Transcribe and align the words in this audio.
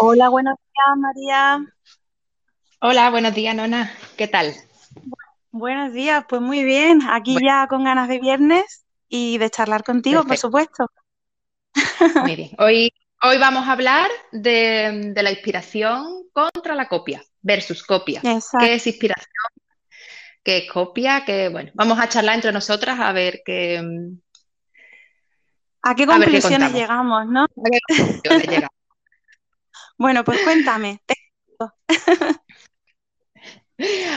Hola, 0.00 0.28
buenos 0.28 0.54
días, 0.54 0.96
María. 0.96 1.74
Hola, 2.80 3.10
buenos 3.10 3.34
días, 3.34 3.52
Nona. 3.56 3.92
¿Qué 4.16 4.28
tal? 4.28 4.54
Buenos 5.50 5.92
días, 5.92 6.24
pues 6.28 6.40
muy 6.40 6.62
bien. 6.62 7.00
Aquí 7.10 7.36
ya 7.44 7.66
con 7.66 7.82
ganas 7.82 8.06
de 8.08 8.20
viernes 8.20 8.86
y 9.08 9.38
de 9.38 9.50
charlar 9.50 9.82
contigo, 9.82 10.22
por 10.22 10.36
supuesto. 10.36 10.86
Muy 12.22 12.36
bien. 12.36 12.50
Hoy, 12.58 12.92
hoy 13.22 13.38
vamos 13.38 13.66
a 13.66 13.72
hablar 13.72 14.08
de, 14.30 15.12
de 15.14 15.22
la 15.22 15.32
inspiración 15.32 16.28
contra 16.32 16.76
la 16.76 16.86
copia 16.86 17.20
versus 17.42 17.82
copia. 17.82 18.20
¿Qué 18.20 18.34
Exacto. 18.34 18.66
es 18.66 18.86
inspiración? 18.86 19.26
¿Qué 20.44 20.58
es 20.58 20.70
copia? 20.70 21.24
¿Qué, 21.24 21.48
bueno, 21.48 21.72
vamos 21.74 21.98
a 21.98 22.08
charlar 22.08 22.36
entre 22.36 22.52
nosotras 22.52 23.00
a 23.00 23.12
ver 23.12 23.40
qué, 23.44 23.82
¿A 25.82 25.94
qué 25.96 26.04
a 26.04 26.18
ver 26.18 26.30
qué 26.30 26.40
conclusiones 26.40 26.72
llegamos, 26.72 27.26
no? 27.26 27.44
A 27.44 27.70
qué 27.70 27.78
conclusiones 27.88 28.46
llegamos. 28.48 28.77
Bueno, 29.98 30.24
pues 30.24 30.40
cuéntame. 30.40 31.02
Te- 31.06 31.14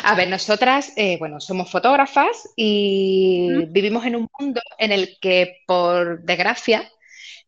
A 0.03 0.15
ver, 0.15 0.27
nosotras, 0.29 0.91
eh, 0.95 1.17
bueno, 1.19 1.39
somos 1.39 1.69
fotógrafas 1.71 2.49
y 2.55 3.65
vivimos 3.69 4.05
en 4.05 4.15
un 4.15 4.27
mundo 4.39 4.59
en 4.77 4.91
el 4.91 5.17
que, 5.21 5.57
por 5.67 6.23
desgracia, 6.23 6.89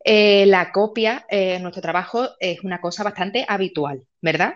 eh, 0.06 0.46
la 0.48 0.72
copia 0.72 1.26
eh, 1.30 1.56
en 1.56 1.64
nuestro 1.64 1.82
trabajo 1.82 2.30
es 2.40 2.64
una 2.64 2.82
cosa 2.82 3.04
bastante 3.04 3.46
habitual, 3.48 4.04
¿verdad? 4.22 4.54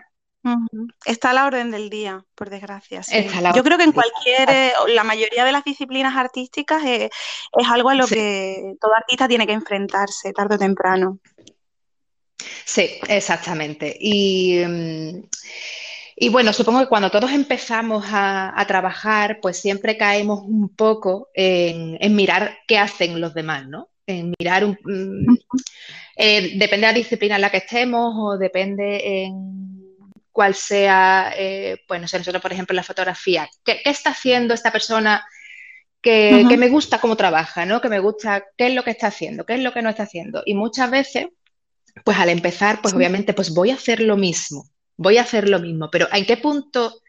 Está 1.05 1.31
a 1.31 1.33
la 1.33 1.45
orden 1.45 1.71
del 1.71 1.89
día, 1.89 2.23
por 2.35 2.49
desgracia, 2.49 3.01
sí. 3.03 3.27
Yo 3.53 3.63
creo 3.63 3.77
que 3.77 3.83
en 3.85 3.91
cualquier, 3.93 4.49
eh, 4.49 4.71
la 4.89 5.03
mayoría 5.03 5.45
de 5.45 5.51
las 5.51 5.63
disciplinas 5.63 6.15
artísticas 6.15 6.83
es 6.85 7.09
algo 7.69 7.89
a 7.89 7.95
lo 7.95 8.05
sí, 8.05 8.15
que 8.15 8.73
todo 8.79 8.93
artista 8.95 9.27
tiene 9.27 9.47
que 9.47 9.53
enfrentarse 9.53 10.33
tarde 10.33 10.55
o 10.55 10.57
temprano. 10.59 11.19
Sí, 12.65 12.99
exactamente. 13.07 13.95
Y, 13.99 14.63
mm, 14.65 15.23
y 16.15 16.29
bueno, 16.29 16.51
supongo 16.53 16.79
que 16.79 16.87
cuando 16.87 17.11
todos 17.11 17.31
empezamos 17.31 18.05
a, 18.09 18.59
a 18.59 18.65
trabajar, 18.67 19.39
pues 19.41 19.57
siempre 19.57 19.97
caemos 19.97 20.41
un 20.43 20.75
poco 20.75 21.29
en, 21.33 21.97
en 22.01 22.15
mirar 22.15 22.57
qué 22.67 22.77
hacen 22.77 23.21
los 23.21 23.33
demás, 23.33 23.67
¿no? 23.67 23.89
En 24.07 24.33
mirar 24.39 24.65
un, 24.65 24.77
mm, 24.83 25.35
eh, 26.15 26.53
depende 26.57 26.87
de 26.87 26.93
la 26.93 26.97
disciplina 26.97 27.35
en 27.35 27.41
la 27.41 27.51
que 27.51 27.57
estemos 27.57 28.13
o 28.17 28.37
depende 28.37 29.23
en 29.23 29.67
cuál 30.31 30.55
sea, 30.55 31.33
eh, 31.37 31.77
pues 31.87 32.01
no 32.01 32.07
sé, 32.07 32.17
nosotros 32.17 32.41
por 32.41 32.53
ejemplo 32.53 32.73
en 32.73 32.77
la 32.77 32.83
fotografía, 32.83 33.49
¿qué, 33.63 33.81
qué 33.83 33.89
está 33.89 34.11
haciendo 34.11 34.53
esta 34.53 34.71
persona 34.71 35.25
que, 36.01 36.45
que 36.47 36.57
me 36.57 36.69
gusta 36.69 36.99
cómo 36.99 37.15
trabaja, 37.15 37.65
¿no? 37.65 37.81
Que 37.81 37.89
me 37.89 37.99
gusta 37.99 38.45
qué 38.57 38.67
es 38.67 38.73
lo 38.73 38.83
que 38.83 38.91
está 38.91 39.07
haciendo, 39.07 39.45
qué 39.45 39.55
es 39.55 39.61
lo 39.61 39.73
que 39.73 39.81
no 39.81 39.89
está 39.89 40.03
haciendo. 40.03 40.41
Y 40.45 40.53
muchas 40.53 40.89
veces, 40.89 41.27
pues 42.03 42.17
al 42.17 42.29
empezar, 42.29 42.81
pues 42.81 42.93
obviamente, 42.93 43.33
pues 43.33 43.53
voy 43.53 43.71
a 43.71 43.75
hacer 43.75 43.99
lo 44.01 44.17
mismo, 44.17 44.69
voy 44.97 45.17
a 45.17 45.21
hacer 45.21 45.49
lo 45.49 45.59
mismo, 45.59 45.89
pero 45.91 46.07
¿en 46.11 46.25
qué 46.25 46.37
punto, 46.37 47.01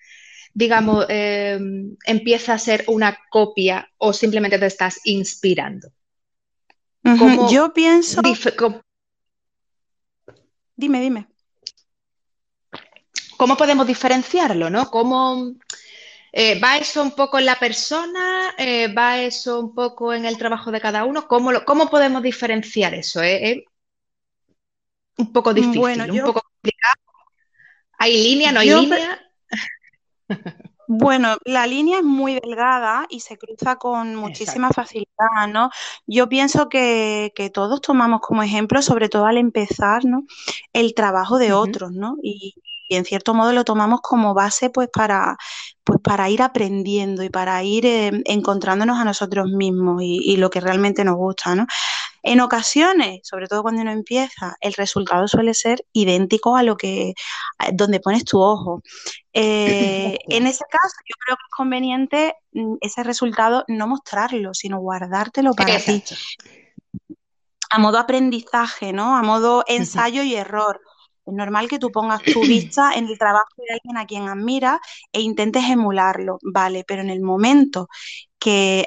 digamos, 0.54 1.06
eh, 1.08 1.58
empieza 2.04 2.54
a 2.54 2.58
ser 2.58 2.84
una 2.88 3.18
copia 3.30 3.88
o 3.98 4.12
simplemente 4.12 4.58
te 4.58 4.66
estás 4.66 5.00
inspirando? 5.04 5.88
Ujú. 7.04 7.18
¿Cómo, 7.18 7.50
Yo 7.52 7.72
pienso, 7.72 8.20
dime, 10.76 11.00
dime. 11.00 11.26
cómo 13.36 13.56
podemos 13.56 13.86
diferenciarlo, 13.86 14.68
¿no? 14.68 14.90
¿Cómo, 14.90 15.52
eh, 16.32 16.58
¿va 16.60 16.76
eso 16.76 17.02
un 17.02 17.12
poco 17.12 17.38
en 17.38 17.46
la 17.46 17.58
persona? 17.58 18.52
Eh, 18.58 18.92
¿va 18.92 19.20
eso 19.22 19.60
un 19.60 19.74
poco 19.74 20.12
en 20.12 20.24
el 20.24 20.36
trabajo 20.36 20.70
de 20.72 20.80
cada 20.80 21.04
uno? 21.04 21.26
¿Cómo, 21.28 21.52
lo- 21.52 21.64
cómo 21.64 21.88
podemos 21.88 22.22
diferenciar 22.22 22.94
eso? 22.94 23.22
Eh, 23.22 23.52
Es 23.52 23.58
un 25.18 25.32
poco 25.32 25.52
Bueno, 25.52 26.04
difícil, 26.04 26.10
un 26.10 26.26
poco 26.26 26.42
complicado. 26.42 26.94
¿Hay 27.98 28.22
línea, 28.22 28.52
no 28.52 28.60
hay 28.60 28.68
yo 28.68 28.80
línea? 28.80 29.20
Bueno, 30.90 31.36
la 31.44 31.66
línea 31.66 31.98
es 31.98 32.04
muy 32.04 32.40
delgada 32.40 33.04
y 33.10 33.20
se 33.20 33.36
cruza 33.36 33.76
con 33.76 34.16
muchísima 34.16 34.68
Exacto. 34.68 34.88
facilidad, 34.88 35.48
¿no? 35.52 35.68
Yo 36.06 36.30
pienso 36.30 36.70
que, 36.70 37.30
que 37.34 37.50
todos 37.50 37.82
tomamos 37.82 38.22
como 38.22 38.42
ejemplo, 38.42 38.80
sobre 38.80 39.10
todo 39.10 39.26
al 39.26 39.36
empezar, 39.36 40.06
¿no? 40.06 40.22
El 40.72 40.94
trabajo 40.94 41.36
de 41.36 41.52
otros, 41.52 41.92
¿no? 41.92 42.16
Y, 42.22 42.54
y 42.88 42.96
en 42.96 43.04
cierto 43.04 43.34
modo 43.34 43.52
lo 43.52 43.64
tomamos 43.64 44.00
como 44.00 44.32
base, 44.32 44.70
pues, 44.70 44.88
para, 44.90 45.36
pues, 45.84 46.00
para 46.00 46.30
ir 46.30 46.40
aprendiendo 46.40 47.22
y 47.22 47.28
para 47.28 47.62
ir 47.62 47.84
eh, 47.84 48.22
encontrándonos 48.24 48.98
a 48.98 49.04
nosotros 49.04 49.50
mismos 49.50 50.02
y, 50.02 50.20
y 50.24 50.38
lo 50.38 50.48
que 50.48 50.60
realmente 50.60 51.04
nos 51.04 51.16
gusta, 51.16 51.54
¿no? 51.54 51.66
En 52.28 52.42
ocasiones, 52.42 53.20
sobre 53.22 53.46
todo 53.46 53.62
cuando 53.62 53.80
uno 53.80 53.90
empieza, 53.90 54.54
el 54.60 54.74
resultado 54.74 55.26
suele 55.28 55.54
ser 55.54 55.86
idéntico 55.94 56.56
a 56.56 56.62
lo 56.62 56.76
que, 56.76 57.14
a 57.56 57.70
donde 57.72 58.00
pones 58.00 58.26
tu 58.26 58.38
ojo. 58.38 58.82
Eh, 59.32 60.18
en 60.28 60.46
ese 60.46 60.62
caso, 60.70 60.94
yo 61.08 61.14
creo 61.24 61.36
que 61.36 61.42
es 61.48 61.56
conveniente 61.56 62.34
mm, 62.52 62.74
ese 62.82 63.02
resultado 63.02 63.64
no 63.66 63.86
mostrarlo, 63.86 64.52
sino 64.52 64.78
guardártelo 64.78 65.54
para 65.54 65.78
ti, 65.78 66.04
a 67.70 67.78
modo 67.78 67.96
aprendizaje, 67.96 68.92
¿no? 68.92 69.16
A 69.16 69.22
modo 69.22 69.64
ensayo 69.66 70.22
y 70.22 70.34
error. 70.34 70.82
Es 71.24 71.32
normal 71.32 71.66
que 71.66 71.78
tú 71.78 71.90
pongas 71.90 72.22
tu 72.22 72.40
vista 72.46 72.92
en 72.92 73.08
el 73.08 73.16
trabajo 73.16 73.54
de 73.56 73.72
alguien 73.72 73.96
a 73.96 74.04
quien 74.04 74.28
admiras 74.28 74.80
e 75.12 75.22
intentes 75.22 75.64
emularlo, 75.64 76.38
¿vale? 76.42 76.84
Pero 76.86 77.00
en 77.00 77.08
el 77.08 77.22
momento 77.22 77.88
que 78.38 78.86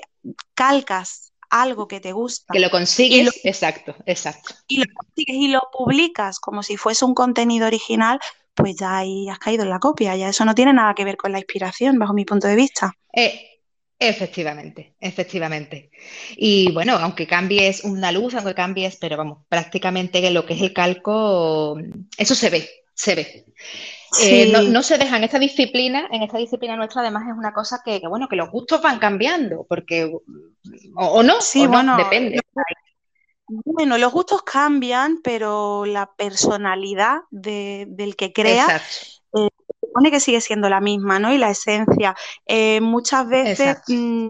calcas 0.53 1.30
algo 1.51 1.87
que 1.87 1.99
te 1.99 2.09
Que 2.09 2.13
gusta 2.13 2.53
lo 2.59 2.69
y 3.09 3.23
lo 3.23 3.29
consigues, 3.29 3.39
exacto, 3.43 3.95
exacto. 4.05 4.55
y 4.67 4.77
lo 4.77 4.85
consigues 4.93 5.35
y 5.35 5.47
lo 5.49 5.61
publicas 5.71 6.39
como 6.39 6.63
si 6.63 6.77
fuese 6.77 7.05
un 7.05 7.13
contenido 7.13 7.67
original, 7.67 8.19
pues 8.55 8.75
ya 8.77 8.97
ahí 8.99 9.29
has 9.29 9.39
caído 9.39 9.63
en 9.63 9.69
la 9.69 9.79
copia, 9.79 10.15
ya 10.15 10.29
eso 10.29 10.45
no 10.45 10.55
tiene 10.55 10.73
nada 10.73 10.93
que 10.95 11.05
ver 11.05 11.17
con 11.17 11.31
la 11.31 11.39
inspiración, 11.39 11.99
bajo 11.99 12.13
mi 12.13 12.25
punto 12.25 12.47
de 12.47 12.55
vista. 12.55 12.93
Eh, 13.13 13.59
efectivamente, 13.99 14.95
efectivamente. 14.99 15.91
Y 16.35 16.71
bueno, 16.71 16.97
aunque 16.97 17.27
cambies 17.27 17.83
una 17.83 18.11
luz, 18.11 18.35
aunque 18.35 18.55
cambies, 18.55 18.97
pero 18.97 19.17
vamos, 19.17 19.45
prácticamente 19.49 20.29
lo 20.31 20.45
que 20.45 20.53
es 20.55 20.61
el 20.61 20.73
calco, 20.73 21.77
eso 22.17 22.35
se 22.35 22.49
ve, 22.49 22.69
se 22.93 23.15
ve. 23.15 23.45
Eh, 24.19 24.51
no, 24.51 24.61
no 24.63 24.83
se 24.83 24.97
deja 24.97 25.17
en 25.17 25.23
esta 25.23 25.39
disciplina, 25.39 26.07
en 26.11 26.23
esta 26.23 26.37
disciplina 26.37 26.75
nuestra 26.75 27.01
además 27.01 27.23
es 27.29 27.37
una 27.37 27.53
cosa 27.53 27.81
que, 27.83 28.01
que, 28.01 28.07
bueno, 28.07 28.27
que 28.27 28.35
los 28.35 28.51
gustos 28.51 28.81
van 28.81 28.99
cambiando, 28.99 29.65
porque 29.69 30.05
o, 30.05 31.05
o 31.05 31.23
no, 31.23 31.39
sí, 31.41 31.61
o 31.61 31.67
no, 31.67 31.69
bueno, 31.69 31.97
depende. 31.97 32.41
bueno, 33.47 33.97
los 33.97 34.11
gustos 34.13 34.43
cambian, 34.43 35.19
pero 35.23 35.85
la 35.85 36.11
personalidad 36.15 37.21
de- 37.31 37.85
del 37.89 38.15
que 38.15 38.31
crea 38.33 38.67
eh, 39.33 39.49
se 39.81 39.87
supone 39.87 40.11
que 40.11 40.19
sigue 40.19 40.41
siendo 40.41 40.69
la 40.69 40.81
misma, 40.81 41.19
¿no? 41.19 41.33
Y 41.33 41.37
la 41.37 41.49
esencia. 41.49 42.15
Eh, 42.45 42.81
muchas 42.81 43.27
veces, 43.27 43.77
mm, 43.87 44.27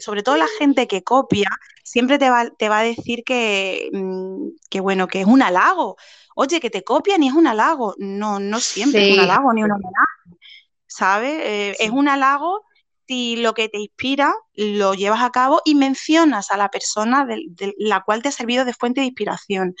sobre 0.00 0.22
todo 0.22 0.36
la 0.36 0.48
gente 0.58 0.86
que 0.88 1.02
copia, 1.02 1.48
siempre 1.84 2.18
te 2.18 2.30
va, 2.30 2.50
te 2.50 2.68
va 2.68 2.80
a 2.80 2.82
decir 2.82 3.22
que, 3.24 3.88
mm, 3.92 4.48
que, 4.68 4.80
bueno, 4.80 5.08
que 5.08 5.20
es 5.22 5.26
un 5.26 5.42
halago. 5.42 5.96
Oye, 6.42 6.58
que 6.58 6.70
te 6.70 6.82
copian 6.82 7.22
y 7.22 7.28
es 7.28 7.34
un 7.34 7.46
halago. 7.46 7.94
No, 7.98 8.40
no 8.40 8.60
siempre 8.60 9.06
es 9.06 9.12
un 9.12 9.20
halago 9.20 9.52
ni 9.52 9.62
una 9.62 9.76
¿sabes? 10.86 11.38
Eh, 11.38 11.76
es 11.78 11.90
un 11.90 12.08
halago 12.08 12.64
si 13.06 13.36
lo 13.36 13.52
que 13.52 13.68
te 13.68 13.78
inspira 13.78 14.32
lo 14.54 14.94
llevas 14.94 15.20
a 15.20 15.28
cabo 15.32 15.60
y 15.66 15.74
mencionas 15.74 16.50
a 16.50 16.56
la 16.56 16.70
persona 16.70 17.26
de, 17.26 17.42
de 17.48 17.74
la 17.76 18.00
cual 18.04 18.22
te 18.22 18.30
ha 18.30 18.32
servido 18.32 18.64
de 18.64 18.72
fuente 18.72 19.02
de 19.02 19.08
inspiración, 19.08 19.74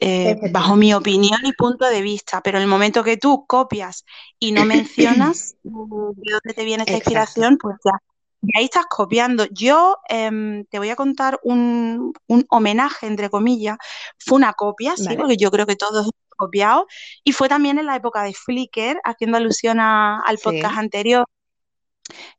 eh, 0.00 0.36
bajo 0.52 0.76
mi 0.76 0.94
opinión 0.94 1.40
y 1.42 1.52
punto 1.52 1.88
de 1.88 2.00
vista. 2.00 2.42
Pero 2.42 2.58
en 2.58 2.62
el 2.62 2.68
momento 2.68 3.02
que 3.02 3.16
tú 3.16 3.44
copias 3.48 4.04
y 4.38 4.52
no 4.52 4.64
mencionas 4.64 5.56
de 5.64 5.72
dónde 5.72 6.54
te 6.54 6.64
viene 6.64 6.84
esta 6.84 6.96
Exacto. 6.96 7.10
inspiración, 7.10 7.58
pues 7.60 7.76
ya. 7.84 7.98
Y 8.42 8.58
ahí 8.58 8.64
estás 8.64 8.86
copiando. 8.86 9.46
Yo 9.52 9.98
em, 10.08 10.64
te 10.66 10.78
voy 10.78 10.90
a 10.90 10.96
contar 10.96 11.38
un, 11.44 12.12
un 12.26 12.44
homenaje, 12.50 13.06
entre 13.06 13.30
comillas. 13.30 13.76
Fue 14.18 14.36
una 14.36 14.52
copia, 14.54 14.96
sí, 14.96 15.06
porque 15.16 15.36
yo 15.36 15.50
creo 15.50 15.66
que 15.66 15.76
todos 15.76 16.02
hemos 16.02 16.12
copiado. 16.36 16.86
Y 17.24 17.32
fue 17.32 17.48
también 17.48 17.78
en 17.78 17.86
la 17.86 17.96
época 17.96 18.22
de 18.24 18.34
Flickr, 18.34 19.00
haciendo 19.04 19.36
alusión 19.36 19.78
a- 19.80 20.20
al 20.20 20.38
podcast 20.38 20.74
Sí, 20.74 20.80
anterior. 20.80 21.24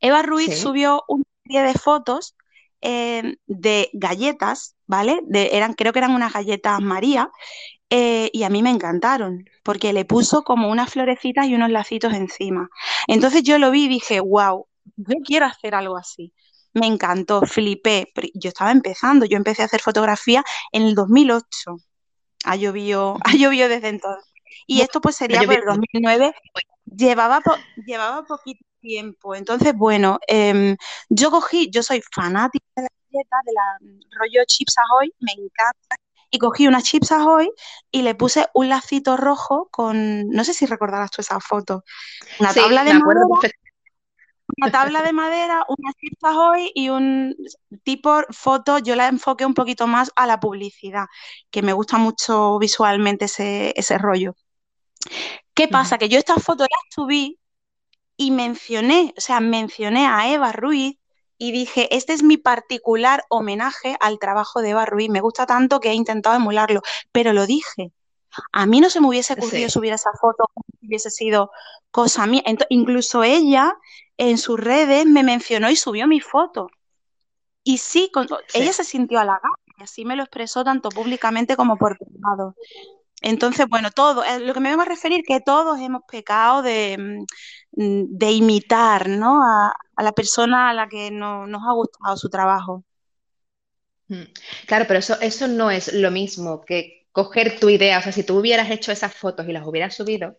Eva 0.00 0.22
Ruiz 0.22 0.54
sí, 0.54 0.60
subió 0.62 1.02
una 1.08 1.24
serie 1.44 1.62
de 1.62 1.74
fotos 1.74 2.36
eh, 2.80 3.36
de 3.46 3.90
galletas, 3.94 4.76
¿vale? 4.86 5.20
De, 5.24 5.50
eran, 5.56 5.72
creo 5.74 5.92
que 5.92 6.00
eran 6.00 6.14
unas 6.14 6.32
galletas 6.32 6.80
María, 6.80 7.30
eh, 7.90 8.30
y 8.32 8.42
a 8.44 8.50
mí 8.50 8.62
me 8.62 8.70
encantaron, 8.70 9.44
porque 9.62 9.92
le 9.92 10.04
puso 10.04 10.42
como 10.42 10.70
unas 10.70 10.90
florecitas 10.90 11.46
y 11.46 11.54
unos 11.54 11.70
lacitos 11.70 12.12
encima. 12.14 12.68
Entonces 13.08 13.42
yo 13.42 13.58
lo 13.58 13.70
vi 13.70 13.84
y 13.84 13.88
dije, 13.88 14.20
wow, 14.20 14.66
yo 14.96 15.16
quiero 15.24 15.46
hacer 15.46 15.74
algo 15.74 15.96
así. 15.96 16.32
Me 16.72 16.86
encantó, 16.86 17.42
flipé. 17.42 18.12
Yo 18.34 18.48
estaba 18.48 18.72
empezando, 18.72 19.26
yo 19.26 19.36
empecé 19.36 19.62
a 19.62 19.66
hacer 19.66 19.80
fotografía 19.80 20.42
en 20.72 20.82
el 20.82 20.94
2008. 20.94 21.76
Ha 22.44 22.56
llovido, 22.56 23.16
ha 23.24 23.32
llovido 23.36 23.68
desde 23.68 23.88
entonces. 23.88 24.30
Y 24.66 24.80
esto 24.80 25.00
pues 25.00 25.16
sería 25.16 25.42
por 25.42 25.54
el 25.54 25.60
lloviendo. 25.60 25.72
2009 25.76 26.34
Llevaba, 26.84 27.40
po- 27.40 27.56
llevaba 27.86 28.24
poquito 28.24 28.64
tiempo, 28.80 29.34
entonces, 29.34 29.74
bueno, 29.74 30.18
em, 30.28 30.76
yo 31.08 31.30
cogí, 31.30 31.70
yo 31.70 31.82
soy 31.82 32.02
fanática 32.12 32.66
de 32.76 32.82
la 32.82 32.88
galleta, 33.10 33.36
de 33.46 33.52
la 33.52 33.78
mm, 33.80 34.00
rollo 34.20 34.44
Chips 34.46 34.74
Ahoy, 34.78 35.10
me 35.20 35.32
encanta, 35.32 35.96
y 36.30 36.38
cogí 36.38 36.66
unas 36.66 36.82
chips 36.82 37.12
ahoy 37.12 37.50
y 37.92 38.02
le 38.02 38.14
puse 38.16 38.46
un 38.54 38.68
lacito 38.68 39.16
rojo 39.16 39.68
con, 39.70 40.28
no 40.28 40.44
sé 40.44 40.52
si 40.52 40.66
recordarás 40.66 41.10
tú 41.12 41.22
esa 41.22 41.38
foto, 41.40 41.84
una 42.40 42.52
tabla 42.52 42.82
de 42.84 42.92
madera, 42.94 43.20
una 44.56 44.70
tabla 44.70 45.02
de 45.02 45.12
madera, 45.12 45.64
unas 45.68 45.94
chips 45.96 46.22
ahoy 46.22 46.70
y 46.74 46.88
un 46.88 47.36
tipo 47.82 48.22
foto, 48.30 48.78
yo 48.78 48.96
la 48.96 49.08
enfoqué 49.08 49.46
un 49.46 49.54
poquito 49.54 49.86
más 49.86 50.10
a 50.16 50.26
la 50.26 50.40
publicidad, 50.40 51.06
que 51.50 51.62
me 51.62 51.72
gusta 51.72 51.98
mucho 51.98 52.58
visualmente 52.58 53.26
ese, 53.26 53.72
ese 53.76 53.98
rollo. 53.98 54.34
¿Qué 55.54 55.68
pasa? 55.68 55.98
Que 55.98 56.08
yo 56.08 56.18
estas 56.18 56.42
fotos 56.42 56.66
las 56.70 56.94
subí 56.94 57.38
y 58.16 58.30
mencioné, 58.30 59.14
o 59.16 59.20
sea, 59.20 59.40
mencioné 59.40 60.06
a 60.06 60.28
Eva 60.32 60.52
Ruiz 60.52 60.98
y 61.38 61.52
dije, 61.52 61.94
este 61.94 62.12
es 62.12 62.22
mi 62.22 62.36
particular 62.36 63.24
homenaje 63.28 63.96
al 64.00 64.18
trabajo 64.18 64.62
de 64.62 64.70
Eva 64.70 64.86
Ruiz. 64.86 65.10
Me 65.10 65.20
gusta 65.20 65.46
tanto 65.46 65.80
que 65.80 65.90
he 65.90 65.94
intentado 65.94 66.36
emularlo, 66.36 66.82
pero 67.12 67.32
lo 67.32 67.46
dije. 67.46 67.92
A 68.52 68.66
mí 68.66 68.80
no 68.80 68.90
se 68.90 69.00
me 69.00 69.08
hubiese 69.08 69.34
ocurrido 69.34 69.68
subir 69.68 69.92
esa 69.92 70.12
foto 70.20 70.50
hubiese 70.82 71.10
sido 71.10 71.50
cosa 71.90 72.26
mía. 72.26 72.42
incluso 72.68 73.22
ella 73.22 73.74
en 74.16 74.38
sus 74.38 74.60
redes 74.60 75.06
me 75.06 75.22
mencionó 75.22 75.70
y 75.70 75.76
subió 75.76 76.06
mi 76.06 76.20
foto. 76.20 76.68
Y 77.62 77.78
sí, 77.78 78.10
ella 78.52 78.72
se 78.72 78.84
sintió 78.84 79.18
halagada 79.18 79.54
y 79.78 79.82
así 79.82 80.04
me 80.04 80.16
lo 80.16 80.22
expresó 80.22 80.64
tanto 80.64 80.90
públicamente 80.90 81.56
como 81.56 81.76
por 81.76 81.98
privado. 81.98 82.54
Entonces, 83.22 83.66
bueno, 83.68 83.90
todo, 83.90 84.22
eh, 84.22 84.38
lo 84.40 84.52
que 84.52 84.60
me 84.60 84.68
vengo 84.68 84.82
a 84.82 84.84
referir 84.84 85.22
que 85.26 85.40
todos 85.40 85.80
hemos 85.80 86.02
pecado 86.06 86.60
de, 86.60 87.24
mm, 87.72 88.04
de 88.18 88.32
imitar, 88.32 89.08
¿no? 89.08 89.42
A, 89.42 89.72
la 89.96 90.12
persona 90.12 90.68
a 90.70 90.74
la 90.74 90.88
que 90.88 91.10
no, 91.10 91.46
nos 91.46 91.62
ha 91.66 91.72
gustado 91.72 92.16
su 92.18 92.28
trabajo. 92.28 92.84
Mm. 94.08 94.24
Claro, 94.66 94.84
pero 94.86 94.98
eso, 94.98 95.18
eso 95.22 95.48
no 95.48 95.70
es 95.70 95.92
lo 95.94 96.10
mismo 96.10 96.60
que 96.60 97.03
coger 97.14 97.60
tu 97.60 97.70
idea. 97.70 98.00
O 98.00 98.02
sea, 98.02 98.12
si 98.12 98.24
tú 98.24 98.36
hubieras 98.38 98.70
hecho 98.70 98.90
esas 98.90 99.14
fotos 99.14 99.48
y 99.48 99.52
las 99.52 99.64
hubieras 99.64 99.94
subido, 99.94 100.36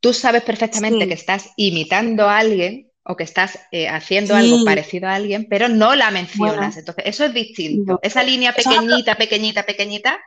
tú 0.00 0.14
sabes 0.14 0.42
perfectamente 0.44 1.08
que 1.08 1.14
estás 1.14 1.50
imitando 1.56 2.28
a 2.28 2.38
alguien 2.38 2.90
o 3.02 3.16
que 3.16 3.24
estás 3.24 3.58
eh, 3.72 3.88
haciendo 3.88 4.36
algo 4.36 4.64
parecido 4.64 5.08
a 5.08 5.16
alguien, 5.16 5.48
pero 5.50 5.68
no 5.68 5.96
la 5.96 6.12
mencionas. 6.12 6.76
Entonces, 6.76 7.04
eso 7.06 7.24
es 7.24 7.34
distinto. 7.34 7.98
Esa 8.02 8.22
línea 8.22 8.54
pequeñita, 8.54 9.16
pequeñita, 9.16 9.64
pequeñita, 9.64 10.20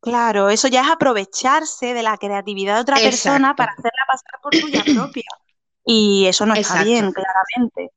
Claro, 0.00 0.50
eso 0.50 0.66
ya 0.66 0.80
es 0.80 0.90
aprovecharse 0.90 1.94
de 1.94 2.02
la 2.02 2.16
creatividad 2.16 2.74
de 2.74 2.80
otra 2.80 2.96
persona 2.96 3.54
para 3.54 3.70
hacerla 3.70 4.04
pasar 4.08 4.40
por 4.42 4.50
tuya 4.50 4.82
propia. 4.96 5.30
Y 5.84 6.26
eso 6.26 6.44
no 6.44 6.54
está 6.54 6.82
bien, 6.82 7.12
claramente. 7.12 7.92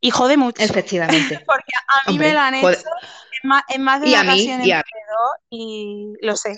Y 0.00 0.10
jode 0.10 0.36
mucho. 0.36 0.60
Efectivamente. 0.60 1.38
Porque 1.46 1.72
a 2.06 2.10
mí 2.10 2.18
me 2.18 2.32
lo 2.32 2.40
han 2.40 2.56
hecho 2.56 2.82
en 3.68 3.82
más, 3.82 4.00
de 4.00 4.08
una 4.08 4.22
ocasión 4.22 4.62
y, 4.62 4.72
y 5.50 6.12
lo 6.22 6.36
sé. 6.36 6.56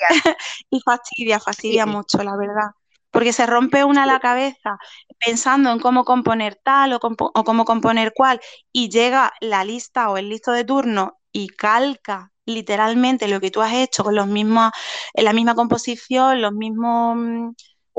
y 0.70 0.80
fastidia, 0.84 1.40
fastidia 1.40 1.86
mucho, 1.86 2.22
la 2.22 2.36
verdad. 2.36 2.70
Porque 3.10 3.32
se 3.32 3.46
rompe 3.46 3.82
una 3.84 4.06
la 4.06 4.20
cabeza 4.20 4.78
pensando 5.24 5.72
en 5.72 5.80
cómo 5.80 6.04
componer 6.04 6.60
tal 6.62 6.92
o, 6.92 7.00
o 7.02 7.44
cómo 7.44 7.64
componer 7.64 8.12
cual 8.14 8.40
y 8.72 8.88
llega 8.88 9.32
la 9.40 9.64
lista 9.64 10.10
o 10.10 10.16
el 10.16 10.28
listo 10.28 10.52
de 10.52 10.64
turno 10.64 11.18
y 11.32 11.48
calca 11.48 12.30
literalmente 12.46 13.28
lo 13.28 13.40
que 13.40 13.50
tú 13.50 13.62
has 13.62 13.72
hecho 13.74 14.04
con 14.04 14.14
los 14.14 14.26
mismos, 14.26 14.70
en 15.14 15.24
la 15.24 15.32
misma 15.32 15.54
composición, 15.54 16.40
los 16.42 16.52
mismos 16.52 17.16
mm, 17.16 17.50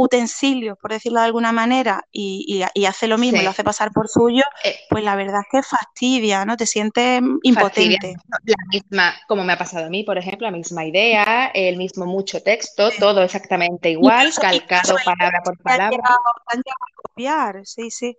utensilios, 0.02 0.78
por 0.80 0.92
decirlo 0.92 1.20
de 1.20 1.26
alguna 1.26 1.52
manera, 1.52 2.06
y, 2.12 2.64
hace 2.88 3.08
lo 3.08 3.18
mismo, 3.18 3.42
lo 3.42 3.50
hace 3.50 3.64
pasar 3.64 3.92
por 3.92 4.08
suyo, 4.08 4.44
eh, 4.64 4.76
pues 4.90 5.04
la 5.04 5.16
verdad 5.16 5.42
es 5.42 5.48
que 5.52 5.64
fastidia, 5.64 6.46
¿no? 6.46 6.58
Te 6.58 6.66
sientes 6.66 7.22
impotente. 7.44 8.16
La 8.46 8.56
misma, 8.72 9.16
como 9.28 9.44
me 9.44 9.54
ha 9.54 9.58
pasado 9.58 9.86
a 9.86 9.90
mí, 9.90 10.04
por 10.04 10.18
ejemplo, 10.18 10.48
la 10.48 10.58
misma 10.58 10.86
idea, 10.86 11.52
el 11.54 11.78
mismo 11.78 12.06
mucho 12.06 12.42
texto, 12.42 12.90
todo 13.00 13.24
exactamente 13.24 13.90
igual, 13.90 14.32
calcado 14.34 14.96
palabra 15.06 15.42
por 15.44 15.58
palabra. 15.60 16.02
Han 16.48 16.60
a 16.60 17.02
copiar, 17.04 17.66
sí, 17.66 17.92
sí. 17.92 18.18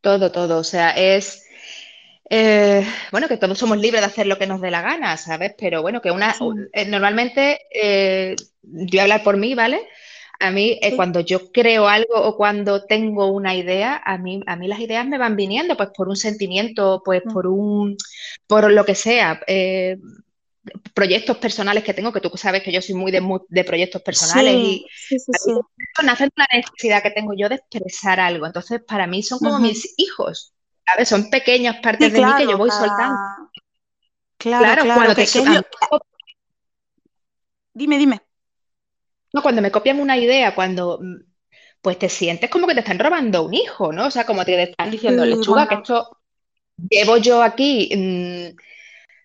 Todo, 0.00 0.30
todo, 0.30 0.58
o 0.58 0.64
sea, 0.64 0.90
es 0.90 1.44
eh, 2.30 2.86
bueno, 3.12 3.28
que 3.28 3.36
todos 3.36 3.58
somos 3.58 3.78
libres 3.78 4.00
de 4.00 4.06
hacer 4.06 4.26
lo 4.26 4.38
que 4.38 4.46
nos 4.46 4.60
dé 4.60 4.70
la 4.70 4.82
gana, 4.82 5.16
¿sabes? 5.16 5.54
Pero 5.58 5.82
bueno, 5.82 6.00
que 6.00 6.10
una, 6.10 6.34
eh, 6.72 6.86
normalmente, 6.86 7.60
eh, 7.70 8.34
yo 8.62 8.86
voy 8.90 8.98
a 8.98 9.02
hablar 9.02 9.22
por 9.22 9.36
mí, 9.36 9.54
¿vale? 9.54 9.86
A 10.44 10.50
mí, 10.50 10.78
cuando 10.96 11.20
yo 11.20 11.50
creo 11.50 11.88
algo 11.88 12.14
o 12.14 12.36
cuando 12.36 12.84
tengo 12.84 13.30
una 13.30 13.54
idea, 13.54 14.00
a 14.04 14.18
mí, 14.18 14.40
a 14.46 14.56
mí 14.56 14.68
las 14.68 14.80
ideas 14.80 15.06
me 15.06 15.18
van 15.18 15.36
viniendo, 15.36 15.76
pues 15.76 15.90
por 15.96 16.08
un 16.08 16.16
sentimiento, 16.16 17.02
pues 17.04 17.22
mm. 17.24 17.32
por 17.32 17.46
un, 17.46 17.96
por 18.46 18.70
lo 18.70 18.84
que 18.84 18.94
sea, 18.94 19.40
proyectos 20.94 21.36
personales 21.38 21.84
que 21.84 21.94
tengo, 21.94 22.12
que 22.12 22.20
tú 22.20 22.30
sabes 22.36 22.62
que 22.62 22.72
yo 22.72 22.80
soy 22.80 22.94
muy 22.94 23.12
de, 23.12 23.64
proyectos 23.64 24.02
personales 24.02 24.54
y 24.54 24.86
sí, 25.08 25.16
nacen 26.02 26.30
la 26.36 26.46
necesidad 26.52 27.02
que 27.02 27.10
tengo 27.10 27.32
yo 27.36 27.48
de 27.48 27.56
expresar 27.56 28.20
algo. 28.20 28.46
Entonces, 28.46 28.80
para 28.86 29.06
mí 29.06 29.22
son 29.22 29.38
como 29.38 29.58
mis 29.58 29.94
hijos. 29.98 30.52
Son 31.04 31.30
pequeñas 31.30 31.76
partes 31.82 32.12
de 32.12 32.24
mí 32.24 32.32
que 32.38 32.46
yo 32.46 32.58
voy 32.58 32.70
soltando. 32.70 33.18
Claro, 34.36 34.82
claro, 34.82 34.94
cuando 34.94 35.14
te... 35.14 35.26
Dime, 37.72 37.98
dime. 37.98 38.23
No, 39.34 39.42
cuando 39.42 39.60
me 39.60 39.72
copian 39.72 39.98
una 39.98 40.16
idea, 40.16 40.54
cuando 40.54 41.00
mm, 41.02 41.16
pues 41.82 41.98
te 41.98 42.08
sientes 42.08 42.48
como 42.48 42.68
que 42.68 42.74
te 42.74 42.80
están 42.80 43.00
robando 43.00 43.42
un 43.42 43.52
hijo, 43.52 43.92
¿no? 43.92 44.06
O 44.06 44.10
sea, 44.10 44.24
como 44.24 44.44
te 44.44 44.62
están 44.62 44.92
diciendo, 44.92 45.26
lechuga, 45.26 45.68
que 45.68 45.74
esto 45.74 46.18
llevo 46.88 47.16
yo 47.16 47.42
aquí 47.42 47.90
mm, 47.94 48.56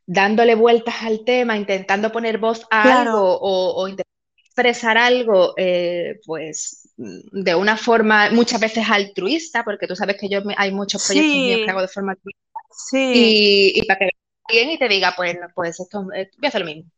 dándole 0.08 0.56
vueltas 0.56 0.96
al 1.04 1.24
tema, 1.24 1.56
intentando 1.56 2.12
poner 2.12 2.40
voz 2.40 2.66
a 2.72 3.02
algo 3.02 3.38
o, 3.40 3.84
o 3.84 3.88
expresar 4.36 4.98
algo, 4.98 5.54
eh, 5.58 6.20
pues 6.26 6.90
de 6.98 7.54
una 7.54 7.78
forma 7.78 8.32
muchas 8.32 8.60
veces 8.60 8.86
altruista, 8.90 9.64
porque 9.64 9.86
tú 9.86 9.96
sabes 9.96 10.18
que 10.20 10.28
yo 10.28 10.42
hay 10.58 10.72
muchos 10.72 11.06
proyectos 11.06 11.36
míos 11.36 11.62
que 11.64 11.70
hago 11.70 11.82
de 11.82 11.88
forma 11.88 12.14
altruista, 12.14 12.42
sí. 12.72 13.74
y, 13.76 13.86
para 13.86 14.00
que 14.00 14.10
alguien 14.46 14.72
y 14.72 14.80
te 14.80 14.90
diga, 14.90 15.14
pues, 15.16 15.38
pues 15.54 15.80
esto, 15.80 16.08
eh, 16.16 16.32
voy 16.36 16.46
a 16.46 16.48
hacer 16.48 16.62
lo 16.62 16.68
mismo. 16.68 16.92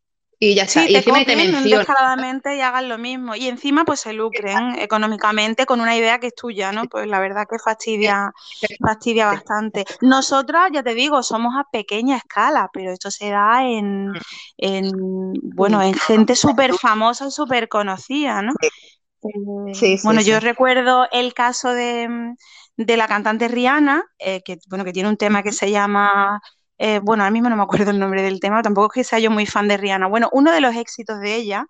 Y 0.44 0.56
ya 0.56 0.64
está. 0.64 0.90
y 0.90 0.96
encima 0.96 1.24
te 1.24 1.36
descaradamente 1.36 2.56
y 2.56 2.62
hagan 2.62 2.90
lo 2.90 2.98
mismo. 2.98 3.36
Y 3.36 3.48
encima 3.48 3.86
pues 3.86 4.00
se 4.00 4.12
lucren 4.12 4.80
económicamente 4.80 5.68
con 5.68 5.80
una 5.82 5.96
idea 5.96 6.18
que 6.18 6.28
es 6.28 6.36
tuya, 6.36 6.72
¿no? 6.72 6.86
Pues 6.86 7.06
la 7.06 7.20
verdad 7.20 7.46
que 7.48 7.60
fastidia, 7.60 8.34
fastidia 8.84 9.28
bastante. 9.28 9.86
Nosotras, 10.02 10.72
ya 10.74 10.82
te 10.82 10.96
digo, 10.96 11.22
somos 11.22 11.54
a 11.56 11.68
pequeña 11.72 12.18
escala, 12.18 12.72
pero 12.74 12.92
esto 12.92 13.12
se 13.12 13.30
da 13.30 13.64
en, 13.68 14.14
bueno, 15.54 15.80
en 15.84 15.94
gente 15.94 16.36
súper 16.36 16.74
famosa, 16.74 17.30
súper 17.30 17.70
conocida, 17.70 18.42
¿no? 18.42 18.54
Eh, 18.64 20.00
bueno, 20.04 20.22
yo 20.22 20.40
recuerdo 20.40 21.08
el 21.12 21.36
caso 21.36 21.70
de, 21.70 22.34
la 22.78 23.08
cantante 23.08 23.48
Rihanna, 23.48 24.06
eh, 24.18 24.42
que 24.44 24.58
bueno, 24.70 24.84
que 24.86 24.92
tiene 24.92 25.08
un 25.08 25.18
tema 25.18 25.44
que 25.44 25.52
se 25.52 25.70
llama 25.70 26.42
eh, 26.84 27.00
bueno, 27.00 27.24
ahora 27.24 27.32
mismo 27.32 27.48
no 27.50 27.56
me 27.56 27.62
acuerdo 27.64 27.92
el 27.92 28.00
nombre 28.00 28.24
del 28.24 28.40
tema, 28.40 28.64
tampoco 28.64 28.88
es 28.88 28.94
que 28.94 29.04
sea 29.10 29.20
yo 29.20 29.30
muy 29.30 29.46
fan 29.46 29.68
de 29.68 29.78
Rihanna. 29.78 30.08
Bueno, 30.08 30.30
uno 30.34 30.52
de 30.52 30.62
los 30.62 30.76
éxitos 30.76 31.20
de 31.20 31.36
ella, 31.36 31.68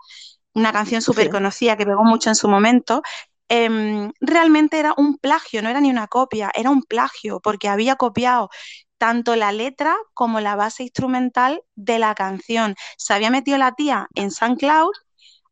una 0.54 0.72
canción 0.72 1.02
súper 1.02 1.30
conocida 1.30 1.76
que 1.76 1.86
pegó 1.86 2.06
mucho 2.06 2.30
en 2.30 2.36
su 2.36 2.48
momento, 2.48 3.02
em, 3.50 4.12
realmente 4.22 4.80
era 4.80 4.94
un 4.98 5.18
plagio, 5.18 5.62
no 5.62 5.70
era 5.70 5.82
ni 5.82 5.90
una 5.92 6.08
copia, 6.08 6.50
era 6.56 6.70
un 6.70 6.84
plagio, 6.84 7.42
porque 7.42 7.68
había 7.68 7.98
copiado 7.98 8.50
tanto 8.98 9.36
la 9.36 9.52
letra 9.52 9.98
como 10.14 10.40
la 10.40 10.56
base 10.56 10.84
instrumental 10.84 11.62
de 11.76 12.00
la 12.00 12.16
canción. 12.16 12.76
Se 12.98 13.14
había 13.14 13.32
metido 13.32 13.58
la 13.58 13.74
tía 13.74 14.08
en 14.16 14.32
SoundCloud, 14.32 14.94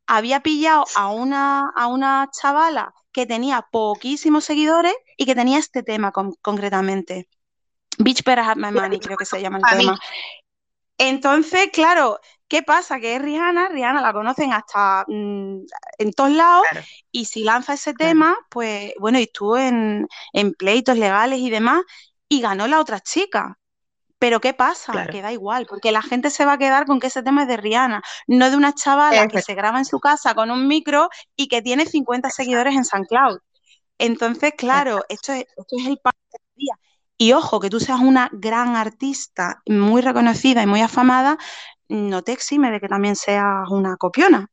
había 0.08 0.42
pillado 0.42 0.86
a 0.96 1.10
una, 1.12 1.70
a 1.76 1.88
una 1.88 2.30
chavala 2.32 2.94
que 3.12 3.26
tenía 3.26 3.68
poquísimos 3.72 4.46
seguidores 4.46 4.96
y 5.18 5.26
que 5.26 5.36
tenía 5.36 5.60
este 5.60 5.84
tema 5.84 6.14
concretamente. 6.42 7.28
Beach 8.00 8.24
Better 8.24 8.44
Have 8.44 8.56
My 8.60 8.72
Money, 8.72 9.00
creo 9.00 9.18
que 9.18 9.26
se 9.26 9.42
llama 9.42 9.60
el 9.60 9.78
tema. 9.78 10.00
Entonces, 10.98 11.70
claro, 11.72 12.20
¿qué 12.48 12.64
pasa? 12.64 13.00
Que 13.00 13.16
es 13.16 13.22
Rihanna, 13.22 13.70
Rihanna 13.70 14.02
la 14.02 14.14
conocen 14.14 14.52
hasta 14.54 15.06
mm, 15.08 15.60
en 15.98 16.14
todos 16.14 16.32
lados 16.32 16.66
y 17.12 17.26
si 17.26 17.44
lanza 17.44 17.74
ese 17.74 17.94
tema, 17.94 18.38
pues 18.50 18.94
bueno, 19.00 19.20
y 19.20 19.24
estuvo 19.24 19.58
en, 19.58 20.08
pleitos 20.58 20.98
legales 20.98 21.40
y 21.40 21.50
demás 21.50 21.82
y 22.28 22.42
ganó 22.42 22.68
la 22.68 22.80
otra 22.80 23.00
chica. 23.00 23.58
Pero 24.18 24.42
¿qué 24.42 24.54
pasa? 24.54 25.08
Que 25.08 25.22
da 25.22 25.32
igual, 25.32 25.66
porque 25.66 25.94
la 25.94 26.02
gente 26.02 26.30
se 26.30 26.44
va 26.44 26.54
a 26.54 26.58
quedar 26.58 26.86
con 26.86 27.00
que 27.00 27.08
ese 27.08 27.24
tema 27.24 27.44
es 27.44 27.48
de 27.48 27.56
Rihanna, 27.56 28.02
no 28.28 28.50
de 28.50 28.58
una 28.58 28.76
chavala 28.76 29.28
que 29.30 29.42
se 29.42 29.56
graba 29.56 29.78
en 29.78 29.86
su 29.86 30.02
casa 30.02 30.36
con 30.36 30.52
un 30.52 30.68
micro 30.68 31.08
y 31.38 31.48
que 31.48 31.62
tiene 31.62 31.86
50 31.86 32.30
seguidores 32.30 32.76
en 32.76 32.84
San 32.84 33.06
Cloud. 33.06 33.40
Entonces, 33.98 34.54
claro, 34.58 35.06
esto 35.08 35.32
es, 35.32 35.46
esto 35.56 35.78
es 35.78 35.88
el 35.88 36.00
día. 36.56 36.76
Y 37.22 37.34
ojo, 37.34 37.60
que 37.60 37.70
tú 37.70 37.82
seas 37.82 38.00
una 38.00 38.30
gran 38.32 38.78
artista, 38.78 39.62
muy 39.68 40.02
reconocida 40.02 40.64
y 40.64 40.66
muy 40.66 40.80
afamada, 40.80 41.38
no 41.90 42.24
te 42.24 42.32
exime 42.32 42.72
de 42.72 42.80
que 42.80 42.88
también 42.88 43.18
seas 43.18 43.70
una 43.70 43.98
copiona. 43.98 44.48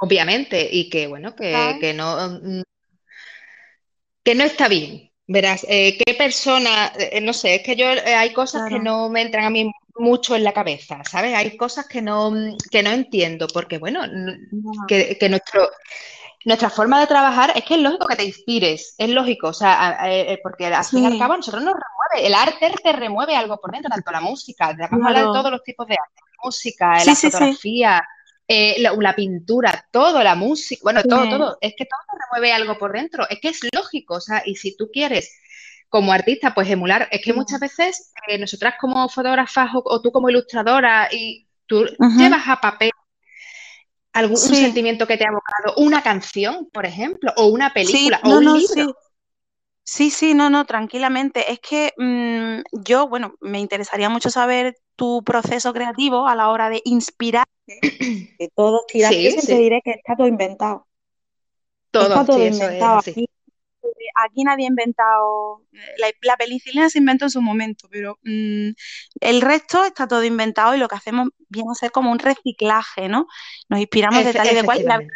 obviamente, 0.00 0.66
y 0.72 0.88
que 0.88 1.06
bueno, 1.06 1.36
que, 1.36 1.92
no, 1.94 2.40
que 4.24 4.34
no 4.34 4.44
está 4.44 4.68
bien. 4.68 5.12
Verás, 5.28 5.66
eh, 5.68 5.98
qué 5.98 6.14
persona, 6.14 6.92
eh, 6.98 7.20
no 7.20 7.34
sé, 7.34 7.56
es 7.56 7.62
que 7.62 7.76
yo 7.76 7.90
eh, 7.90 8.14
hay 8.14 8.32
cosas 8.32 8.62
que 8.70 8.78
no 8.78 9.10
me 9.10 9.20
entran 9.20 9.44
a 9.44 9.50
mí 9.50 9.70
mucho 9.98 10.34
en 10.34 10.44
la 10.44 10.54
cabeza, 10.54 11.02
¿sabes? 11.04 11.34
Hay 11.34 11.58
cosas 11.58 11.86
que 11.88 12.00
no, 12.00 12.32
que 12.70 12.82
no 12.82 12.90
entiendo, 12.90 13.48
porque 13.52 13.76
bueno, 13.76 14.02
que, 14.88 15.18
que 15.18 15.28
nuestro, 15.28 15.68
nuestra 16.46 16.70
forma 16.70 17.00
de 17.00 17.08
trabajar 17.08 17.52
es 17.56 17.64
que 17.64 17.74
es 17.74 17.80
lógico 17.80 18.06
que 18.06 18.14
te 18.14 18.24
inspires, 18.24 18.94
es 18.98 19.10
lógico, 19.10 19.48
o 19.48 19.52
sea, 19.52 19.98
eh, 20.04 20.38
porque 20.44 20.66
al 20.66 20.84
fin 20.84 21.02
y 21.02 21.06
al 21.06 21.18
cabo 21.18 21.36
nosotros 21.36 21.60
nos 21.64 21.74
remueve, 21.74 22.28
el 22.28 22.34
arte 22.34 22.72
te 22.80 22.92
remueve 22.92 23.34
algo 23.34 23.58
por 23.58 23.72
dentro, 23.72 23.90
tanto 23.90 24.12
la 24.12 24.20
música, 24.20 24.72
vamos 24.88 25.04
a 25.04 25.08
hablar 25.08 25.26
de 25.26 25.32
todos 25.32 25.50
los 25.50 25.64
tipos 25.64 25.88
de 25.88 25.94
arte, 25.94 26.20
la 26.20 26.44
música, 26.44 27.04
la 27.04 27.14
fotografía, 27.16 28.08
eh, 28.46 28.76
la, 28.78 29.16
pintura, 29.16 29.88
todo, 29.90 30.22
la 30.22 30.36
música, 30.36 30.80
bueno, 30.84 31.02
todo, 31.02 31.28
todo, 31.28 31.58
es 31.60 31.74
que 31.76 31.84
todo 31.84 31.98
te 32.12 32.16
remueve 32.26 32.52
algo 32.52 32.78
por 32.78 32.92
dentro, 32.92 33.28
es 33.28 33.40
que 33.40 33.48
es 33.48 33.60
lógico, 33.74 34.14
o 34.14 34.20
sea, 34.20 34.44
y 34.46 34.54
si 34.54 34.76
tú 34.76 34.88
quieres 34.92 35.36
como 35.88 36.12
artista, 36.12 36.54
pues 36.54 36.70
emular, 36.70 37.08
es 37.10 37.22
que 37.24 37.32
muchas 37.32 37.58
veces 37.58 38.12
eh, 38.28 38.38
nosotras 38.38 38.74
como 38.80 39.08
fotógrafas 39.08 39.70
o, 39.74 40.00
tú 40.00 40.12
como 40.12 40.30
ilustradora 40.30 41.08
y 41.10 41.48
tú 41.66 41.86
llevas 42.16 42.46
a 42.46 42.60
papel 42.60 42.92
algún 44.16 44.38
sentimiento 44.38 45.06
que 45.06 45.16
te 45.16 45.24
ha 45.24 45.28
evocado, 45.28 45.74
una 45.76 46.02
canción, 46.02 46.68
por 46.72 46.86
ejemplo, 46.86 47.32
o 47.36 47.46
una 47.46 47.72
película, 47.72 48.20
o 48.24 48.38
un 48.38 48.44
libro. 48.58 48.96
Sí. 49.84 50.10
sí. 50.10 50.34
no, 50.34 50.48
no, 50.48 50.64
tranquilamente. 50.64 51.52
Es 51.52 51.60
que 51.60 51.92
mm, 51.96 52.62
yo, 52.82 53.08
bueno, 53.08 53.34
me 53.40 53.60
interesaría 53.60 54.08
mucho 54.08 54.30
saber 54.30 54.78
tu 54.96 55.22
proceso 55.22 55.72
creativo 55.72 56.26
a 56.26 56.34
la 56.34 56.48
hora 56.48 56.70
de 56.70 56.80
inspirarte. 56.84 57.52
De 58.38 58.50
todos 58.54 58.86
tiras, 58.86 59.12
sí, 59.12 59.36
te 59.46 59.58
diré 59.58 59.82
que 59.84 59.90
está 59.92 60.16
todo 60.16 60.26
inventado. 60.26 60.86
Todo, 61.90 62.08
está 62.08 62.24
todo 62.24 62.46
inventado 62.46 62.98
aquí 62.98 63.28
nadie 64.44 64.64
ha 64.64 64.68
inventado, 64.68 65.62
la, 66.22 66.36
penicilina 66.36 66.88
se 66.90 66.98
inventó 66.98 67.26
en 67.26 67.30
su 67.30 67.42
momento, 67.42 67.88
pero 67.90 68.18
mm, 68.22 68.70
el 69.20 69.40
resto 69.40 69.84
está 69.84 70.06
todo 70.06 70.24
inventado 70.24 70.74
y 70.74 70.78
lo 70.78 70.88
que 70.88 70.96
hacemos 70.96 71.28
viene 71.48 71.70
a 71.70 71.74
ser 71.74 71.90
como 71.90 72.10
un 72.10 72.18
reciclaje, 72.18 73.08
¿no? 73.08 73.26
Nos 73.68 73.80
inspiramos 73.80 74.24
de 74.24 74.32
tal 74.32 74.50
y 74.50 74.54
de 74.54 74.64
cual. 74.64 74.84
La 74.84 74.98
verdad 74.98 75.12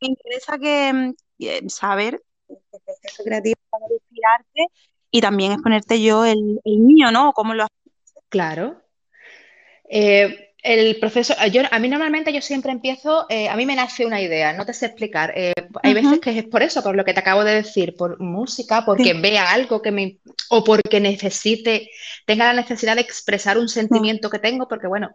me 0.00 0.08
interesa 0.08 0.58
que, 0.58 0.92
mm, 0.92 1.14
eh, 1.40 1.68
saber 1.68 2.22
el 2.48 2.58
proceso 2.84 3.24
creativo 3.24 3.60
para 3.70 3.84
inspirarte 3.92 4.66
y 5.10 5.20
también 5.20 5.52
exponerte 5.52 6.02
yo 6.02 6.24
el, 6.24 6.60
el 6.64 6.78
mío, 6.78 7.10
¿no? 7.10 7.32
¿Cómo 7.32 7.54
lo 7.54 7.64
haces? 7.64 8.14
Claro. 8.28 8.82
Eh, 9.88 10.49
el 10.62 10.96
proceso, 10.98 11.34
yo, 11.50 11.62
a 11.70 11.78
mí 11.78 11.88
normalmente 11.88 12.32
yo 12.32 12.42
siempre 12.42 12.72
empiezo, 12.72 13.26
eh, 13.28 13.48
a 13.48 13.56
mí 13.56 13.64
me 13.66 13.76
nace 13.76 14.04
una 14.04 14.20
idea, 14.20 14.52
no 14.52 14.66
te 14.66 14.74
sé 14.74 14.86
explicar. 14.86 15.32
Eh, 15.34 15.54
hay 15.82 15.94
veces 15.94 16.20
que 16.20 16.38
es 16.38 16.44
por 16.44 16.62
eso, 16.62 16.82
por 16.82 16.96
lo 16.96 17.04
que 17.04 17.14
te 17.14 17.20
acabo 17.20 17.44
de 17.44 17.54
decir, 17.54 17.94
por 17.96 18.20
música, 18.20 18.84
porque 18.84 19.14
vea 19.14 19.50
algo 19.50 19.80
que 19.80 19.90
me, 19.90 20.18
o 20.50 20.62
porque 20.62 21.00
necesite, 21.00 21.90
tenga 22.26 22.46
la 22.46 22.60
necesidad 22.60 22.94
de 22.94 23.02
expresar 23.02 23.58
un 23.58 23.68
sentimiento 23.68 24.28
que 24.28 24.38
tengo, 24.38 24.68
porque 24.68 24.86
bueno, 24.86 25.10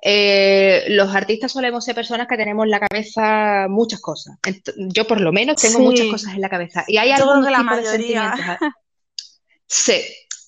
eh, 0.00 0.84
los 0.88 1.14
artistas 1.14 1.52
solemos 1.52 1.84
ser 1.84 1.94
personas 1.94 2.26
que 2.28 2.36
tenemos 2.36 2.64
en 2.64 2.70
la 2.70 2.80
cabeza 2.80 3.66
muchas 3.68 4.00
cosas. 4.00 4.38
yo 4.76 5.06
por 5.06 5.20
lo 5.20 5.32
menos 5.32 5.60
tengo 5.60 5.80
muchas 5.80 6.06
cosas 6.06 6.34
en 6.34 6.40
la 6.40 6.48
cabeza. 6.48 6.84
Y 6.86 6.96
hay 6.96 7.10
algunos 7.10 7.46
tipos 7.46 7.76
de 7.76 7.84
sentimientos. 7.84 8.40
Sí, 9.70 10.00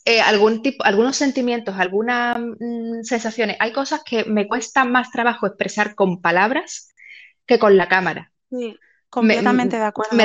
eh, 0.05 0.21
algún 0.21 0.63
tipo, 0.63 0.85
algunos 0.85 1.17
sentimientos, 1.17 1.75
algunas 1.79 2.39
mm, 2.39 3.03
sensaciones. 3.03 3.57
Hay 3.61 3.73
cosas 3.73 4.03
que 4.05 4.25
me 4.25 4.49
cuesta 4.49 4.85
más 4.85 5.11
trabajo 5.11 5.47
expresar 5.47 5.95
con 5.95 6.21
palabras 6.21 6.95
que 7.47 7.59
con 7.59 7.77
la 7.77 7.89
cámara. 7.89 8.33
Sí, 8.51 8.77
completamente 9.09 9.77
de 9.77 9.85
acuerdo. 9.85 10.17
Me, 10.17 10.25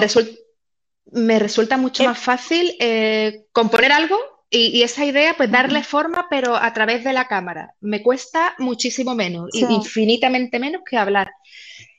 me 1.12 1.40
resulta 1.40 1.78
mucho 1.78 2.04
eh, 2.04 2.08
más 2.08 2.20
fácil 2.20 2.76
eh, 2.80 3.46
componer 3.52 3.92
algo 3.92 4.18
y, 4.50 4.84
esa 4.84 5.04
idea, 5.04 5.34
pues 5.36 5.52
darle 5.52 5.84
forma, 5.84 6.28
pero 6.30 6.56
a 6.56 6.72
través 6.74 7.04
de 7.04 7.12
la 7.12 7.28
cámara. 7.28 7.74
Me 7.82 8.02
cuesta 8.02 8.56
muchísimo 8.58 9.14
menos, 9.14 9.50
infinitamente 9.54 10.60
menos 10.60 10.84
que 10.90 10.98
hablar. 10.98 11.30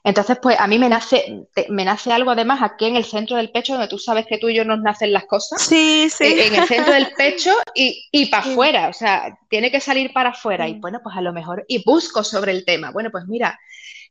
Entonces, 0.06 0.38
pues 0.40 0.56
a 0.60 0.68
mí 0.68 0.78
me 0.78 0.88
nace, 0.88 1.48
me 1.68 1.84
nace 1.84 2.12
algo 2.12 2.30
además 2.30 2.62
aquí 2.62 2.84
en 2.84 2.94
el 2.94 3.04
centro 3.04 3.36
del 3.36 3.50
pecho, 3.50 3.72
donde 3.72 3.88
tú 3.88 3.98
sabes 3.98 4.24
que 4.24 4.38
tú 4.38 4.48
y 4.48 4.54
yo 4.54 4.64
nos 4.64 4.80
nacen 4.80 5.12
las 5.12 5.24
cosas. 5.24 5.60
Sí, 5.60 6.08
sí. 6.08 6.22
Eh, 6.22 6.46
en 6.46 6.54
el 6.54 6.68
centro 6.68 6.92
del 6.92 7.08
pecho 7.18 7.50
y, 7.74 8.06
y 8.12 8.26
para 8.26 8.44
afuera, 8.44 8.88
o 8.88 8.92
sea, 8.92 9.36
tiene 9.50 9.72
que 9.72 9.80
salir 9.80 10.12
para 10.12 10.28
afuera. 10.28 10.68
Y 10.68 10.78
bueno, 10.78 11.00
pues 11.02 11.16
a 11.16 11.20
lo 11.22 11.32
mejor, 11.32 11.64
y 11.66 11.82
busco 11.84 12.22
sobre 12.22 12.52
el 12.52 12.64
tema. 12.64 12.92
Bueno, 12.92 13.10
pues 13.10 13.24
mira, 13.26 13.58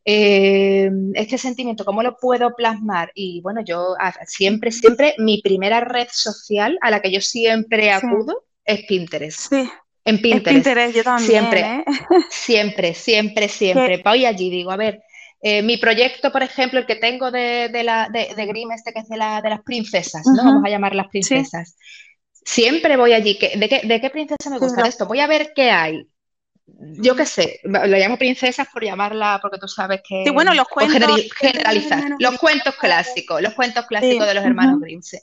eh, 0.03 0.91
este 1.13 1.37
sentimiento, 1.37 1.85
¿cómo 1.85 2.03
lo 2.03 2.17
puedo 2.17 2.53
plasmar? 2.57 3.13
Y 3.15 3.39
bueno, 3.39 3.61
yo 3.63 3.95
siempre, 4.27 4.73
siempre, 4.73 5.15
mi 5.17 5.41
primera 5.41 5.79
red 5.79 6.09
social 6.11 6.77
a 6.81 6.91
la 6.91 7.01
que 7.01 7.13
yo 7.13 7.21
siempre 7.21 7.91
acudo 7.91 8.43
es 8.65 8.83
Pinterest. 8.85 9.49
Sí. 9.49 9.69
En 10.03 10.21
Pinterest. 10.21 10.55
Pinterest, 10.55 10.93
yo 10.93 11.03
también. 11.05 11.31
Siempre, 11.31 11.59
¿eh? 11.61 11.85
siempre, 12.29 12.93
siempre, 12.93 13.47
siempre. 13.47 14.01
Voy 14.03 14.25
allí, 14.25 14.49
digo, 14.49 14.71
a 14.71 14.75
ver, 14.75 15.01
eh, 15.41 15.61
mi 15.61 15.77
proyecto, 15.77 16.31
por 16.31 16.43
ejemplo, 16.43 16.79
el 16.79 16.85
que 16.85 16.95
tengo 16.95 17.31
de, 17.31 17.69
de, 17.69 17.83
la, 17.83 18.09
de, 18.09 18.33
de 18.35 18.45
Grimm, 18.45 18.71
este 18.71 18.93
que 18.93 18.99
es 18.99 19.09
de, 19.09 19.17
la, 19.17 19.41
de 19.41 19.49
las 19.49 19.61
princesas, 19.61 20.25
¿no? 20.25 20.43
Vamos 20.43 20.63
a 20.65 20.69
llamar 20.69 20.95
las 20.95 21.07
princesas. 21.07 21.77
Siempre 22.43 22.97
voy 22.97 23.13
allí. 23.13 23.37
¿De 23.55 23.69
qué, 23.69 23.81
¿De 23.83 24.01
qué 24.01 24.09
princesa 24.09 24.49
me 24.49 24.59
gusta 24.59 24.87
esto? 24.87 25.05
Voy 25.05 25.19
a 25.19 25.27
ver 25.27 25.51
qué 25.55 25.71
hay. 25.71 26.07
Yo 26.99 27.15
qué 27.15 27.25
sé, 27.25 27.59
lo 27.63 27.85
llamo 27.85 28.17
princesas 28.17 28.67
por 28.73 28.83
llamarla, 28.83 29.39
porque 29.41 29.59
tú 29.59 29.67
sabes 29.67 30.01
que. 30.07 30.23
Sí, 30.25 30.31
bueno, 30.31 30.53
los 30.53 30.67
cuentos. 30.67 31.21
generalizar. 31.37 32.03
Los 32.17 32.37
cuentos 32.39 32.75
clásicos, 32.75 33.41
los 33.41 33.53
cuentos 33.53 33.85
clásicos 33.85 34.25
de 34.25 34.33
los 34.33 34.43
hermanos 34.43 34.79
Grimm. 34.79 35.01
Sí. 35.01 35.17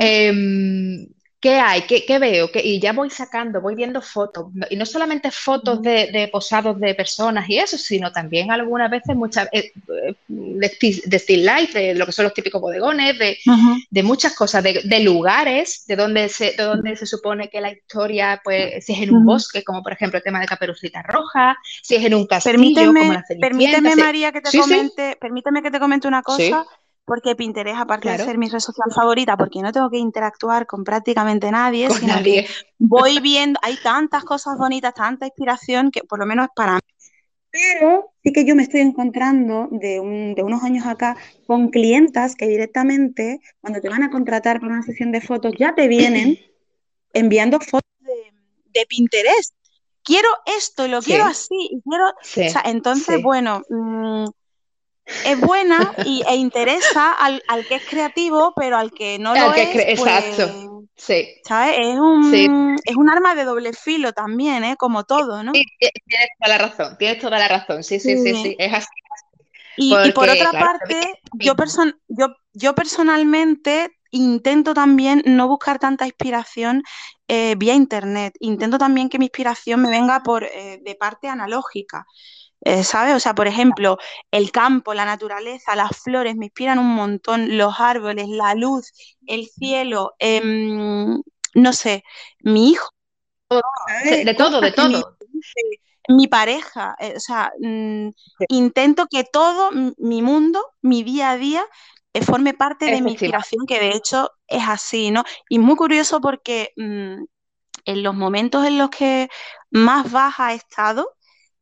Em, 0.00 1.06
¿Qué 1.42 1.58
hay? 1.58 1.82
¿Qué, 1.82 2.18
veo? 2.20 2.48
Y 2.54 2.78
ya 2.78 2.92
voy 2.92 3.10
sacando, 3.10 3.60
voy 3.60 3.74
viendo 3.74 4.00
fotos. 4.00 4.46
Y 4.70 4.76
no 4.76 4.86
solamente 4.86 5.32
fotos 5.32 5.82
de, 5.82 6.28
posados 6.30 6.78
de 6.78 6.94
personas 6.94 7.48
y 7.48 7.58
eso, 7.58 7.76
sino 7.76 8.12
también 8.12 8.52
algunas 8.52 8.88
veces 8.88 9.16
muchas 9.16 9.48
eh, 9.50 9.72
de, 10.28 11.18
still 11.18 11.44
life, 11.44 11.76
de 11.76 11.94
lo 11.96 12.06
que 12.06 12.12
son 12.12 12.26
los 12.26 12.34
típicos 12.34 12.60
bodegones, 12.60 13.18
de, 13.18 14.02
muchas 14.04 14.36
cosas, 14.36 14.62
de, 14.62 15.00
lugares, 15.00 15.84
de 15.88 15.96
donde, 15.96 16.28
se, 16.28 16.52
de 16.52 16.62
donde 16.62 16.94
se 16.94 17.06
supone 17.06 17.50
que 17.50 17.60
la 17.60 17.72
historia, 17.72 18.40
pues, 18.44 18.84
si 18.84 18.92
es 18.92 19.00
en 19.00 19.12
un 19.12 19.24
bosque, 19.24 19.64
como 19.64 19.82
por 19.82 19.94
ejemplo 19.94 20.18
el 20.18 20.22
tema 20.22 20.38
de 20.38 20.46
Caperucita 20.46 21.02
Roja, 21.02 21.58
si 21.82 21.96
es 21.96 22.04
en 22.04 22.14
un 22.14 22.28
castillo, 22.28 22.52
permíteme, 22.52 23.00
como 23.00 23.12
la 23.14 23.24
Permíteme, 23.40 23.96
María, 23.96 24.30
que 24.30 24.42
te 24.42 24.56
comente, 24.56 25.18
permíteme 25.20 25.60
que 25.60 25.72
te 25.72 25.80
comente 25.80 26.06
una 26.06 26.22
cosa 26.22 26.64
porque 27.04 27.34
Pinterest, 27.34 27.78
aparte 27.78 28.10
de 28.10 28.18
ser 28.18 28.38
mi 28.38 28.48
red 28.48 28.60
social 28.60 28.92
favorita, 28.94 29.36
porque 29.36 29.60
no 29.60 29.72
tengo 29.72 29.90
que 29.90 29.98
interactuar 29.98 30.66
con 30.66 30.84
prácticamente 30.84 31.50
nadie, 31.50 31.90
sino 31.90 32.22
que 32.22 32.46
voy 32.78 33.20
viendo, 33.20 33.58
hay 33.62 33.76
tantas 33.82 34.24
cosas 34.24 34.56
bonitas, 34.56 34.94
tanta 34.94 35.26
inspiración, 35.26 35.90
que 35.90 36.02
por 36.02 36.18
lo 36.18 36.26
menos 36.26 36.48
para 36.54 36.74
mí. 36.74 36.80
Pero 37.50 38.12
sí 38.22 38.32
que 38.32 38.46
yo 38.46 38.54
me 38.54 38.62
estoy 38.62 38.80
encontrando 38.80 39.68
de, 39.70 40.00
unos 40.00 40.62
años 40.62 40.86
acá 40.86 41.16
con 41.46 41.68
clientas 41.68 42.34
que 42.34 42.46
directamente, 42.46 43.40
cuando 43.60 43.80
te 43.80 43.90
van 43.90 44.02
a 44.02 44.10
contratar 44.10 44.58
para 44.58 44.72
una 44.72 44.82
sesión 44.82 45.12
de 45.12 45.20
fotos, 45.20 45.52
ya 45.58 45.74
te 45.74 45.86
vienen 45.86 46.38
enviando 47.12 47.60
fotos 47.60 47.82
de, 48.72 48.86
Pinterest. 48.88 49.54
Quiero 50.02 50.28
esto, 50.46 50.88
lo 50.88 51.02
quiero 51.02 51.24
así, 51.24 51.82
quiero... 51.84 52.52
entonces, 52.64 53.22
bueno, 53.22 53.62
mm, 53.68 54.24
es 55.24 55.40
buena 55.40 55.94
y, 56.04 56.22
e 56.28 56.36
interesa 56.36 57.12
al, 57.12 57.42
que 57.68 57.76
es 57.76 57.84
creativo, 57.84 58.52
pero 58.56 58.76
al 58.76 58.92
que 58.92 59.18
no 59.18 59.34
lo 59.34 59.52
es. 59.54 59.68
Pues, 59.68 59.84
exacto. 59.88 60.84
Sí. 60.96 61.28
¿Sabes? 61.44 61.76
Es 61.78 61.98
un, 61.98 62.76
es 62.84 62.96
un 62.96 63.10
arma 63.10 63.34
de 63.34 63.44
doble 63.44 63.72
filo 63.72 64.12
también, 64.12 64.62
¿eh? 64.62 64.76
Como 64.76 65.04
todo, 65.04 65.42
¿no? 65.42 65.52
Sí, 65.52 65.64
tienes 65.78 66.28
toda 66.38 66.56
la 66.56 66.58
razón, 66.58 66.96
tienes 66.98 67.18
toda 67.18 67.38
la 67.38 67.48
razón. 67.48 67.82
Sí, 67.82 67.98
sí, 67.98 68.16
sí, 68.18 68.34
sí, 68.34 68.56
es 68.58 68.72
así. 68.72 68.88
Y, 69.76 70.12
por 70.12 70.28
otra 70.28 70.52
parte, 70.52 71.20
yo, 71.32 71.56
person 71.56 71.98
yo, 72.08 72.34
yo 72.52 72.74
personalmente 72.74 73.90
intento 74.10 74.74
también 74.74 75.22
no 75.24 75.48
buscar 75.48 75.78
tanta 75.78 76.06
inspiración 76.06 76.82
eh, 77.26 77.54
vía 77.56 77.74
internet. 77.74 78.34
Intento 78.40 78.78
también 78.78 79.08
que 79.08 79.18
mi 79.18 79.26
inspiración 79.26 79.80
me 79.80 79.88
venga 79.88 80.22
por 80.22 80.44
eh, 80.44 80.80
de 80.84 80.94
parte 80.94 81.28
analógica. 81.28 82.06
Eh, 82.64 82.84
¿Sabes? 82.84 83.16
O 83.16 83.20
sea, 83.20 83.34
por 83.34 83.48
ejemplo, 83.48 83.98
el 84.30 84.52
campo, 84.52 84.94
la 84.94 85.04
naturaleza, 85.04 85.74
las 85.74 85.96
flores 85.96 86.36
me 86.36 86.46
inspiran 86.46 86.78
un 86.78 86.94
montón, 86.94 87.58
los 87.58 87.80
árboles, 87.80 88.28
la 88.28 88.54
luz, 88.54 88.92
el 89.26 89.48
cielo, 89.48 90.14
em, 90.20 91.20
no 91.54 91.72
sé, 91.72 92.04
mi 92.40 92.70
hijo. 92.70 92.88
De 94.04 94.34
todo, 94.34 94.60
de 94.60 94.72
todo. 94.72 95.16
Mi, 96.08 96.26
pareja, 96.26 96.96
eh, 96.98 97.14
o 97.16 97.20
sea, 97.20 97.52
mm, 97.60 98.08
intento 98.48 99.06
que 99.10 99.24
todo 99.24 99.70
mi 99.98 100.22
mundo, 100.22 100.64
mi 100.82 101.02
día 101.02 101.30
a 101.30 101.36
día, 101.36 101.64
eh, 102.12 102.22
forme 102.22 102.54
parte 102.54 102.86
de 102.86 103.00
mi 103.00 103.12
inspiración, 103.12 103.66
que 103.66 103.80
de 103.80 103.90
hecho 103.90 104.30
es 104.46 104.62
así, 104.68 105.10
¿no? 105.10 105.24
Y 105.48 105.58
muy 105.58 105.76
curioso 105.76 106.20
porque 106.20 106.72
mm, 106.76 107.24
en 107.84 108.02
los 108.02 108.14
momentos 108.14 108.66
en 108.66 108.78
los 108.78 108.90
que 108.90 109.28
más 109.70 110.10
baja 110.10 110.52
he 110.52 110.56
estado, 110.56 111.14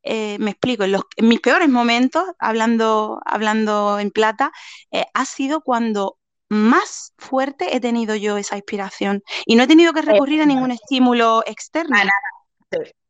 eh, 0.02 0.36
me 0.38 0.52
explico, 0.52 0.84
en, 0.84 0.92
los, 0.92 1.02
mis 1.18 1.40
peores 1.40 1.68
momentos, 1.68 2.24
hablando, 2.38 3.20
hablando 3.24 3.98
en 3.98 4.10
plata, 4.10 4.52
eh, 4.90 5.06
ha 5.14 5.24
sido 5.24 5.60
cuando 5.60 6.18
más 6.48 7.12
fuerte 7.16 7.76
he 7.76 7.80
tenido 7.80 8.16
yo 8.16 8.36
esa 8.36 8.56
inspiración 8.56 9.22
y 9.46 9.54
no 9.54 9.62
he 9.62 9.66
tenido 9.68 9.92
que 9.92 10.02
recurrir 10.02 10.42
a 10.42 10.46
ningún 10.46 10.72
estímulo 10.72 11.44
externo. 11.46 11.96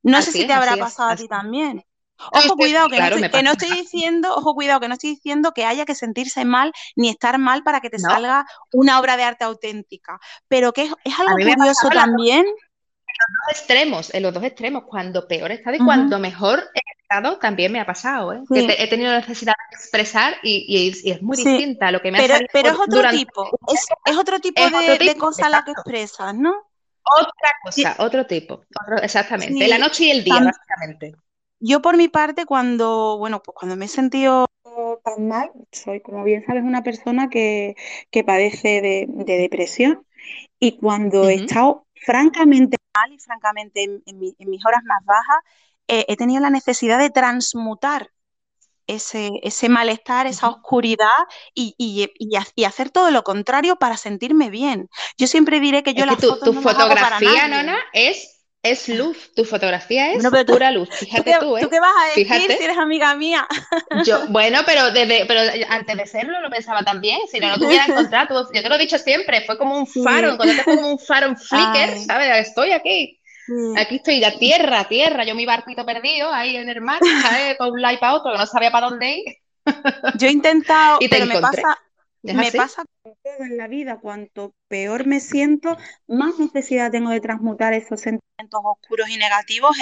No 0.03 0.23
sé 0.23 0.33
si 0.33 0.47
te 0.47 0.53
habrá 0.53 0.77
pasado 0.77 1.11
a 1.11 1.17
ti 1.17 1.27
también. 1.27 1.85
Ojo, 2.33 2.57
cuidado, 2.57 2.89
que, 2.89 2.99
no 3.43 3.53
estoy, 3.53 3.71
diciendo, 3.71 4.35
ojo, 4.35 4.55
cuidado, 4.55 4.81
que 4.81 4.89
no 4.89 4.95
estoy 4.95 5.11
diciendo 5.11 5.53
que 5.53 5.65
haya 5.65 5.87
que 5.87 5.95
sentirse 5.95 6.45
mal 6.45 6.73
ni 6.95 7.09
estar 7.09 7.39
mal 7.39 7.63
para 7.63 7.81
que 7.81 7.89
te 7.89 7.99
salga 7.99 8.45
una 8.73 9.01
obra 9.01 9.17
de 9.17 9.23
arte 9.23 9.45
auténtica. 9.45 10.21
Pero 10.47 10.73
que 10.73 10.83
es, 10.83 11.19
algo 11.19 11.35
curioso 11.35 11.89
también. 11.89 12.41
En 12.41 12.55
los 13.29 13.37
dos 13.47 13.59
extremos, 13.59 14.15
en 14.15 14.23
los 14.23 14.35
dos 14.35 14.45
extremos, 14.45 14.85
cuando 14.85 15.27
peor 15.27 15.51
he 15.51 15.55
estado 15.55 15.77
y 15.77 15.79
cuando 15.79 16.19
mejor 16.19 16.65
he 16.75 16.81
estado, 17.03 17.39
también 17.39 17.73
me 17.73 17.81
ha 17.81 17.87
pasado, 17.87 18.33
¿eh? 18.33 18.43
Que 18.49 18.77
he 18.79 18.89
tenido 18.89 19.13
necesidad 19.13 19.55
de 19.71 19.77
expresar 19.77 20.35
y, 20.43 20.93
es 21.05 21.23
muy 21.23 21.37
distinta 21.37 21.89
a 21.89 21.93
lo 21.93 22.01
que 22.01 22.13
me 22.13 22.19
pero, 22.19 22.35
ha 22.35 22.39
Pero 22.53 22.69
es 22.71 22.79
otro 22.79 23.11
tipo, 23.11 23.59
es, 24.07 24.17
otro 24.17 24.41
tipo 24.41 24.63
de, 24.63 24.99
de 24.99 25.15
cosa 25.17 25.49
la 25.49 25.65
que 25.65 25.73
expresas, 25.73 26.35
¿no? 26.35 26.55
Otra 27.03 27.51
cosa, 27.63 27.97
otro 27.99 28.27
tipo, 28.27 28.63
exactamente. 29.03 29.67
La 29.67 29.79
noche 29.79 30.05
y 30.05 30.11
el 30.11 30.25
día, 30.25 30.35
básicamente. 30.35 31.15
Yo 31.59 31.83
por 31.83 31.97
mi 31.97 32.09
parte, 32.09 32.47
cuando, 32.47 33.19
bueno, 33.19 33.43
pues 33.43 33.55
cuando 33.55 33.77
me 33.77 33.85
he 33.87 33.89
sentido 33.89 34.47
tan 35.05 35.29
mal, 35.29 35.51
soy, 35.73 36.01
como 36.01 36.25
bien 36.25 36.45
sabes, 36.47 36.63
una 36.63 36.83
persona 36.83 37.29
que, 37.29 37.75
padece 38.25 38.81
de, 38.81 39.07
depresión 39.25 40.07
y 40.59 40.79
cuando 40.79 41.29
he 41.29 41.35
estado 41.35 41.87
francamente 41.95 42.77
y 43.11 43.19
francamente 43.19 43.85
en, 43.85 44.19
mis 44.19 44.67
horas 44.67 44.83
más 44.85 45.05
bajas, 45.05 45.39
eh, 45.89 46.05
he 46.09 46.17
tenido 46.17 46.41
la 46.41 46.51
necesidad 46.51 46.99
de 46.99 47.11
transmutar 47.11 48.11
ese, 48.87 49.31
ese 49.43 49.69
malestar, 49.69 50.27
esa 50.27 50.49
oscuridad 50.49 51.09
y, 51.55 51.75
y, 51.79 52.65
hacer 52.65 52.91
todo 52.91 53.11
lo 53.11 53.23
contrario 53.23 53.77
para 53.77 53.97
sentirme 53.97 54.51
bien. 54.51 54.89
Yo 55.17 55.27
siempre 55.27 55.61
diré 55.61 55.83
que 55.83 55.95
yo 55.95 56.07
la 56.07 56.17
tu, 56.17 56.53
fotografía, 56.55 57.47
Nona, 57.47 57.79
es 57.93 58.40
es 58.63 58.89
luz, 58.89 59.33
tu 59.35 59.45
fotografía 59.45 60.13
es 60.13 60.27
pura 60.47 60.71
luz. 60.71 60.91
Fíjate 60.91 61.35
tú, 61.41 61.57
¿eh? 61.57 61.63
¿Tú 61.63 61.71
qué 61.71 61.81
vas 61.81 61.93
a 61.97 62.07
decir 62.09 62.57
si 62.59 62.65
eres 62.65 62.77
amiga 62.77 63.15
mía? 63.15 63.47
Yo, 64.05 64.27
bueno, 64.29 64.61
pero 64.67 64.91
desde, 64.91 65.25
pero 65.27 65.41
antes 65.69 65.97
de 65.97 66.07
serlo 66.07 66.41
lo 66.41 66.51
pensaba 66.51 66.83
también. 66.83 67.21
Si 67.31 67.41
no, 67.41 67.49
no 67.49 67.59
te 67.59 67.67
hubiera 67.67 67.87
encontrado. 67.87 68.49
Yo 68.53 68.63
te 68.63 68.69
lo 68.69 68.75
he 68.75 68.79
dicho 68.79 68.99
siempre, 68.99 69.43
fue 69.43 69.57
como 69.57 69.77
un 69.77 69.87
faro. 69.87 70.37
Cuando 70.37 70.55
te 70.57 70.65
como 70.65 70.89
un 70.89 70.99
faro 70.99 71.29
en 71.29 71.37
Flickr, 71.39 71.99
¿sabes? 72.07 72.49
Estoy 72.49 72.73
aquí. 72.73 73.19
Aquí 73.77 73.97
estoy, 73.97 74.21
ya 74.21 74.39
tierra, 74.39 74.85
tierra. 74.85 75.25
Yo 75.25 75.35
mi 75.35 75.47
barquito 75.47 75.85
perdido 75.85 76.33
ahí 76.33 76.57
en 76.57 76.69
el 76.69 76.81
mar, 76.81 77.01
¿sabes? 77.23 77.57
Con 77.57 77.71
un 77.71 77.81
like 77.81 77.99
para 77.99 78.15
otro, 78.15 78.33
que 78.33 78.39
no 78.39 78.47
sabía 78.47 78.71
para 78.71 78.91
dónde 78.91 79.11
ir. 79.11 79.25
Yo 80.17 80.29
he 80.29 80.31
intentado, 80.31 80.99
y 81.01 81.09
pero 81.09 81.27
me 81.27 81.41
pasa, 81.41 81.79
me 82.23 82.53
pasa 82.53 82.85
con 83.03 83.15
todo 83.23 83.47
en 83.47 83.57
la 83.57 83.69
vida, 83.69 83.99
cuanto 84.01 84.55
peor 84.69 85.07
me 85.07 85.21
siento, 85.21 85.77
más 86.07 86.39
necesidad 86.39 86.91
tengo 86.91 87.11
de 87.11 87.21
transmutar 87.21 87.73
esos 87.73 88.01
sentimientos 88.01 88.61
oscuros 88.63 89.09
y 89.09 89.17
negativos 89.17 89.77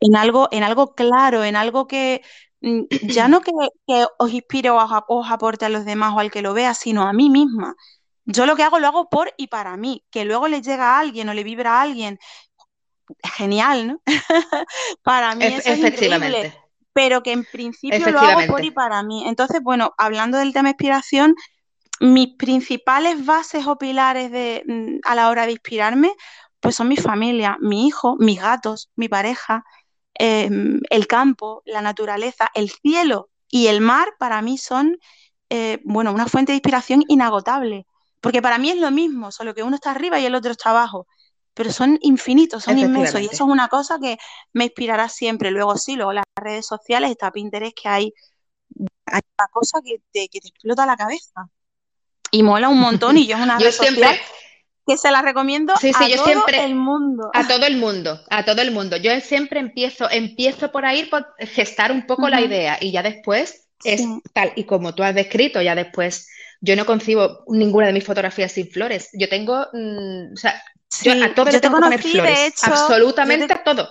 en, 0.00 0.16
algo, 0.16 0.48
en 0.50 0.62
algo 0.64 0.94
claro, 0.94 1.44
en 1.44 1.56
algo 1.56 1.86
que 1.86 2.22
mm, 2.60 2.82
ya 3.08 3.28
no 3.28 3.40
que, 3.40 3.52
os 4.18 4.32
inspire 4.32 4.70
o 4.70 4.78
os, 5.08 5.30
aporte 5.30 5.64
a 5.64 5.70
los 5.70 5.84
demás 5.84 6.14
o 6.14 6.18
al 6.18 6.30
que 6.30 6.42
lo 6.42 6.54
vea, 6.54 6.74
sino 6.74 7.02
a 7.08 7.12
mí 7.12 7.30
misma. 7.30 7.74
Yo 8.24 8.46
lo 8.46 8.54
que 8.54 8.62
hago 8.62 8.78
lo 8.78 8.86
hago 8.86 9.08
por 9.08 9.32
y 9.36 9.48
para 9.48 9.76
mí, 9.76 10.04
que 10.10 10.24
luego 10.24 10.48
le 10.48 10.62
llega 10.62 10.96
a 10.96 11.00
alguien 11.00 11.28
o 11.28 11.34
le 11.34 11.42
vibra 11.42 11.78
a 11.78 11.82
alguien, 11.82 12.18
genial, 13.36 13.88
¿no? 13.88 14.02
para 15.02 15.34
mí 15.34 15.44
es 15.44 15.66
increíble 15.66 16.52
pero 16.92 17.22
que 17.22 17.32
en 17.32 17.44
principio 17.44 18.10
lo 18.10 18.20
hago 18.20 18.46
por 18.46 18.64
y 18.64 18.70
para 18.70 19.02
mí. 19.02 19.26
Entonces, 19.26 19.62
bueno, 19.62 19.94
hablando 19.96 20.38
del 20.38 20.52
tema 20.52 20.70
inspiración, 20.70 21.34
mis 22.02 22.34
principales 22.34 23.24
bases 23.24 23.64
o 23.66 23.78
pilares 23.78 24.32
de, 24.32 24.64
mm, 24.66 25.08
a 25.08 25.14
la 25.14 25.28
hora 25.30 25.46
de 25.46 25.52
inspirarme, 25.52 26.12
pues 26.58 26.74
son 26.74 26.88
mi 26.88 26.96
familia, 26.96 27.56
mi 27.60 27.86
hijo, 27.86 28.16
mis 28.18 28.40
gatos, 28.40 28.90
mi 28.96 29.08
pareja, 29.08 29.64
em, 30.14 30.80
el 30.90 31.06
campo, 31.06 31.62
la 31.64 31.80
naturaleza, 31.80 32.50
el 32.54 32.70
cielo 32.70 33.30
y 33.48 33.68
el 33.68 33.80
mar 33.80 34.08
para 34.18 34.42
mí 34.42 34.58
son, 34.58 34.98
eh, 35.48 35.78
bueno, 35.84 36.12
una 36.12 36.26
fuente 36.26 36.52
de 36.52 36.56
inspiración 36.56 37.04
inagotable. 37.06 37.86
Porque 38.20 38.42
para 38.42 38.58
mí 38.58 38.70
es 38.70 38.78
lo 38.78 38.90
mismo, 38.90 39.30
solo 39.30 39.54
que 39.54 39.62
uno 39.62 39.76
está 39.76 39.92
arriba 39.92 40.18
y 40.18 40.26
el 40.26 40.34
otro 40.34 40.52
está 40.52 40.70
abajo. 40.70 41.06
Pero 41.54 41.70
son 41.72 41.98
infinitos, 42.02 42.64
son 42.64 42.78
inmensos. 42.78 43.20
Y 43.20 43.26
eso 43.26 43.34
es 43.34 43.50
una 43.50 43.68
cosa 43.68 43.98
que 44.00 44.18
me 44.52 44.64
inspirará 44.64 45.08
siempre. 45.08 45.50
Luego 45.50 45.76
sí, 45.76 45.96
luego 45.96 46.12
las 46.12 46.24
redes 46.36 46.66
sociales, 46.66 47.10
está 47.10 47.30
Pinterest, 47.30 47.76
que 47.80 47.88
hay, 47.88 48.12
hay 49.06 49.20
una 49.38 49.48
cosa 49.52 49.80
que 49.84 49.98
te, 50.12 50.28
que 50.28 50.40
te 50.40 50.48
explota 50.48 50.86
la 50.86 50.96
cabeza 50.96 51.48
y 52.32 52.42
mola 52.42 52.68
un 52.68 52.80
montón 52.80 53.16
y 53.16 53.26
yo 53.28 53.36
es 53.36 53.42
una 53.42 53.58
yo 53.60 53.70
siempre, 53.70 54.20
que 54.84 54.96
se 54.96 55.12
la 55.12 55.22
recomiendo 55.22 55.74
a 55.74 55.78
todo 55.78 56.46
el 56.48 56.74
mundo. 56.74 57.30
A 57.32 57.46
todo 57.46 57.64
el 57.66 57.76
mundo, 57.76 58.20
a 58.30 58.44
todo 58.44 58.60
el 58.62 58.72
mundo. 58.72 58.96
Yo 58.96 59.12
siempre 59.20 59.60
empiezo, 59.60 60.10
empiezo 60.10 60.72
por 60.72 60.84
ahí 60.84 61.04
por 61.04 61.26
gestar 61.38 61.92
un 61.92 62.06
poco 62.06 62.28
la 62.28 62.40
idea 62.40 62.78
y 62.80 62.90
ya 62.90 63.02
después 63.04 63.68
es 63.84 64.02
tal 64.32 64.52
y 64.56 64.64
como 64.64 64.94
tú 64.94 65.02
has 65.02 65.14
descrito, 65.14 65.60
ya 65.62 65.74
después 65.74 66.28
yo 66.60 66.74
no 66.76 66.86
concibo 66.86 67.44
ninguna 67.48 67.88
de 67.88 67.92
mis 67.92 68.04
fotografías 68.04 68.52
sin 68.52 68.68
flores. 68.68 69.10
Yo 69.12 69.28
tengo, 69.28 69.66
mm, 69.72 70.32
o 70.32 70.36
sea, 70.36 70.62
yo 71.02 71.12
a 71.12 71.34
todo 71.34 71.50
le 71.50 71.60
tengo 71.60 71.76
que 71.76 71.82
poner 71.82 72.02
flores, 72.02 72.54
absolutamente 72.62 73.52
a 73.52 73.62
todo. 73.62 73.88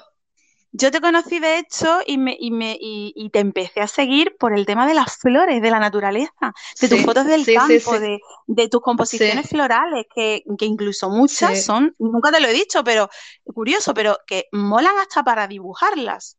Yo 0.73 0.89
te 0.89 1.01
conocí, 1.01 1.39
de 1.39 1.57
hecho, 1.57 1.99
y, 2.05 2.17
me, 2.17 2.35
y, 2.39 2.51
me, 2.51 2.77
y, 2.79 3.29
te 3.31 3.39
empecé 3.39 3.81
a 3.81 3.87
seguir 3.87 4.37
por 4.39 4.57
el 4.57 4.65
tema 4.65 4.87
de 4.87 4.93
las 4.93 5.17
flores, 5.17 5.61
de 5.61 5.69
la 5.69 5.79
naturaleza, 5.79 6.53
de 6.79 6.87
tus 6.87 7.01
fotos 7.01 7.25
del 7.25 7.45
campo, 7.45 7.99
de, 7.99 8.19
de, 8.47 8.69
tus 8.69 8.81
composiciones 8.81 9.49
florales, 9.49 10.05
que, 10.15 10.43
que, 10.57 10.65
incluso 10.65 11.09
muchas 11.09 11.65
son, 11.65 11.93
nunca 11.99 12.31
te 12.31 12.39
lo 12.39 12.47
he 12.47 12.53
dicho, 12.53 12.83
pero 12.85 13.09
curioso, 13.43 13.93
pero 13.93 14.17
que 14.25 14.45
molan 14.53 14.97
hasta 14.97 15.23
para 15.23 15.47
dibujarlas. 15.47 16.37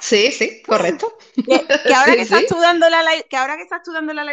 Sí, 0.00 0.32
sí, 0.32 0.62
correcto. 0.66 1.16
Que, 1.46 1.94
ahora, 1.94 2.14
que 2.16 2.22
estás 2.22 2.42
estudiando 2.42 2.88
la, 2.88 3.02
que 3.28 3.36
ahora 3.36 3.56
que 3.56 3.62
estás 3.62 3.78
estudiando 3.80 4.12
la, 4.12 4.24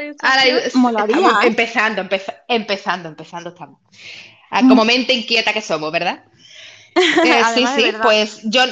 molaría. 0.73 1.17
¿eh? 1.17 1.47
Empezando, 1.47 2.01
empezando, 2.47 3.09
empezando 3.09 3.49
estamos. 3.49 3.79
Ah, 4.49 4.61
como 4.61 4.83
mm. 4.83 4.87
mente 4.87 5.13
inquieta 5.13 5.53
que 5.53 5.61
somos, 5.61 5.91
¿verdad? 5.91 6.23
Eh, 6.97 7.43
sí, 7.53 7.63
sí, 7.75 7.93
pues 8.01 8.41
yo, 8.45 8.63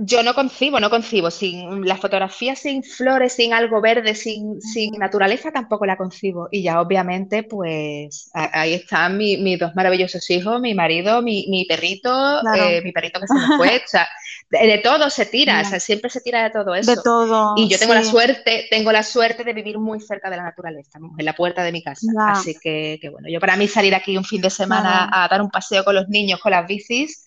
yo 0.00 0.22
no 0.22 0.32
concibo, 0.32 0.78
no 0.78 0.90
concibo. 0.90 1.30
Sin 1.30 1.84
la 1.84 1.96
fotografía 1.96 2.54
sin 2.54 2.84
flores, 2.84 3.32
sin 3.32 3.52
algo 3.52 3.80
verde, 3.80 4.14
sin, 4.14 4.60
sin 4.60 4.92
naturaleza, 4.92 5.50
tampoco 5.50 5.86
la 5.86 5.96
concibo. 5.96 6.48
Y 6.52 6.62
ya 6.62 6.80
obviamente, 6.80 7.42
pues 7.42 8.30
ahí 8.32 8.74
están 8.74 9.16
mis 9.18 9.58
dos 9.58 9.74
maravillosos 9.74 10.30
hijos, 10.30 10.60
mi 10.60 10.72
marido, 10.74 11.20
mi, 11.20 11.66
perrito, 11.68 12.40
eh, 12.54 12.80
mi 12.82 12.92
perrito 12.92 13.20
que 13.20 13.26
se 13.26 13.34
me 13.34 13.56
fue. 13.56 13.76
o 13.76 13.88
sea, 13.88 14.08
de, 14.50 14.78
todo 14.78 15.10
se 15.10 15.26
tira, 15.26 15.62
o 15.62 15.64
sea, 15.64 15.80
siempre 15.80 16.10
se 16.10 16.20
tira 16.20 16.44
de 16.44 16.50
todo 16.50 16.76
eso. 16.76 16.94
De 16.94 17.02
todo. 17.02 17.54
Y 17.56 17.68
yo 17.68 17.76
tengo 17.76 17.94
la 17.94 18.04
suerte, 18.04 18.68
tengo 18.70 18.92
la 18.92 19.02
suerte 19.02 19.42
de 19.42 19.52
vivir 19.52 19.78
muy 19.78 20.00
cerca 20.00 20.30
de 20.30 20.36
la 20.36 20.44
naturaleza, 20.44 21.00
en 21.18 21.24
la 21.24 21.34
puerta 21.34 21.64
de 21.64 21.72
mi 21.72 21.82
casa. 21.82 22.06
Así 22.28 22.54
que, 22.62 23.00
bueno, 23.10 23.28
yo 23.28 23.40
para 23.40 23.56
mí 23.56 23.66
salir 23.66 23.96
aquí 23.96 24.16
un 24.16 24.24
fin 24.24 24.40
de 24.40 24.50
semana 24.50 25.10
a 25.12 25.26
dar 25.26 25.42
un 25.42 25.50
paseo 25.50 25.84
con 25.84 25.96
los 25.96 26.08
niños 26.08 26.38
con 26.40 26.52
las 26.52 26.66
bicis 26.68 27.24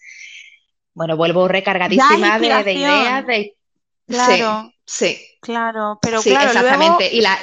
bueno, 0.93 1.17
vuelvo 1.17 1.47
recargadísima 1.47 2.39
de, 2.39 2.73
ideas, 2.73 3.25
de... 3.25 3.55
Claro, 4.07 4.73
sí, 4.85 5.17
Claro, 5.41 5.97
pero 6.01 6.21
sí, 6.21 6.31
exactamente. 6.31 7.09
Y 7.11 7.21
la 7.21 7.37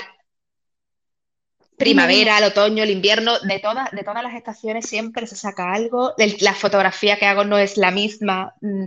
primavera, 1.77 2.39
el 2.39 2.45
otoño, 2.45 2.85
el 2.85 2.91
invierno, 2.91 3.39
de 3.41 3.59
todas, 3.59 3.91
de 3.91 4.03
todas 4.05 4.23
las 4.23 4.35
estaciones 4.35 4.89
siempre 4.89 5.27
se 5.27 5.35
saca 5.35 5.73
algo. 5.73 6.15
La 6.41 6.55
fotografía 6.55 7.19
que 7.19 7.27
hago 7.27 7.45
no 7.45 7.59
es 7.59 7.77
la 7.77 7.91
misma, 7.91 8.55
mm, 8.61 8.85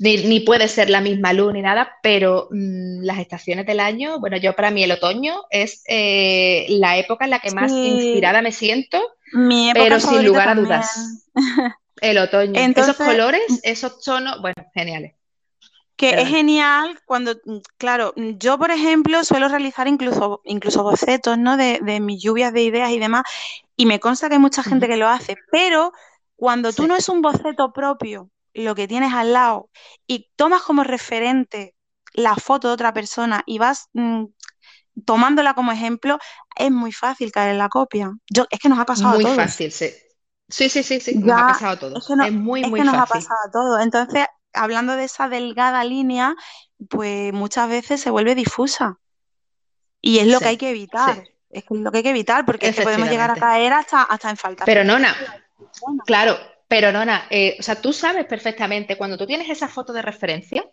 ni, 0.00 0.40
puede 0.40 0.66
ser 0.66 0.90
la 0.90 1.00
misma 1.00 1.32
luz 1.32 1.52
ni 1.52 1.62
nada, 1.62 1.92
pero 2.02 2.48
mm, 2.50 3.02
las 3.02 3.18
estaciones 3.18 3.64
del 3.64 3.78
año, 3.78 4.18
bueno, 4.18 4.36
yo 4.36 4.54
para 4.56 4.72
mí 4.72 4.82
el 4.82 4.92
otoño 4.92 5.42
es 5.50 5.82
eh, 5.86 6.66
la 6.68 6.98
época 6.98 7.24
en 7.24 7.30
la 7.30 7.38
que 7.38 7.52
más 7.52 7.70
inspirada 7.70 8.42
me 8.42 8.52
siento, 8.52 9.00
pero 9.72 10.00
sin 10.00 10.24
lugar 10.24 10.48
a 10.48 10.54
dudas. 10.56 11.26
El 12.00 12.18
otoño. 12.18 12.52
esos 12.54 12.96
colores, 12.96 13.42
esos 13.62 14.00
tonos, 14.00 14.40
bueno, 14.40 14.56
geniales. 14.74 15.14
Que 15.96 16.10
es 16.20 16.28
genial 16.28 17.00
cuando, 17.06 17.34
claro, 17.76 18.14
yo 18.16 18.56
por 18.56 18.70
ejemplo 18.70 19.24
suelo 19.24 19.48
realizar 19.48 19.88
incluso, 19.88 20.40
incluso 20.44 20.84
bocetos, 20.84 21.36
¿no? 21.38 21.56
De, 21.56 21.80
mis 22.00 22.22
lluvias 22.22 22.52
de 22.52 22.62
ideas 22.62 22.92
y 22.92 23.00
demás, 23.00 23.24
y 23.76 23.84
me 23.86 23.98
consta 23.98 24.28
que 24.28 24.34
hay 24.34 24.40
mucha 24.40 24.62
gente 24.62 24.86
que 24.86 24.96
lo 24.96 25.08
hace, 25.08 25.36
pero 25.50 25.92
cuando 26.36 26.72
tú 26.72 26.86
no 26.86 26.94
es 26.94 27.08
un 27.08 27.20
boceto 27.20 27.72
propio 27.72 28.30
lo 28.54 28.76
que 28.76 28.86
tienes 28.86 29.12
al 29.12 29.32
lado 29.32 29.70
y 30.06 30.30
tomas 30.36 30.62
como 30.62 30.84
referente 30.84 31.74
la 32.14 32.36
foto 32.36 32.68
de 32.68 32.74
otra 32.74 32.92
persona 32.92 33.42
y 33.44 33.58
vas 33.58 33.88
mm, 33.92 34.26
tomándola 35.04 35.54
como 35.54 35.72
ejemplo, 35.72 36.18
es 36.56 36.70
muy 36.70 36.92
fácil 36.92 37.32
caer 37.32 37.50
en 37.50 37.58
la 37.58 37.68
copia. 37.68 38.12
Yo, 38.30 38.46
es 38.50 38.60
que 38.60 38.68
nos 38.68 38.78
ha 38.78 38.84
pasado 38.84 39.14
muy 39.14 39.24
fácil, 39.34 39.72
sí. 39.72 39.90
Sí, 40.48 40.68
sí, 40.68 40.82
sí, 40.82 41.00
sí, 41.00 41.14
nos 41.16 41.38
ha 41.38 41.46
pasado 41.48 41.78
todo. 41.78 41.98
Es, 41.98 42.32
muy, 42.32 42.62
muy 42.64 42.80
que 42.80 42.86
nos 42.86 42.94
ha 42.94 43.06
pasado 43.06 43.38
todo. 43.52 43.80
Entonces, 43.80 44.26
hablando 44.52 44.96
de 44.96 45.04
esa 45.04 45.28
delgada 45.28 45.84
línea, 45.84 46.34
pues 46.88 47.32
muchas 47.32 47.68
veces 47.68 48.00
se 48.00 48.10
vuelve 48.10 48.34
difusa. 48.34 48.98
Y 50.00 50.18
es 50.20 50.26
lo 50.26 50.40
que 50.40 50.48
hay 50.48 50.56
que 50.56 50.70
evitar. 50.70 51.24
Es 51.50 51.64
lo 51.68 51.90
que 51.90 51.98
hay 51.98 52.02
que 52.02 52.10
evitar, 52.10 52.44
porque 52.44 52.68
es 52.68 52.76
que 52.76 52.82
podemos 52.82 53.08
llegar 53.08 53.30
a 53.30 53.36
caer 53.36 53.72
hasta, 53.72 54.02
hasta 54.02 54.30
en 54.30 54.36
falta. 54.36 54.64
Pero 54.64 54.84
no, 54.84 54.98
no. 54.98 55.08
Claro, 56.06 56.38
pero 56.66 56.92
Nona, 56.92 57.26
eh, 57.30 57.56
o 57.58 57.62
sea, 57.62 57.80
tú 57.80 57.92
sabes 57.92 58.26
perfectamente, 58.26 58.96
cuando 58.96 59.16
tú 59.16 59.26
tienes 59.26 59.48
esa 59.48 59.68
foto 59.68 59.92
de 59.92 60.02
referencia, 60.02 60.64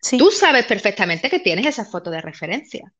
Sí, 0.00 0.16
tú 0.16 0.30
sabes 0.30 0.64
perfectamente 0.66 1.28
que 1.28 1.40
tienes 1.40 1.66
esa 1.66 1.84
foto 1.84 2.10
de 2.10 2.20
referencia. 2.20 2.92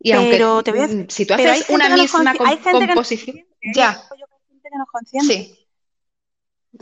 Y 0.00 0.10
pero 0.10 0.48
aunque 0.48 0.64
te 0.64 0.70
voy 0.72 0.80
a 0.80 0.88
mm, 0.88 1.06
si 1.08 1.26
tú 1.26 1.34
haces 1.34 1.68
una 1.68 1.88
no 1.88 1.94
es 1.94 2.02
misma 2.02 2.34
no 2.34 2.46
es 2.46 2.58
composición, 2.58 3.36
ya, 3.74 4.02
yo 4.18 4.23
que 4.74 4.78
no 4.78 4.84
es 4.84 4.90
consciente. 4.90 5.36
sí, 5.36 5.68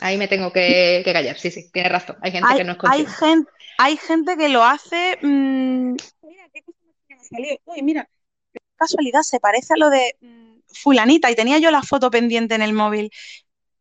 ahí 0.00 0.16
me 0.18 0.28
tengo 0.28 0.52
que, 0.52 1.02
que 1.04 1.12
callar, 1.12 1.38
sí, 1.38 1.50
sí, 1.50 1.70
tienes 1.72 1.92
razón, 1.92 2.16
hay 2.22 2.32
gente 2.32 2.54
Hay, 2.54 2.54
que 2.54 2.64
no 2.64 2.72
es 2.72 2.78
hay 2.84 3.06
consciente. 3.06 3.18
gente, 3.18 3.50
hay 3.78 3.96
gente 3.96 4.36
que 4.36 4.48
lo 4.48 4.62
hace. 4.64 5.18
mm, 5.22 5.94
mira, 6.22 6.48
qué 6.52 6.62
cosa 6.62 6.78
me 7.08 7.14
ha 7.16 7.24
salido. 7.24 7.56
Uy, 7.66 7.82
mira, 7.82 8.08
qué 8.52 8.60
casualidad, 8.76 9.22
se 9.22 9.40
parece 9.40 9.74
a 9.74 9.76
lo 9.78 9.90
de 9.90 10.16
mm, 10.20 10.60
fulanita 10.74 11.30
y 11.30 11.36
tenía 11.36 11.58
yo 11.58 11.70
la 11.70 11.82
foto 11.82 12.10
pendiente 12.10 12.54
en 12.54 12.62
el 12.62 12.72
móvil. 12.74 13.10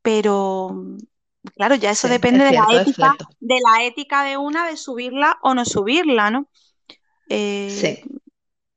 Pero 0.01 0.71
mm, 0.73 0.97
claro, 1.55 1.75
ya 1.75 1.91
eso 1.91 2.07
Sí, 2.07 2.09
depende 2.09 2.43
es 2.43 2.45
de 2.45 2.53
la 2.53 2.65
ética, 2.75 3.17
de 3.39 3.57
la 3.63 3.85
ética 3.85 4.23
de 4.23 4.37
una 4.37 4.67
de 4.67 4.77
subirla 4.77 5.39
o 5.43 5.53
no 5.55 5.65
subirla, 5.65 6.31
¿no? 6.31 6.49
Eh, 7.29 7.89
Sí. 7.89 8.03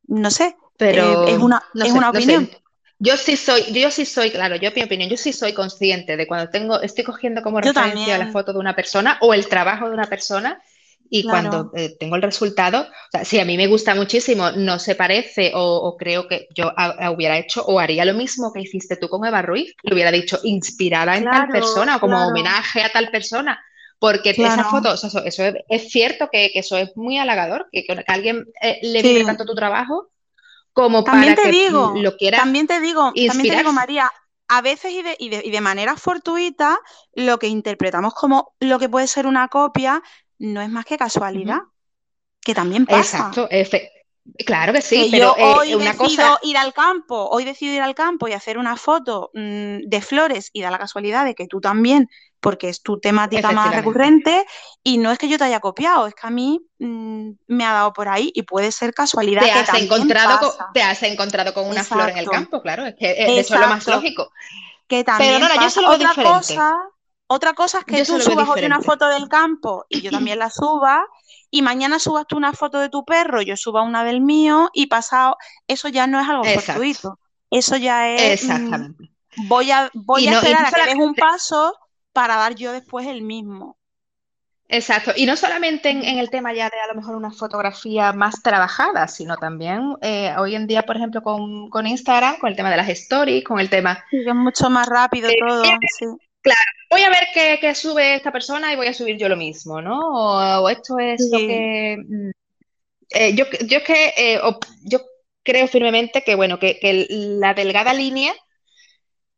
no 0.08 0.30
sé, 0.30 0.56
eh, 0.90 1.18
es 1.24 1.38
Pero 1.38 1.40
una, 1.40 1.62
no 1.74 1.84
es 1.84 1.92
sé, 1.92 1.98
una 1.98 2.10
no 2.10 2.20
opinión. 2.20 2.50
sé. 2.50 2.63
Yo 2.98 3.16
sí 3.16 3.36
soy, 3.36 3.64
yo 3.72 3.90
sí 3.90 4.06
soy, 4.06 4.30
claro, 4.30 4.56
yo 4.56 4.70
mi 4.74 4.82
opinión, 4.82 5.10
yo 5.10 5.16
sí 5.16 5.32
soy 5.32 5.52
consciente 5.52 6.16
de 6.16 6.26
cuando 6.26 6.50
tengo, 6.50 6.80
estoy 6.80 7.04
cogiendo 7.04 7.42
como 7.42 7.60
Yo 7.60 7.72
referencia 7.72 8.18
la 8.18 8.28
foto 8.28 8.52
de 8.52 8.58
una 8.58 8.76
persona 8.76 9.18
o 9.20 9.34
el 9.34 9.46
trabajo 9.48 9.88
de 9.88 9.94
una 9.94 10.06
persona 10.06 10.62
y 11.10 11.22
cuando 11.24 11.70
eh, 11.76 11.96
tengo 11.98 12.16
el 12.16 12.22
resultado, 12.22 12.80
o 12.82 13.10
sea, 13.12 13.24
si 13.24 13.38
a 13.38 13.44
mí 13.44 13.56
me 13.56 13.66
gusta 13.66 13.94
muchísimo, 13.94 14.50
no 14.52 14.78
se 14.78 14.94
parece 14.94 15.52
o, 15.54 15.76
o 15.76 15.96
creo 15.96 16.26
que 16.26 16.48
yo 16.54 16.72
hubiera 17.12 17.38
hecho 17.38 17.64
o 17.66 17.78
haría 17.78 18.04
lo 18.04 18.14
mismo 18.14 18.52
que 18.52 18.62
hiciste 18.62 18.96
tú 18.96 19.08
con 19.08 19.24
Eva 19.26 19.42
Ruiz, 19.42 19.74
le 19.82 19.94
hubiera 19.94 20.10
dicho 20.10 20.38
inspirada 20.42 21.16
en 21.16 21.24
tal 21.24 21.48
persona 21.48 21.96
o 21.96 22.00
como 22.00 22.16
claro, 22.16 22.30
homenaje 22.30 22.82
a 22.82 22.88
tal 22.90 23.10
persona. 23.10 23.62
Porque 23.98 24.30
esa 24.30 24.64
foto, 24.64 24.92
o 24.92 24.96
sea, 24.96 25.08
eso, 25.08 25.24
eso 25.24 25.44
es, 25.44 25.54
es 25.68 25.90
cierto 25.90 26.28
que, 26.30 26.50
que 26.52 26.58
eso 26.58 26.76
es 26.76 26.96
muy 26.96 27.18
halagador, 27.18 27.68
que, 27.72 27.84
alguien 28.06 28.44
eh, 28.60 28.78
le 28.82 29.02
Sí. 29.02 29.24
tanto 29.24 29.44
tu 29.46 29.54
trabajo 29.54 30.10
como 30.74 31.04
También 31.04 31.34
para 31.34 31.36
te 31.36 31.48
que 31.48 31.50
digo, 31.50 32.02
lo 32.02 32.16
quiera 32.16 32.40
también 32.40 32.66
te 32.66 32.80
digo, 32.80 33.20
también 33.24 33.46
te 33.46 33.56
digo. 33.56 33.72
María, 33.72 34.10
a 34.48 34.60
veces 34.62 34.92
y 34.92 35.02
de, 35.02 35.16
y 35.18 35.28
de, 35.30 35.42
y 35.44 35.50
de 35.50 35.60
manera 35.60 35.96
fortuita, 35.96 36.78
lo 37.14 37.38
que 37.38 37.48
interpretamos 37.48 38.14
como 38.14 38.54
lo 38.60 38.78
que 38.78 38.88
puede 38.88 39.06
ser 39.06 39.26
una 39.26 39.48
copia 39.48 40.02
no 40.38 40.60
es 40.62 40.70
más 40.70 40.84
que 40.84 40.98
casualidad, 40.98 41.60
que 42.42 42.54
también 42.54 42.86
pasa. 42.86 43.34
Exacto, 43.34 43.48
efe- 43.50 43.90
claro 44.46 44.72
que 44.72 44.80
sí, 44.82 45.06
Que 45.06 45.10
yo 45.10 45.24
pero 45.24 45.34
eh, 45.36 45.54
hoy 45.58 45.74
una 45.74 45.96
decido 45.96 45.96
cosa, 45.96 46.38
ir 46.42 46.56
al 46.56 46.72
campo, 46.72 47.28
hoy 47.30 47.44
decido 47.44 47.74
ir 47.74 47.82
al 47.82 47.96
campo 47.96 48.28
y 48.28 48.32
hacer 48.32 48.58
una 48.58 48.76
foto 48.76 49.30
mm, 49.34 49.78
de 49.88 50.00
flores 50.00 50.50
y 50.52 50.62
da 50.62 50.70
la 50.70 50.78
casualidad 50.78 51.24
de 51.24 51.34
que 51.34 51.48
tú 51.48 51.60
también, 51.60 52.08
porque 52.44 52.68
es 52.68 52.82
tu 52.82 53.00
temática 53.00 53.52
más 53.52 53.74
recurrente, 53.74 54.44
y 54.82 54.98
no 54.98 55.10
es 55.10 55.16
que 55.18 55.28
yo 55.28 55.38
te 55.38 55.44
haya 55.44 55.60
copiado, 55.60 56.06
es 56.06 56.14
que 56.14 56.26
a 56.26 56.30
mí 56.30 56.60
mm, 56.78 57.30
me 57.46 57.64
ha 57.64 57.72
dado 57.72 57.94
por 57.94 58.06
ahí 58.08 58.30
y 58.34 58.42
puede 58.42 58.70
ser 58.70 58.92
casualidad 58.92 59.40
te 59.40 59.46
que 59.46 59.52
has 59.58 59.72
encontrado 59.74 60.38
con, 60.38 60.72
te 60.74 60.82
has 60.82 61.02
encontrado 61.04 61.54
con 61.54 61.66
una 61.66 61.82
flor 61.84 62.10
en 62.10 62.18
el 62.18 62.28
campo, 62.28 62.60
claro, 62.60 62.84
es 62.84 62.96
que 62.96 63.10
eh, 63.12 63.38
eso 63.40 63.54
es 63.54 63.60
lo 63.60 63.66
más 63.66 63.86
lógico. 63.86 64.30
que 64.86 65.04
Pero 65.04 65.04
también 65.04 65.40
no, 65.40 65.48
no, 65.48 65.54
yo 65.54 65.60
pasa. 65.60 65.68
eso 65.68 65.80
lo 65.80 65.88
veo 65.88 65.96
Otra 65.96 66.08
diferente, 66.10 66.38
cosa, 66.38 66.76
otra 67.26 67.54
cosa 67.54 67.78
es 67.78 67.84
que 67.86 67.96
yo 67.96 68.04
tú 68.04 68.20
subas 68.20 68.46
hoy 68.48 68.64
una 68.64 68.80
foto 68.82 69.08
del 69.08 69.28
campo 69.28 69.86
y 69.88 70.02
yo 70.02 70.10
también 70.10 70.38
la 70.38 70.50
suba, 70.50 71.06
y 71.50 71.62
mañana 71.62 71.98
subas 71.98 72.26
tú 72.26 72.36
una 72.36 72.52
foto 72.52 72.78
de 72.78 72.90
tu 72.90 73.04
perro, 73.06 73.40
yo 73.40 73.56
suba 73.56 73.82
una 73.82 74.04
del 74.04 74.20
mío, 74.20 74.68
y 74.74 74.86
pasado, 74.86 75.36
eso 75.66 75.88
ya 75.88 76.06
no 76.06 76.20
es 76.20 76.28
algo 76.28 76.44
Exacto, 76.44 76.72
fortuito. 76.72 77.18
Eso 77.50 77.76
ya 77.76 78.10
es, 78.10 78.42
mm, 78.42 78.50
exactamente. 78.52 79.10
voy 79.48 79.70
a, 79.70 79.90
voy 79.94 80.24
Y 80.24 80.28
a 80.28 80.32
no, 80.32 80.36
esperar 80.38 80.66
a 80.66 80.70
que 80.72 80.84
des 80.86 80.94
un 80.96 81.14
paso 81.14 81.72
para 82.14 82.36
dar 82.36 82.56
yo 82.56 82.72
después 82.72 83.06
el 83.08 83.22
mismo. 83.22 83.78
exacto, 84.68 85.12
y 85.16 85.26
no 85.26 85.36
solamente 85.36 85.90
en, 85.90 86.02
en 86.04 86.18
el 86.18 86.30
tema 86.30 86.52
ya 86.52 86.70
de 86.70 86.80
a 86.80 86.86
lo 86.88 86.94
mejor 86.94 87.16
una 87.16 87.30
fotografía 87.30 88.12
más 88.12 88.42
trabajada, 88.42 89.08
sino 89.08 89.36
también 89.36 89.94
eh, 90.02 90.34
hoy 90.38 90.54
en 90.54 90.66
día, 90.66 90.82
por 90.82 90.96
ejemplo, 90.96 91.22
con, 91.22 91.70
con 91.70 91.86
Instagram, 91.86 92.38
con 92.38 92.50
el 92.50 92.56
tema 92.56 92.70
de 92.70 92.76
las 92.78 92.88
stories, 92.88 93.44
con 93.44 93.60
el 93.60 93.70
tema 93.70 94.04
Sí, 94.10 94.22
que 94.24 94.30
es 94.30 94.34
mucho 94.34 94.70
más 94.70 94.88
rápido 94.88 95.34
todo, 95.34 95.84
sí. 95.86 96.06
Claro, 96.42 96.60
voy 96.90 97.02
a 97.02 97.08
ver 97.08 97.26
qué, 97.32 97.58
qué 97.60 97.74
sube 97.74 98.14
esta 98.16 98.30
persona 98.32 98.72
y 98.72 98.76
voy 98.76 98.86
a 98.88 98.94
subir 98.94 99.16
yo 99.18 99.28
lo 99.28 99.36
mismo, 99.36 99.80
¿no? 99.80 99.98
O, 100.00 100.62
o 100.64 100.68
esto 100.68 100.98
es 100.98 101.28
lo 101.30 101.40
Sí, 101.40 101.44
que... 101.44 101.96
mm, 101.98 102.30
eh, 103.10 103.34
yo, 103.36 103.44
yo 103.66 103.78
es 103.78 103.84
que 103.84 104.14
eh, 104.16 104.40
yo 104.84 105.00
creo 105.42 105.68
firmemente 105.68 106.22
que, 106.24 106.34
bueno, 106.34 106.58
que, 106.58 106.78
que 106.80 107.06
la 107.10 107.54
delgada 107.54 107.94
línea 107.94 108.32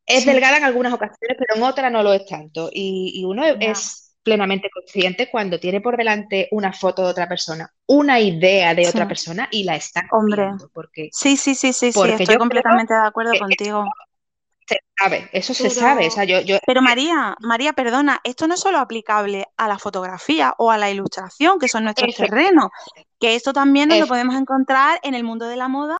es 0.06 0.24
sí, 0.24 0.26
delgada 0.26 0.58
en 0.58 0.64
algunas 0.64 0.92
ocasiones, 0.92 1.36
pero 1.38 1.56
en 1.56 1.62
otras 1.62 1.92
no 1.92 2.02
lo 2.02 2.12
es 2.12 2.26
tanto. 2.26 2.70
Y, 2.72 3.12
y 3.16 3.24
uno 3.24 3.44
es 3.60 4.14
plenamente 4.22 4.70
consciente 4.70 5.30
cuando 5.30 5.60
tiene 5.60 5.80
por 5.80 5.96
delante 5.96 6.48
una 6.52 6.72
foto 6.72 7.02
de 7.04 7.10
otra 7.10 7.28
persona, 7.28 7.72
una 7.86 8.20
idea 8.20 8.74
de 8.74 8.88
Sí, 8.88 8.88
otra 8.88 9.06
persona 9.08 9.48
y 9.52 9.64
la 9.64 9.76
está 9.76 10.02
hombre. 10.10 10.50
porque, 10.72 11.10
Sí, 11.10 11.36
sí, 11.36 11.54
sí, 11.54 11.72
sí, 11.72 11.92
sí, 11.92 12.12
porque 12.12 12.12
estoy 12.12 12.36
yo 12.36 12.38
creo 12.38 12.38
completamente 12.38 12.94
de 12.94 13.06
acuerdo 13.06 13.36
contigo. 13.36 13.84
se 14.68 14.78
sabe, 14.98 15.28
eso 15.32 15.54
se 15.54 15.70
sabe. 15.70 16.06
O 16.06 16.10
sea, 16.10 16.24
Pero, 16.24 16.24
yo, 16.24 16.40
yo 16.40 16.58
pero 16.64 16.82
María, 16.82 17.36
María, 17.40 17.72
perdona, 17.72 18.20
esto 18.24 18.48
no 18.48 18.54
es 18.54 18.60
solo 18.60 18.78
aplicable 18.78 19.46
a 19.56 19.68
la 19.68 19.78
fotografía 19.78 20.54
o 20.58 20.70
a 20.70 20.78
la 20.78 20.90
ilustración, 20.90 21.58
que 21.58 21.68
son 21.68 21.84
nuestros 21.84 22.14
terrenos, 22.14 22.70
que 23.20 23.34
esto 23.36 23.52
también 23.52 23.88
nos 23.88 23.98
lo 23.98 24.06
podemos 24.08 24.34
encontrar 24.36 24.98
en 25.02 25.14
el 25.14 25.24
mundo 25.24 25.46
de 25.46 25.56
la 25.56 25.68
moda, 25.68 25.98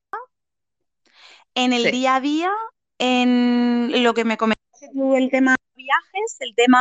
en 1.54 1.72
el 1.72 1.90
sí, 1.90 1.90
día 1.90 2.16
a 2.16 2.20
día, 2.20 2.50
en 2.98 4.02
lo 4.02 4.14
que 4.14 4.24
me 4.24 4.37
comentaste 4.37 4.88
tú, 4.92 5.14
el 5.16 5.30
tema 5.30 5.56
viajes, 5.74 6.37
el 6.40 6.54
tema... 6.54 6.80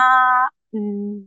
mm, 0.71 1.23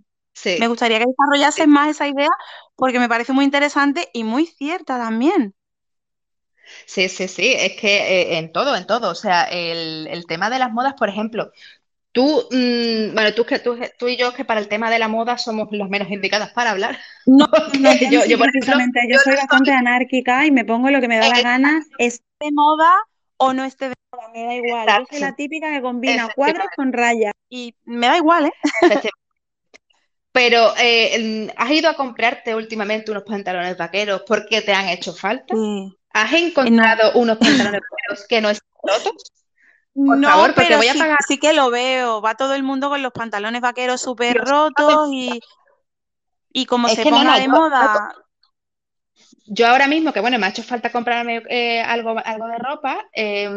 Me 0.57 0.67
sí. 0.67 0.69
gustaría 0.69 0.99
que 1.01 1.07
desarrollases 1.07 1.69
más 1.69 1.91
esa 1.91 2.09
idea 2.09 2.31
porque 2.77 3.01
me 3.01 3.09
parece 3.09 3.33
muy 3.33 3.45
interesante 3.47 4.11
y 4.15 4.25
muy 4.25 4.47
cierta 4.47 4.99
también. 4.99 5.55
Sí, 6.87 7.09
sí, 7.09 7.29
sí, 7.29 7.55
es 7.57 7.81
que 7.81 7.97
eh, 8.33 8.39
en 8.39 8.53
todo, 8.53 8.77
en 8.77 8.87
todo, 8.87 9.11
o 9.11 9.15
sea, 9.15 9.45
el, 9.45 10.07
el 10.09 10.27
tema 10.27 10.51
de 10.51 10.59
las 10.59 10.73
modas, 10.73 10.95
por 10.99 11.09
ejemplo, 11.09 11.53
tú, 12.13 12.49
mm, 12.51 13.15
bueno, 13.15 13.35
tú, 13.35 13.47
que, 13.47 13.59
tú, 13.61 13.79
tú 13.99 14.09
y 14.09 14.17
yo 14.19 14.35
que 14.35 14.45
para 14.45 14.61
el 14.61 14.69
tema 14.69 14.91
de 14.91 14.99
la 15.01 15.09
moda 15.09 15.39
somos 15.39 15.69
las 15.73 15.89
menos 15.91 16.11
indicadas 16.11 16.53
para 16.53 16.73
hablar, 16.73 16.99
No, 17.27 17.47
no, 17.81 17.95
yo 17.95 18.09
yo, 18.09 18.25
soy 18.25 18.27
yo, 18.27 18.39
por 18.39 18.49
ejemplo, 18.49 19.01
yo 19.11 19.19
soy 19.19 19.35
bastante 19.35 19.73
anárquica 19.73 20.47
y 20.47 20.51
me 20.51 20.65
pongo 20.65 20.91
lo 20.91 21.01
que 21.01 21.09
me 21.09 21.19
da 21.19 21.29
la 21.29 21.41
soy 21.41 21.43
gana, 21.43 21.87
esté 21.99 22.25
de 22.41 22.53
moda 22.53 22.91
o 23.39 23.53
no 23.55 23.65
esté 23.65 23.91
de 23.91 23.95
moda, 24.13 24.29
me 24.35 24.45
da 24.45 24.55
igual. 24.55 24.93
Yo 24.95 25.05
soy 25.11 25.21
la 25.21 25.33
exacto, 25.33 25.37
típica 25.37 25.71
que 25.73 25.83
combina 25.83 26.29
cuadros 26.31 26.69
con 26.77 26.93
rayas 26.93 27.35
y 27.49 27.75
me 27.85 28.09
da 28.09 28.17
igual, 28.19 28.47
¿eh? 28.47 28.53
Pero 30.33 30.75
eh, 30.79 31.53
¿has 31.57 31.71
ido 31.71 31.89
a 31.91 31.97
comprarte 31.97 32.55
últimamente 32.55 33.11
unos 33.11 33.25
pantalones 33.25 33.77
vaqueros 33.77 34.23
porque 34.27 34.63
te 34.63 34.73
han 34.73 34.89
hecho 34.89 35.13
falta? 35.15 35.55
Sí. 35.55 35.99
¿Has 36.13 36.33
No, 36.63 36.89
encontrado 36.89 37.13
unos 37.21 37.39
pantalones 37.39 37.81
vaqueros 37.91 38.27
que 38.29 38.41
no 38.41 38.51
están 38.51 38.69
rotos? 38.83 39.13
Por 40.05 40.19
no, 40.19 40.25
favor, 40.25 40.55
pero 40.57 40.77
voy 40.79 40.89
a 40.89 40.95
sí, 40.95 40.99
pagar. 40.99 41.19
sí 41.19 41.39
que 41.39 41.53
lo 41.53 41.71
veo. 41.71 42.21
Va 42.23 42.35
todo 42.37 42.55
el 42.55 42.63
mundo 42.63 42.89
con 42.89 43.03
los 43.03 43.13
pantalones 43.13 43.61
vaqueros 43.61 44.01
súper 44.01 44.39
rotos 44.39 45.11
y, 45.13 45.41
y 46.53 46.67
como 46.67 46.89
es 46.89 46.97
se 46.97 47.07
no, 47.07 47.11
ponga 47.17 47.25
no, 47.25 47.39
de 47.39 47.49
yo, 47.49 47.53
yo 47.79 47.89
moda, 47.89 48.15
Yo 49.47 49.67
ahora 49.67 49.89
mismo, 49.89 50.13
que 50.13 50.21
bueno, 50.21 50.39
me 50.39 50.47
ha 50.47 50.51
hecho 50.51 50.63
falta 50.63 50.91
comprarme 50.93 51.43
eh, 51.49 51.81
algo, 51.81 52.17
algo 52.23 52.47
de 52.49 52.59
ropa, 52.59 53.07
eh, 53.15 53.49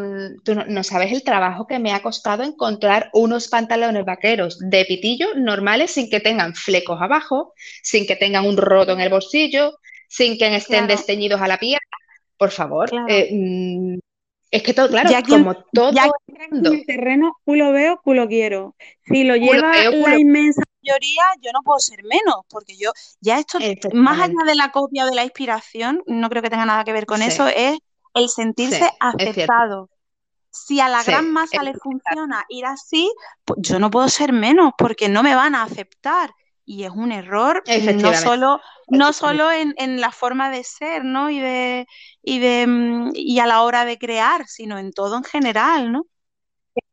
tú 0.44 0.54
no, 0.54 0.64
no 0.66 0.82
sabes 0.82 1.12
el 1.12 1.22
trabajo 1.22 1.66
que 1.66 1.78
me 1.78 1.92
ha 1.92 2.02
costado 2.02 2.42
encontrar 2.42 3.10
unos 3.12 3.48
pantalones 3.48 4.04
vaqueros 4.04 4.58
de 4.58 4.84
pitillo 4.84 5.34
normales 5.36 5.90
sin 5.90 6.08
que 6.08 6.20
tengan 6.20 6.54
flecos 6.54 7.00
abajo, 7.00 7.52
sin 7.82 8.06
que 8.06 8.16
tengan 8.16 8.46
un 8.46 8.56
roto 8.56 8.92
en 8.92 9.00
el 9.00 9.10
bolsillo, 9.10 9.78
sin 10.08 10.38
que 10.38 10.54
estén 10.54 10.86
claro, 10.86 10.94
desteñidos 10.94 11.40
a 11.40 11.48
la 11.48 11.58
piel. 11.58 11.80
Por 12.38 12.50
favor, 12.50 12.88
claro. 12.88 13.06
eh, 13.08 13.28
mm, 13.32 13.98
es 14.50 14.62
que 14.62 14.74
todo, 14.74 14.88
claro, 14.88 15.10
Ya 15.10 15.22
como 15.22 15.54
ya 15.54 15.62
todo 15.72 16.12
quien 16.26 16.66
el 16.66 16.86
terreno, 16.86 17.32
culo 17.44 17.72
veo, 17.72 18.00
culo 18.04 18.28
quiero. 18.28 18.76
Si 19.06 19.24
lo 19.24 19.34
culo 19.34 19.52
lleva 19.52 19.72
veo, 19.72 20.08
la 20.08 20.18
inmensa 20.18 20.62
mayoría, 20.82 21.22
yo 21.40 21.50
no 21.52 21.62
puedo 21.62 21.78
ser 21.78 22.02
menos, 22.04 22.44
porque 22.48 22.76
yo, 22.76 22.92
ya 23.20 23.38
esto, 23.38 23.58
más 23.92 24.20
allá 24.20 24.44
de 24.46 24.54
la 24.54 24.70
copia 24.70 25.04
o 25.04 25.08
de 25.08 25.14
la 25.14 25.24
inspiración, 25.24 26.02
no 26.06 26.28
creo 26.28 26.42
que 26.42 26.50
tenga 26.50 26.66
nada 26.66 26.84
que 26.84 26.92
ver 26.92 27.06
con 27.06 27.22
eso, 27.22 27.46
es 27.46 27.78
el 28.14 28.28
sentirse 28.28 28.90
aceptado. 29.00 29.88
Si 30.50 30.80
a 30.80 30.88
la 30.88 31.02
sí, 31.02 31.10
gran 31.10 31.32
masa 31.32 31.62
le 31.62 31.72
funciona 31.74 32.44
ir 32.48 32.66
así, 32.66 33.10
pues 33.44 33.60
yo 33.62 33.78
no 33.78 33.90
puedo 33.90 34.08
ser 34.08 34.32
menos, 34.32 34.72
porque 34.76 35.08
no 35.08 35.22
me 35.22 35.34
van 35.34 35.54
a 35.54 35.62
aceptar. 35.62 36.30
Y 36.64 36.84
es 36.84 36.90
un 36.90 37.10
error, 37.10 37.62
no 37.66 38.14
solo, 38.14 38.60
no 38.88 39.12
solo 39.12 39.50
en, 39.50 39.74
en 39.78 40.00
la 40.00 40.12
forma 40.12 40.50
de 40.50 40.62
ser, 40.62 41.04
¿no? 41.04 41.28
Y 41.30 41.40
de, 41.40 41.86
y 42.22 42.38
de, 42.38 42.66
mm, 42.66 43.12
y 43.14 43.40
a 43.40 43.46
la 43.46 43.62
hora 43.62 43.84
de 43.84 43.98
crear, 43.98 44.46
sino 44.46 44.78
en 44.78 44.92
todo 44.92 45.16
en 45.16 45.24
general, 45.24 45.90
¿no? 45.90 46.06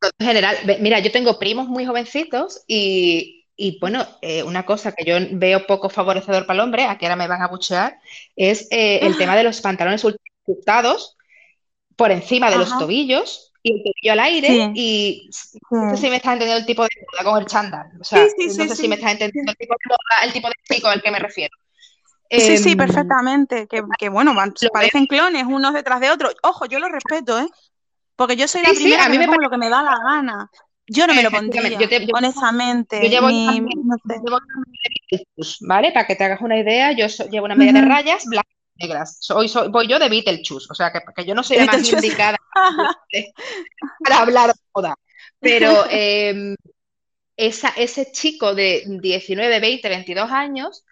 En 0.01 0.25
general, 0.25 0.57
mira, 0.79 0.99
yo 0.99 1.11
tengo 1.11 1.37
primos 1.37 1.67
muy 1.67 1.85
jovencitos 1.85 2.63
y, 2.67 3.38
y, 3.61 3.77
bueno, 3.79 4.07
eh, 4.21 4.41
una 4.41 4.65
cosa 4.65 4.93
que 4.93 5.03
yo 5.03 5.17
veo 5.31 5.67
poco 5.67 5.89
favorecedor 5.89 6.45
para 6.45 6.55
el 6.55 6.63
hombre, 6.63 6.85
aquí 6.85 7.05
ahora 7.05 7.17
me 7.17 7.27
van 7.27 7.41
a 7.41 7.49
buchear, 7.49 7.99
es 8.37 8.67
eh, 8.71 8.99
el 9.01 9.17
tema 9.17 9.35
de 9.35 9.43
los 9.43 9.59
pantalones 9.59 10.01
ultra 10.05 10.21
ajustados 10.43 11.17
por 11.97 12.09
encima 12.09 12.49
de 12.49 12.57
los 12.57 12.77
tobillos 12.77 13.51
y 13.61 13.73
el 13.73 13.83
tobillo 13.83 14.13
al 14.13 14.19
aire 14.21 14.71
y 14.75 15.29
no 15.71 15.95
sé 15.97 16.03
si 16.03 16.09
me 16.09 16.15
estás 16.15 16.33
entendiendo 16.33 16.61
el 16.61 16.65
tipo 16.65 16.83
de 16.83 16.89
moda 17.11 17.29
con 17.29 17.41
el 17.41 17.47
chándal. 17.47 17.91
O 17.99 18.03
sea, 18.05 18.19
no 18.19 18.67
sé 18.67 18.75
si 18.77 18.87
me 18.87 18.95
estás 18.95 19.11
entendiendo 19.11 19.51
el 19.51 19.57
tipo 19.57 19.73
de 19.73 19.89
moda, 19.89 20.23
el 20.23 20.31
tipo 20.31 20.47
de 20.47 20.75
chico 20.75 20.87
al 20.87 21.01
que 21.01 21.11
me 21.11 21.19
refiero. 21.19 21.53
Sí, 22.31 22.57
sí, 22.57 22.71
em, 22.71 22.77
perfectamente. 22.77 23.67
Que, 23.67 24.07
bueno, 24.07 24.33
parecen 24.71 25.05
clones 25.05 25.43
unos 25.43 25.73
detrás 25.73 25.99
de 25.99 26.11
otros. 26.11 26.33
Ojo, 26.43 26.65
yo 26.65 26.79
lo 26.79 26.87
respeto, 26.87 27.37
¿eh? 27.37 27.49
Porque 28.15 28.37
yo 28.37 28.47
soy 28.47 28.61
la 28.61 28.69
primera 28.69 29.05
a 29.05 29.09
mí 29.09 29.17
me, 29.17 29.25
pongo 29.25 29.41
lo 29.41 29.49
que 29.49 29.57
me 29.57 29.69
da 29.69 29.83
la 29.83 29.97
gana. 29.97 30.49
Yo 30.89 31.07
no 31.07 31.13
me 31.13 31.23
lo 31.23 31.31
pondría, 31.31 31.77
honestamente. 32.13 32.99
Yo 33.03 33.09
llevo, 33.09 33.27
¿vale? 35.61 35.91
Para 35.91 36.07
que 36.07 36.15
te 36.15 36.23
hagas 36.23 36.41
una 36.41 36.57
idea, 36.57 36.91
yo 36.91 37.07
llevo 37.29 37.45
una 37.45 37.55
media 37.55 37.73
de 37.73 37.87
rayas 37.87 38.25
blancas 38.25 38.55
y 38.75 38.87
negras. 38.87 39.17
Soy, 39.19 39.47
soy, 39.47 39.69
voy 39.69 39.87
yo 39.87 39.99
de 39.99 40.09
Beetlejuice, 40.09 40.67
o 40.69 40.73
sea, 40.73 40.91
que, 40.91 40.99
que 41.15 41.25
yo 41.25 41.35
no 41.35 41.43
soy 41.43 41.57
la 41.57 41.65
más 41.65 41.91
indicada 41.91 42.37
para 44.03 44.17
hablar 44.17 44.47
de 44.53 44.59
moda. 44.73 44.95
Pero 45.39 45.85
esa, 47.39 47.69
ese 47.69 48.11
chico 48.11 48.53
de 48.53 48.83
19, 48.85 49.59
20, 49.59 49.87
22 49.87 50.31
años 50.31 50.85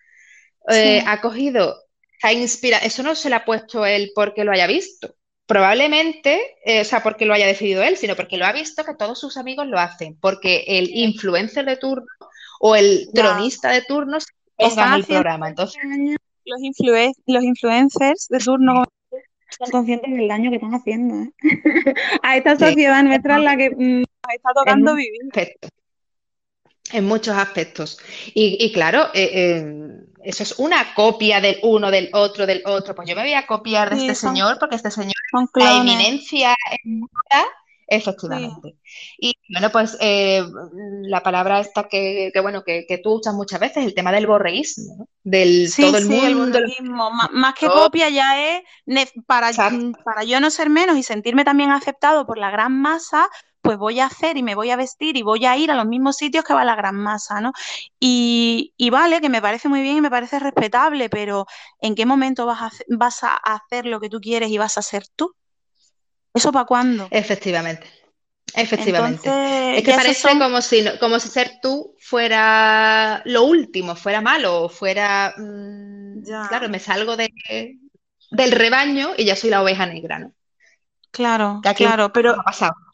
eh, 0.69 1.03
ha 1.05 1.19
cogido, 1.19 1.75
ha 2.23 2.31
inspirado, 2.31 2.85
eso 2.85 3.03
no 3.03 3.15
se 3.15 3.29
le 3.29 3.35
ha 3.35 3.45
puesto 3.45 3.85
él 3.85 4.11
porque 4.15 4.45
lo 4.45 4.53
haya 4.53 4.65
visto, 4.65 5.15
probablemente, 5.47 6.57
eh, 6.65 6.81
o 6.81 6.85
sea, 6.85 7.01
porque 7.01 7.25
lo 7.25 7.33
haya 7.33 7.47
decidido 7.47 7.81
él, 7.81 7.97
sino 7.97 8.15
porque 8.15 8.37
lo 8.37 8.45
ha 8.45 8.53
visto 8.53 8.83
que 8.83 8.93
todos 8.93 9.19
sus 9.19 9.37
amigos 9.37 9.65
lo 9.65 9.79
hacen, 9.79 10.17
porque 10.19 10.65
el 10.67 10.89
influencer 10.91 11.65
de 11.65 11.77
turno 11.77 12.05
o 12.59 12.75
el 12.75 13.09
tronista 13.13 13.71
de 13.71 13.81
turno 13.81 14.19
se 14.19 14.27
ponga 14.55 14.87
en 14.87 14.93
el 14.93 15.05
programa. 15.05 15.49
Entonces, 15.49 15.81
los, 16.45 16.61
los 17.25 17.43
influencers 17.43 18.27
de 18.29 18.39
turno 18.39 18.83
están 19.49 19.71
conscientes 19.71 20.11
del 20.11 20.27
daño 20.27 20.49
que 20.49 20.57
están 20.57 20.73
haciendo 20.73 21.15
¿eh? 21.15 21.31
a 22.21 22.37
esta 22.37 22.57
sociedad 22.57 23.01
nuestra 23.03 23.37
en 23.37 23.43
la 23.43 23.57
que 23.57 23.69
mm, 23.69 23.99
nos 23.99 24.35
está 24.35 24.49
tocando 24.53 24.95
vivir. 24.95 25.21
En 26.93 27.05
muchos 27.05 27.35
aspectos. 27.35 27.99
Y, 28.33 28.71
claro, 28.71 29.07
eh, 29.13 29.29
eh, 29.33 30.05
eso 30.23 30.43
es 30.43 30.57
una 30.59 30.93
copia 30.93 31.41
del 31.41 31.57
uno, 31.63 31.91
del 31.91 32.09
otro, 32.13 32.45
del 32.45 32.61
otro. 32.65 32.95
Pues 32.95 33.09
yo 33.09 33.15
me 33.15 33.23
voy 33.23 33.33
a 33.33 33.45
copiar 33.45 33.89
de 33.89 33.97
este 33.97 34.15
señor 34.15 34.57
porque 34.59 34.75
este 34.77 34.91
señor 34.91 35.16
la 35.55 35.77
eminencia 35.77 36.55
en 36.83 37.01
Efectivamente. 37.89 38.75
Y 39.17 39.33
bueno, 39.49 39.69
pues 39.71 39.97
eh, 40.01 40.43
la 41.03 41.23
palabra 41.23 41.61
esta 41.61 41.87
que, 41.87 42.33
bueno, 42.41 42.63
que, 42.65 42.99
tú 43.01 43.13
usas 43.13 43.33
muchas 43.33 43.61
veces, 43.61 43.85
el 43.85 43.93
tema 43.93 44.11
del 44.11 44.27
borreísmo, 44.27 45.07
Del 45.23 45.71
todo 45.73 45.97
el 45.97 46.35
mundo. 46.35 46.59
Más 47.31 47.53
que 47.55 47.67
copia 47.67 48.09
ya 48.09 48.59
es 48.85 49.13
para, 49.25 49.51
para 50.03 50.23
yo 50.25 50.41
no 50.41 50.51
ser 50.51 50.69
menos 50.69 50.97
y 50.97 51.03
sentirme 51.03 51.45
también 51.45 51.71
aceptado 51.71 52.27
por 52.27 52.37
la 52.37 52.51
gran 52.51 52.73
masa, 52.73 53.29
pues 53.67 53.77
voy 53.77 53.99
a 53.99 54.05
hacer 54.05 54.37
y 54.37 54.43
me 54.43 54.55
voy 54.55 54.69
a 54.69 54.77
vestir 54.77 55.17
y 55.17 55.23
voy 55.23 55.45
a 55.45 55.57
ir 55.57 55.71
a 55.71 55.75
los 55.75 55.85
mismos 55.85 56.15
sitios 56.15 56.45
que 56.45 56.53
va 56.53 56.63
la 56.63 56.77
gran 56.77 56.95
masa, 56.95 57.41
¿no? 57.41 57.51
Y, 57.99 58.71
vale, 58.89 59.19
que 59.19 59.27
me 59.27 59.41
parece 59.41 59.67
muy 59.67 59.81
bien 59.81 59.97
y 59.97 60.01
me 60.01 60.09
parece 60.09 60.39
respetable, 60.39 61.09
pero 61.09 61.45
¿en 61.81 61.93
qué 61.93 62.05
momento 62.05 62.45
vas 62.45 62.61
a, 62.61 62.71
vas 62.87 63.25
a 63.25 63.35
hacer 63.35 63.85
lo 63.85 63.99
que 63.99 64.07
tú 64.07 64.21
quieres 64.21 64.51
y 64.51 64.57
vas 64.57 64.77
a 64.77 64.81
ser 64.81 65.03
tú? 65.13 65.35
¿Eso 66.33 66.53
para 66.53 66.63
cuándo? 66.63 67.09
Efectivamente. 67.11 67.85
Efectivamente. 68.55 69.77
es 69.77 69.83
que 69.83 69.93
parece 69.93 70.39
como, 70.39 70.61
si, 70.61 70.85
como 71.01 71.19
si 71.19 71.27
ser 71.27 71.59
tú 71.61 71.93
fuera 71.99 73.21
lo 73.25 73.43
último, 73.43 73.97
fuera 73.97 74.21
malo, 74.21 74.69
fuera. 74.69 75.33
Mm, 75.37 76.23
claro, 76.23 76.69
me 76.69 76.79
salgo 76.79 77.17
de, 77.17 77.33
del 78.31 78.51
rebaño 78.53 79.09
y 79.17 79.25
ya 79.25 79.35
soy 79.35 79.49
la 79.49 79.61
oveja 79.61 79.85
negra, 79.85 80.19
¿no? 80.19 80.31
Claro, 81.11 81.59
claro, 81.75 82.13
pero. 82.13 82.31
Ha 82.31 82.43
pasado. 82.43 82.86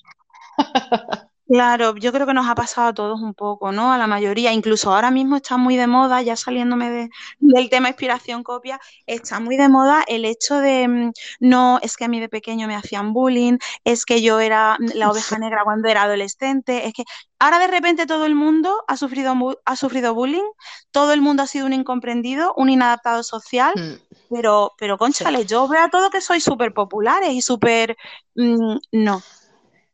Claro, 1.53 1.95
yo 1.97 2.11
creo 2.13 2.25
que 2.25 2.33
nos 2.33 2.47
ha 2.47 2.55
pasado 2.55 2.87
a 2.87 2.93
todos 2.93 3.21
un 3.21 3.33
poco, 3.33 3.71
¿no? 3.71 3.91
A 3.93 3.97
la 3.97 4.07
mayoría, 4.07 4.53
incluso 4.53 4.91
ahora 4.91 5.11
mismo 5.11 5.35
está 5.35 5.57
muy 5.57 5.75
de 5.75 5.87
moda, 5.87 6.21
ya 6.21 6.35
saliéndome 6.35 7.09
del 7.39 7.69
tema 7.69 7.89
inspiración 7.89 8.43
copia, 8.43 8.79
está 9.05 9.39
muy 9.39 9.57
de 9.57 9.67
moda 9.69 10.03
el 10.07 10.25
hecho 10.25 10.55
de, 10.59 10.87
mm, 10.87 11.11
no, 11.41 11.79
es 11.83 11.97
que 11.97 12.05
a 12.05 12.07
mí 12.07 12.19
de 12.19 12.29
pequeño 12.29 12.67
me 12.67 12.75
hacían 12.75 13.13
bullying, 13.13 13.57
es 13.83 14.05
que 14.05 14.21
yo 14.21 14.39
era 14.39 14.77
mm, 14.79 14.97
la 14.97 15.11
oveja 15.11 15.37
negra 15.37 15.63
cuando 15.63 15.89
era 15.89 16.03
adolescente, 16.03 16.87
es 16.87 16.93
que 16.93 17.03
ahora 17.39 17.59
de 17.59 17.67
repente 17.67 18.07
todo 18.07 18.25
el 18.25 18.35
mundo 18.35 18.81
ha 18.87 18.95
sufrido, 18.97 19.35
ha 19.65 19.75
sufrido 19.75 20.15
bullying, 20.15 20.49
todo 20.91 21.13
el 21.13 21.21
mundo 21.21 21.43
ha 21.43 21.47
sido 21.47 21.65
un 21.65 21.73
incomprendido, 21.73 22.53
un 22.55 22.69
inadaptado 22.69 23.21
social, 23.21 23.73
mm. 23.75 24.33
pero, 24.33 24.71
pero 24.79 24.97
conchale, 24.97 25.45
yo 25.45 25.67
veo 25.67 25.83
a 25.83 25.89
todo 25.89 26.09
que 26.09 26.21
soy 26.21 26.39
súper 26.39 26.73
populares 26.73 27.31
y 27.33 27.41
súper, 27.43 27.95
no 28.33 29.21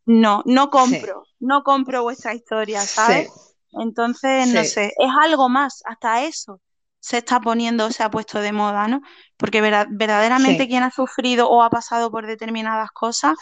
no, 0.09 0.41
no 0.47 0.71
compro, 0.71 1.23
no 1.39 1.61
compro 1.61 2.01
vuestra 2.01 2.33
historia, 2.33 2.81
¿sabes? 2.81 3.29
Entonces, 3.73 4.47
no 4.47 4.63
sé, 4.63 4.91
es 4.97 5.11
algo 5.21 5.49
más, 5.49 5.83
hasta 5.85 6.23
eso 6.23 6.59
se 6.99 7.19
está 7.19 7.39
poniendo, 7.39 7.91
se 7.91 8.01
ha 8.01 8.09
puesto 8.09 8.41
de 8.41 8.51
moda, 8.51 8.87
¿no? 8.87 9.01
Porque 9.37 9.61
verdaderamente 9.61 10.67
quien 10.67 10.81
ha 10.81 10.89
sufrido 10.89 11.47
o 11.47 11.61
ha 11.61 11.69
pasado 11.69 12.09
por 12.09 12.25
determinadas 12.25 12.89
cosas 12.89 13.35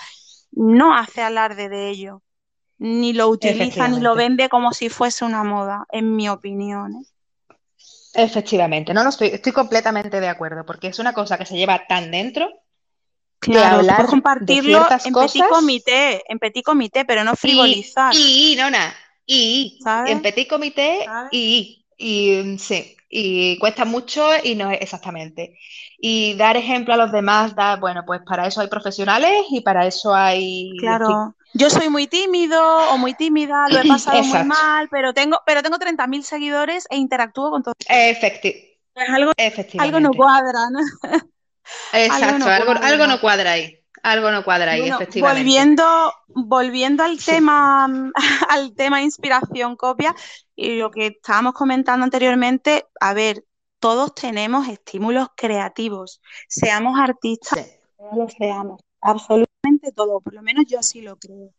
no 0.51 0.93
hace 0.93 1.21
alarde 1.21 1.69
de 1.69 1.89
ello, 1.89 2.21
ni 2.77 3.13
lo 3.13 3.30
utiliza 3.30 3.88
ni 3.88 4.01
lo 4.01 4.15
vende 4.15 4.49
como 4.49 4.73
si 4.73 4.89
fuese 4.89 5.23
una 5.23 5.45
moda, 5.45 5.86
en 5.89 6.17
mi 6.17 6.27
opinión. 6.27 6.95
¿eh? 6.95 7.06
Efectivamente, 8.13 8.93
no, 8.93 9.03
no 9.03 9.10
estoy, 9.10 9.30
estoy 9.30 9.53
completamente 9.53 10.19
de 10.19 10.27
acuerdo, 10.27 10.65
porque 10.65 10.88
es 10.88 10.99
una 10.99 11.13
cosa 11.13 11.38
que 11.38 11.45
se 11.45 11.56
lleva 11.56 11.88
tan 11.88 12.12
dentro 12.12 12.49
Claro, 13.39 13.78
hablar 13.78 14.06
compartirlo 14.06 14.86
en 15.06 15.13
petit 15.13 15.43
comité, 15.47 16.23
en 16.28 16.39
petit 16.39 16.63
comité, 16.63 17.06
pero 17.06 17.23
no 17.23 17.36
frivolizar. 17.36 18.13
Y, 18.15 18.54
y 18.54 18.56
nona, 18.56 18.93
y 19.26 19.80
en 20.06 20.21
petit 20.21 20.47
comité 20.47 21.08
y, 21.32 21.86
y 21.97 22.58
sí, 22.58 22.95
y 23.10 23.58
cuesta 23.60 23.86
mucho 23.86 24.28
y 24.43 24.56
no 24.56 24.71
es 24.71 24.82
exactamente. 24.82 25.58
Y 26.00 26.36
dar 26.36 26.58
ejemplo 26.58 26.93
a 26.93 26.97
los 26.97 27.12
demás, 27.12 27.56
da, 27.56 27.76
bueno, 27.78 28.04
pues 28.06 28.21
para 28.21 28.47
eso 28.47 28.62
hay 28.62 28.67
profesionales 28.67 29.34
y 29.50 29.62
para 29.62 29.86
eso 29.88 30.13
hay 30.13 30.71
Claro. 30.80 31.36
Yo 31.54 31.69
soy 31.69 31.89
muy 31.89 32.08
tímido 32.08 32.62
o 32.91 32.97
muy 32.97 33.13
tímida, 33.13 33.67
lo 33.69 33.80
he 33.80 33.84
pasado 33.88 34.23
muy 34.23 34.43
mal, 34.43 34.89
pero 34.89 35.13
tengo 35.13 35.39
pero 35.45 35.63
tengo 35.63 35.80
30.000 35.80 36.23
seguidores 36.23 36.86
e 36.89 36.97
interactúo 36.97 37.50
con 37.50 37.63
todos. 37.63 37.76
Efectivamente. 37.88 38.78
Pues 38.93 39.10
algo, 39.10 39.32
algo 39.78 40.00
no 40.00 40.12
cuadra, 40.13 40.69
¿no? 40.71 40.80
Exacto, 41.93 42.45
algo, 42.47 43.08
no 43.08 43.19
cuadra 43.19 43.51
ahí. 43.51 43.80
Algo 44.03 44.32
no 44.32 44.43
cuadra 44.43 44.73
ahí, 44.73 44.89
efectivamente. 44.89 45.21
Volviendo, 45.21 46.13
volviendo 46.27 47.03
al 47.03 47.23
tema, 47.23 47.88
al 48.49 48.73
tema 48.75 49.01
inspiración 49.01 49.75
copia, 49.75 50.15
y 50.56 50.77
lo 50.77 50.91
que 50.91 51.08
estábamos 51.08 51.53
comentando 51.53 52.03
anteriormente, 52.03 52.86
a 52.99 53.13
ver, 53.13 53.43
todos 53.80 54.13
tenemos 54.15 54.67
estímulos 54.67 55.30
creativos, 55.36 56.21
seamos 56.47 56.99
artistas, 56.99 57.80
no 57.99 58.23
lo 58.23 58.30
seamos, 58.30 58.82
absolutamente 59.01 59.91
todo, 59.95 60.19
por 60.21 60.34
lo 60.34 60.41
menos 60.41 60.65
yo 60.67 60.80
así 60.80 61.01
lo 61.01 61.17
creo. 61.17 61.51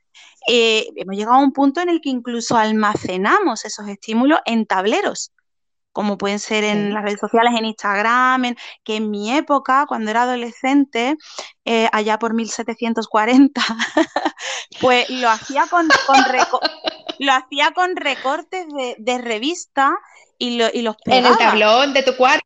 Eh, 0.49 0.89
hemos 0.97 1.17
llegado 1.17 1.37
a 1.37 1.43
un 1.43 1.53
punto 1.53 1.81
en 1.81 1.91
el 1.91 2.01
que 2.01 2.11
incluso 2.11 2.57
almacenamos 2.57 3.65
esos 3.65 3.87
estímulos 3.89 4.41
en 4.47 4.67
tableros 4.67 5.33
como 5.99 6.17
pueden 6.17 6.39
ser 6.39 6.63
en 6.63 6.95
las 6.95 7.03
redes 7.03 7.19
sociales, 7.19 7.53
en 7.59 7.65
Instagram, 7.65 8.55
que 8.85 8.95
en 8.95 9.11
mi 9.11 9.37
época, 9.37 9.85
cuando 9.89 10.13
era 10.13 10.23
adolescente, 10.23 11.17
eh, 11.65 11.89
allá 11.91 12.21
por 12.21 12.35
1740, 12.35 13.61
pues 14.81 15.11
lo 15.11 15.29
hacía 15.29 15.67
con, 15.69 15.89
lo 17.19 17.33
hacía 17.33 17.73
con 17.75 17.97
recortes 17.97 18.67
de, 18.97 19.19
revista 19.19 19.91
y, 20.39 20.63
y, 20.73 20.83
los 20.83 20.95
pegaba. 20.99 21.27
En 21.27 21.33
el 21.33 21.37
tablón 21.37 21.93
de 21.93 22.05
tu 22.05 22.17
cuarto, 22.17 22.45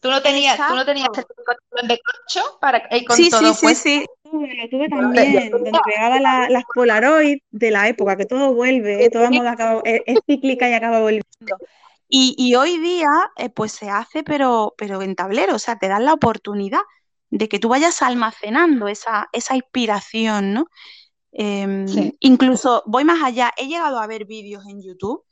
tú 0.00 0.08
no 0.08 0.22
tenías, 0.22 0.56
tú 0.56 0.76
no 0.76 0.84
tenías 0.84 1.08
el 1.08 1.24
tablón 1.24 1.88
de 1.88 1.98
corcho 1.98 2.58
para 2.60 2.86
ir 2.96 3.04
con 3.06 3.16
sí, 3.16 3.28
todo 3.28 3.54
sí, 3.54 3.74
sí, 3.74 3.74
sí, 3.74 4.06
lo 4.30 4.68
tuve 4.68 4.88
también, 4.88 5.50
donde 5.50 5.72
pegaba 5.84 6.20
las 6.48 6.62
Polaroid 6.72 7.38
de 7.50 7.70
la 7.72 7.88
época, 7.88 8.16
que 8.16 8.26
todo 8.26 8.54
vuelve, 8.54 9.10
toda 9.10 9.32
moda 9.32 9.82
es, 9.82 10.00
es 10.06 10.20
cíclica 10.28 10.70
y 10.70 10.74
acaba 10.74 11.00
volviendo. 11.00 11.56
Y, 12.08 12.54
hoy 12.54 12.78
día, 12.78 13.08
eh, 13.36 13.50
pues 13.50 13.72
se 13.72 13.90
hace, 13.90 14.22
pero, 14.22 14.74
pero 14.78 15.02
en 15.02 15.16
tablero, 15.16 15.56
o 15.56 15.58
sea, 15.58 15.78
te 15.78 15.88
dan 15.88 16.04
la 16.04 16.12
oportunidad 16.12 16.82
de 17.30 17.48
que 17.48 17.58
tú 17.58 17.68
vayas 17.68 18.02
almacenando 18.02 18.86
esa, 18.86 19.28
esa 19.32 19.56
inspiración, 19.56 20.52
¿no? 20.54 20.66
Em, 21.32 21.86
incluso 22.20 22.84
voy 22.86 23.04
más 23.04 23.20
allá, 23.22 23.52
he 23.56 23.66
llegado 23.66 23.98
a 23.98 24.06
ver 24.06 24.24
vídeos 24.24 24.64
en 24.66 24.80
YouTube 24.80 25.24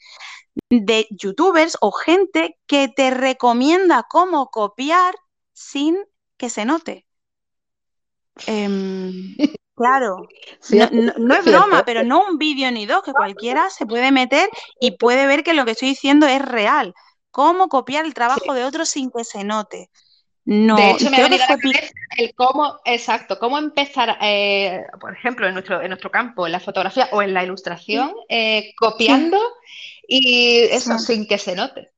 de 0.69 1.07
youtubers 1.11 1.77
o 1.81 1.93
gente 1.93 2.59
que 2.67 2.89
te 2.89 3.11
recomienda 3.11 4.05
cómo 4.09 4.51
copiar 4.51 5.15
sin 5.53 5.97
que 6.37 6.51
se 6.51 6.65
note. 6.65 7.07
Em, 8.47 9.37
Claro, 9.83 10.29
no, 11.19 11.35
es 11.35 11.45
broma, 11.45 11.83
pero 11.85 12.05
no 12.05 12.25
un 12.25 12.39
vídeo 12.39 12.71
ni 12.71 12.87
dos, 12.87 13.03
que 13.03 13.13
cualquiera 13.13 13.69
se 13.69 13.85
puede 13.85 14.13
meter 14.13 14.49
y 14.81 14.93
puede 14.93 15.27
ver 15.27 15.43
que 15.43 15.55
lo 15.55 15.65
que 15.65 15.73
estoy 15.73 15.89
diciendo 15.89 16.27
es 16.27 16.41
real. 16.41 16.95
Cómo 17.33 17.69
copiar 17.69 18.05
el 18.05 18.15
trabajo 18.15 18.55
de 18.55 18.65
otros 18.65 18.91
sin 18.91 19.11
que 19.11 19.25
se 19.25 19.43
note. 19.43 19.91
No, 20.45 20.77
de 20.77 20.91
hecho, 20.91 21.11
me 21.11 21.17
ha 21.17 21.27
creo 21.27 21.29
que 21.31 21.39
venido 21.39 21.45
a 21.45 21.47
fue 21.47 21.57
la 21.57 21.73
cabeza 21.73 21.93
el 22.17 22.35
cómo, 22.35 22.79
exacto, 22.85 23.39
cómo 23.39 23.59
empezar, 23.59 24.19
eh, 24.21 24.85
por 25.01 25.15
ejemplo, 25.17 25.47
en 25.49 25.55
nuestro, 25.55 25.81
en 25.83 25.89
nuestro 25.89 26.11
campo, 26.11 26.47
en 26.47 26.53
la 26.53 26.61
fotografía 26.61 27.09
o 27.13 27.23
en 27.23 27.35
la 27.35 27.43
ilustración, 27.43 28.13
eh, 28.29 28.73
copiando 28.77 29.39
y 30.07 30.21
sí. 30.21 30.69
eso 30.71 30.99
sin 30.99 31.27
que 31.27 31.39
se 31.39 31.57
note. 31.57 31.91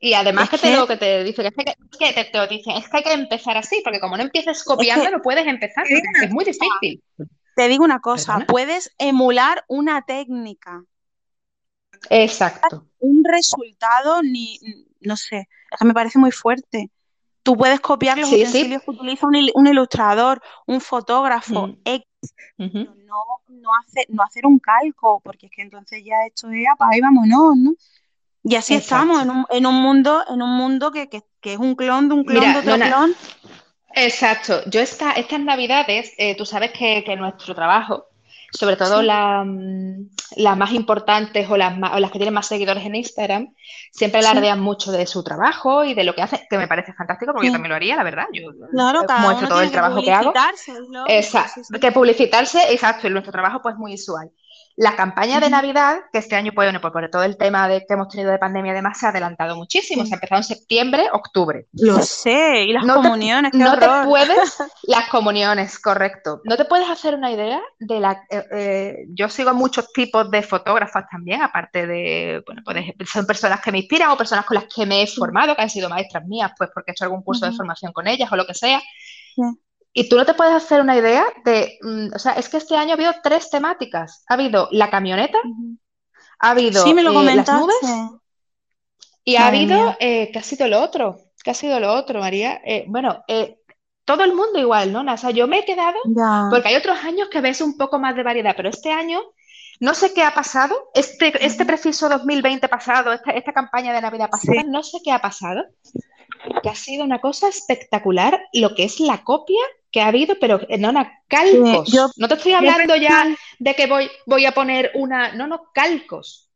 Y 0.00 0.14
además 0.14 0.44
Es 0.44 0.60
que 0.60 0.68
te 0.68 0.76
lo 0.76 0.86
que 0.86 0.96
te 0.96 1.24
dicen, 1.24 1.46
es 1.46 1.52
que, 1.54 2.12
te, 2.12 2.24
te 2.24 2.38
lo 2.38 2.46
dicen, 2.46 2.76
es 2.76 2.88
que 2.88 2.96
hay 2.96 3.02
que 3.02 3.12
empezar 3.12 3.56
así, 3.58 3.80
porque 3.84 4.00
como 4.00 4.16
no 4.16 4.22
empieces 4.22 4.56
es 4.58 4.62
que 4.64 4.68
copiando, 4.68 5.10
no 5.10 5.20
puedes 5.22 5.46
empezar, 5.46 5.84
es 5.86 6.30
muy 6.30 6.44
difícil. 6.44 7.02
te 7.54 7.68
digo 7.68 7.84
una 7.84 8.00
cosa, 8.00 8.32
¿Perdona? 8.34 8.46
puedes 8.46 8.94
emular 8.98 9.64
una 9.68 10.02
técnica, 10.02 10.84
Exacto. 12.10 12.84
un 12.98 13.24
resultado, 13.24 14.22
ni, 14.22 14.58
no 15.00 15.16
sé, 15.16 15.48
me 15.84 15.94
parece 15.94 16.18
muy 16.18 16.30
fuerte. 16.30 16.90
Tú 17.42 17.56
puedes 17.56 17.80
copiar 17.80 18.18
los 18.18 18.28
Sí, 18.30 18.36
sí. 18.38 18.42
utensilios 18.44 18.82
que 18.82 18.90
utiliza 18.90 19.26
un, 19.26 19.34
il- 19.34 19.52
un 19.54 19.66
ilustrador, 19.66 20.42
un 20.66 20.80
fotógrafo, 20.80 21.68
Mm, 21.68 21.74
X, 21.84 22.06
no, 22.58 23.24
no, 23.48 23.70
hacer, 23.82 24.06
no 24.10 24.22
hacer 24.22 24.46
un 24.46 24.58
calco, 24.58 25.20
porque 25.24 25.46
es 25.46 25.52
que 25.52 25.62
entonces 25.62 26.02
ya 26.04 26.16
esto 26.26 26.48
es 26.50 26.56
y 26.60 27.00
vámonos, 27.00 27.56
¿no? 27.56 27.72
Y 28.42 28.56
así 28.56 28.74
estamos 28.74 29.18
Exacto. 29.18 29.22
en 29.22 29.30
un, 29.30 29.46
en 29.50 29.66
un 29.66 29.74
mundo, 29.82 30.24
en 30.28 30.42
un 30.42 30.50
mundo 30.56 30.90
que, 30.90 31.08
que- 31.08 31.22
que 31.40 31.54
es 31.54 31.58
un 31.58 31.74
clon 31.74 32.08
de 32.08 32.14
un 32.14 32.24
clon 32.24 32.52
de 32.52 32.58
otro 32.60 32.80
clon. 32.80 33.16
exacto. 33.94 34.62
Yo 34.66 34.80
esta, 34.80 35.12
estas 35.12 35.40
navidades, 35.40 36.12
eh, 36.18 36.36
tú 36.36 36.44
sabes 36.46 36.72
que, 36.72 37.02
que 37.04 37.16
nuestro 37.16 37.54
trabajo, 37.54 38.06
sobre 38.52 38.76
todo 38.76 39.00
Sí, 39.00 39.06
la, 39.06 39.44
mm, 39.44 40.10
las 40.36 40.56
más 40.56 40.72
importantes 40.72 41.48
o 41.50 41.56
las, 41.56 41.76
más- 41.78 41.94
o 41.94 42.00
las 42.00 42.10
que 42.10 42.18
tienen 42.18 42.34
más 42.34 42.46
seguidores 42.46 42.84
en 42.84 42.94
Instagram, 42.96 43.54
siempre 43.92 44.22
sí, 44.22 44.26
alardean 44.28 44.60
mucho 44.60 44.92
de 44.92 45.06
su 45.06 45.22
trabajo 45.22 45.84
y 45.84 45.94
de 45.94 46.04
lo 46.04 46.14
que 46.14 46.22
hacen, 46.22 46.40
que 46.48 46.58
me 46.58 46.68
parece 46.68 46.92
fantástico 46.94 47.32
porque 47.32 47.46
yo 47.48 47.52
también 47.52 47.70
lo 47.70 47.76
haría, 47.76 47.96
la 47.96 48.04
verdad. 48.04 48.26
Yo 48.32 48.50
Claro, 48.70 49.04
muestro 49.18 49.48
todo 49.48 49.62
el 49.62 49.70
trabajo 49.70 50.02
que 50.02 50.12
hago. 50.12 50.32
sí. 51.22 51.38
que 51.80 51.92
publicitarse, 51.92 52.72
exacto, 52.72 53.06
y 53.06 53.10
nuestro 53.10 53.32
trabajo 53.32 53.60
pues 53.62 53.76
muy 53.76 53.92
visual. 53.92 54.30
La 54.80 54.96
campaña 54.96 55.40
de 55.40 55.50
Navidad, 55.50 56.04
que 56.10 56.20
este 56.20 56.36
año, 56.36 56.52
pues, 56.54 56.66
bueno, 56.66 56.80
pues 56.80 56.90
por 56.90 57.06
todo 57.10 57.22
el 57.24 57.36
tema 57.36 57.68
de, 57.68 57.84
que 57.84 57.92
hemos 57.92 58.08
tenido 58.08 58.30
de 58.30 58.38
pandemia 58.38 58.72
y 58.72 58.76
demás, 58.76 58.98
se 58.98 59.04
ha 59.04 59.10
adelantado 59.10 59.54
muchísimo. 59.54 60.06
Se 60.06 60.14
ha 60.14 60.16
empezado 60.16 60.38
en 60.38 60.44
septiembre, 60.44 61.06
octubre. 61.12 61.66
Lo 61.72 61.98
sé, 61.98 62.64
y 62.64 62.72
las 62.72 62.86
No 62.86 62.94
te, 62.94 63.02
comuniones, 63.02 63.52
qué 63.52 63.58
no 63.58 63.78
te 63.78 63.86
puedes, 64.06 64.56
las 64.84 65.10
comuniones, 65.10 65.78
correcto. 65.78 66.40
No 66.44 66.56
te 66.56 66.64
puedes 66.64 66.88
hacer 66.88 67.14
una 67.14 67.30
idea 67.30 67.60
de 67.78 68.00
la. 68.00 68.24
eh, 68.30 68.46
eh, 68.52 68.96
yo 69.10 69.28
sigo 69.28 69.52
muchos 69.52 69.92
tipos 69.92 70.30
de 70.30 70.40
fotógrafas 70.40 71.04
también, 71.10 71.42
aparte 71.42 71.86
de, 71.86 72.42
bueno, 72.46 72.62
pues 72.64 73.10
son 73.12 73.26
personas 73.26 73.60
que 73.60 73.72
me 73.72 73.80
inspiran 73.80 74.08
o 74.12 74.16
personas 74.16 74.46
con 74.46 74.54
las 74.54 74.64
que 74.64 74.86
me 74.86 75.02
he 75.02 75.06
formado, 75.06 75.54
que 75.54 75.60
han 75.60 75.68
sido 75.68 75.90
maestras 75.90 76.24
mías, 76.26 76.52
pues 76.56 76.70
porque 76.72 76.92
he 76.92 76.92
hecho 76.92 77.04
algún 77.04 77.22
curso 77.22 77.44
de 77.44 77.52
formación 77.52 77.92
con 77.92 78.08
ellas 78.08 78.32
o 78.32 78.36
lo 78.36 78.46
que 78.46 78.54
sea. 78.54 78.80
sí. 79.34 79.42
Y 79.92 80.08
tú 80.08 80.16
no 80.16 80.24
te 80.26 80.34
puedes 80.34 80.54
hacer 80.54 80.80
una 80.80 80.96
idea 80.96 81.24
de, 81.44 81.78
mm, 81.82 82.14
o 82.14 82.18
sea, 82.18 82.32
es 82.32 82.48
que 82.48 82.56
este 82.58 82.76
año 82.76 82.90
ha 82.92 82.94
habido 82.94 83.12
tres 83.22 83.50
temáticas. 83.50 84.24
Ha 84.28 84.34
habido 84.34 84.68
la 84.72 84.90
camioneta, 84.90 85.38
ha 86.40 86.50
Sí, 86.50 86.50
habido 86.50 86.94
me 86.94 87.02
lo 87.02 87.10
eh, 87.10 87.34
las 87.34 87.52
nubes 87.52 87.76
y 89.24 89.36
ha 89.36 89.46
habido, 89.48 89.76
eh, 90.00 90.30
¿qué 90.32 90.38
ha 90.38 90.42
sido 90.42 90.66
lo 90.68 90.80
otro? 90.80 91.18
¿Qué 91.44 91.50
ha 91.50 91.54
sido 91.54 91.78
lo 91.80 91.92
otro, 91.94 92.20
María? 92.20 92.60
Eh, 92.64 92.84
bueno, 92.88 93.22
eh, 93.28 93.58
todo 94.04 94.24
el 94.24 94.34
mundo 94.34 94.58
igual, 94.58 94.92
¿no? 94.92 95.00
O 95.12 95.16
sea, 95.16 95.30
yo 95.30 95.46
me 95.46 95.60
he 95.60 95.64
quedado, 95.64 95.98
ya. 96.04 96.30
porque 96.48 96.68
hay 96.68 96.76
otros 96.76 96.98
años 97.04 97.28
que 97.28 97.40
ves 97.40 97.60
un 97.60 97.76
poco 97.76 97.98
más 97.98 98.16
de 98.16 98.22
variedad, 98.22 98.54
pero 98.56 98.68
este 98.68 98.90
año 98.92 99.20
no 99.80 99.94
sé 99.94 100.12
qué 100.14 100.22
ha 100.22 100.34
pasado, 100.34 100.74
este, 100.94 101.32
este 101.44 101.64
preciso 101.64 102.08
2020 102.08 102.68
pasado, 102.68 103.12
esta, 103.12 103.30
esta 103.32 103.52
campaña 103.52 103.92
de 103.92 104.00
Navidad 104.02 104.28
Sí, 104.30 104.30
pasada, 104.30 104.62
no 104.66 104.82
sé 104.82 104.98
qué 105.04 105.12
ha 105.12 105.20
pasado, 105.20 105.64
que 106.62 106.68
ha 106.68 106.74
sido 106.74 107.04
una 107.04 107.20
cosa 107.20 107.48
espectacular 107.48 108.40
lo 108.52 108.74
que 108.74 108.84
es 108.84 109.00
la 109.00 109.22
copia 109.24 109.60
que 109.90 110.00
ha 110.00 110.08
habido, 110.08 110.36
pero 110.40 110.60
no, 110.78 110.92
no, 110.92 111.02
sí. 111.02 111.08
Yo, 111.62 111.82
calcos. 111.82 112.18
No 112.18 112.28
te 112.28 112.34
estoy 112.34 112.52
yo 112.52 112.58
hablando 112.58 112.96
ya 112.96 113.26
de 113.58 113.74
que 113.74 113.86
voy, 113.86 114.10
voy 114.26 114.46
a 114.46 114.52
poner 114.52 114.90
una, 114.94 115.32
no, 115.32 115.46
no, 115.46 115.70
calcos. 115.72 116.48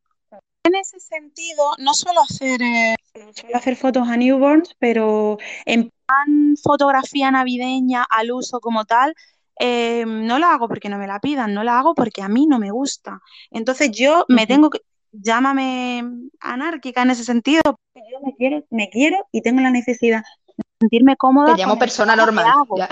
en 0.65 0.75
ese 0.77 0.99
sentido, 1.01 1.73
no 1.79 1.95
suelo 1.95 2.21
hacer, 2.23 2.63
eh, 2.63 2.97
suelo 3.35 3.57
hacer 3.57 3.77
fotos 3.77 4.09
a 4.09 4.17
newborns, 4.17 4.75
pero 4.79 5.39
en 5.67 5.91
plan 6.07 6.57
fotografía 6.63 7.31
navideña 7.31 8.05
al 8.09 8.33
uso 8.33 8.61
como 8.61 8.85
tal, 8.85 9.15
eh, 9.59 10.05
no 10.07 10.39
la 10.39 10.53
hago 10.53 10.69
porque 10.69 10.89
no 10.89 10.99
me 10.99 11.07
la 11.07 11.21
pidan, 11.21 11.55
no 11.55 11.65
la 11.65 11.79
hago 11.79 11.95
porque 11.95 12.23
a 12.23 12.29
mí 12.29 12.47
no 12.47 12.59
me 12.59 12.71
gusta. 12.71 13.21
Entonces 13.51 13.91
yo 13.93 14.25
me 14.29 14.47
tengo 14.47 14.71
que, 14.71 14.81
llámame 15.13 16.05
anárquica 16.41 17.03
en 17.03 17.11
ese 17.11 17.25
sentido, 17.25 17.63
porque 17.65 18.09
yo 18.11 18.21
me 18.25 18.35
quiero, 18.35 18.65
me 18.71 18.91
quiero 18.91 19.27
y 19.33 19.43
tengo 19.43 19.61
la 19.61 19.71
necesidad 19.71 20.23
de 20.47 20.65
sentirme 20.81 21.13
Te 21.13 21.19
cómoda 21.19 21.57
llamo 21.57 21.75
con 21.75 21.77
el 21.77 21.79
persona 21.79 22.17
normal. 22.17 22.47
Ya. 22.77 22.89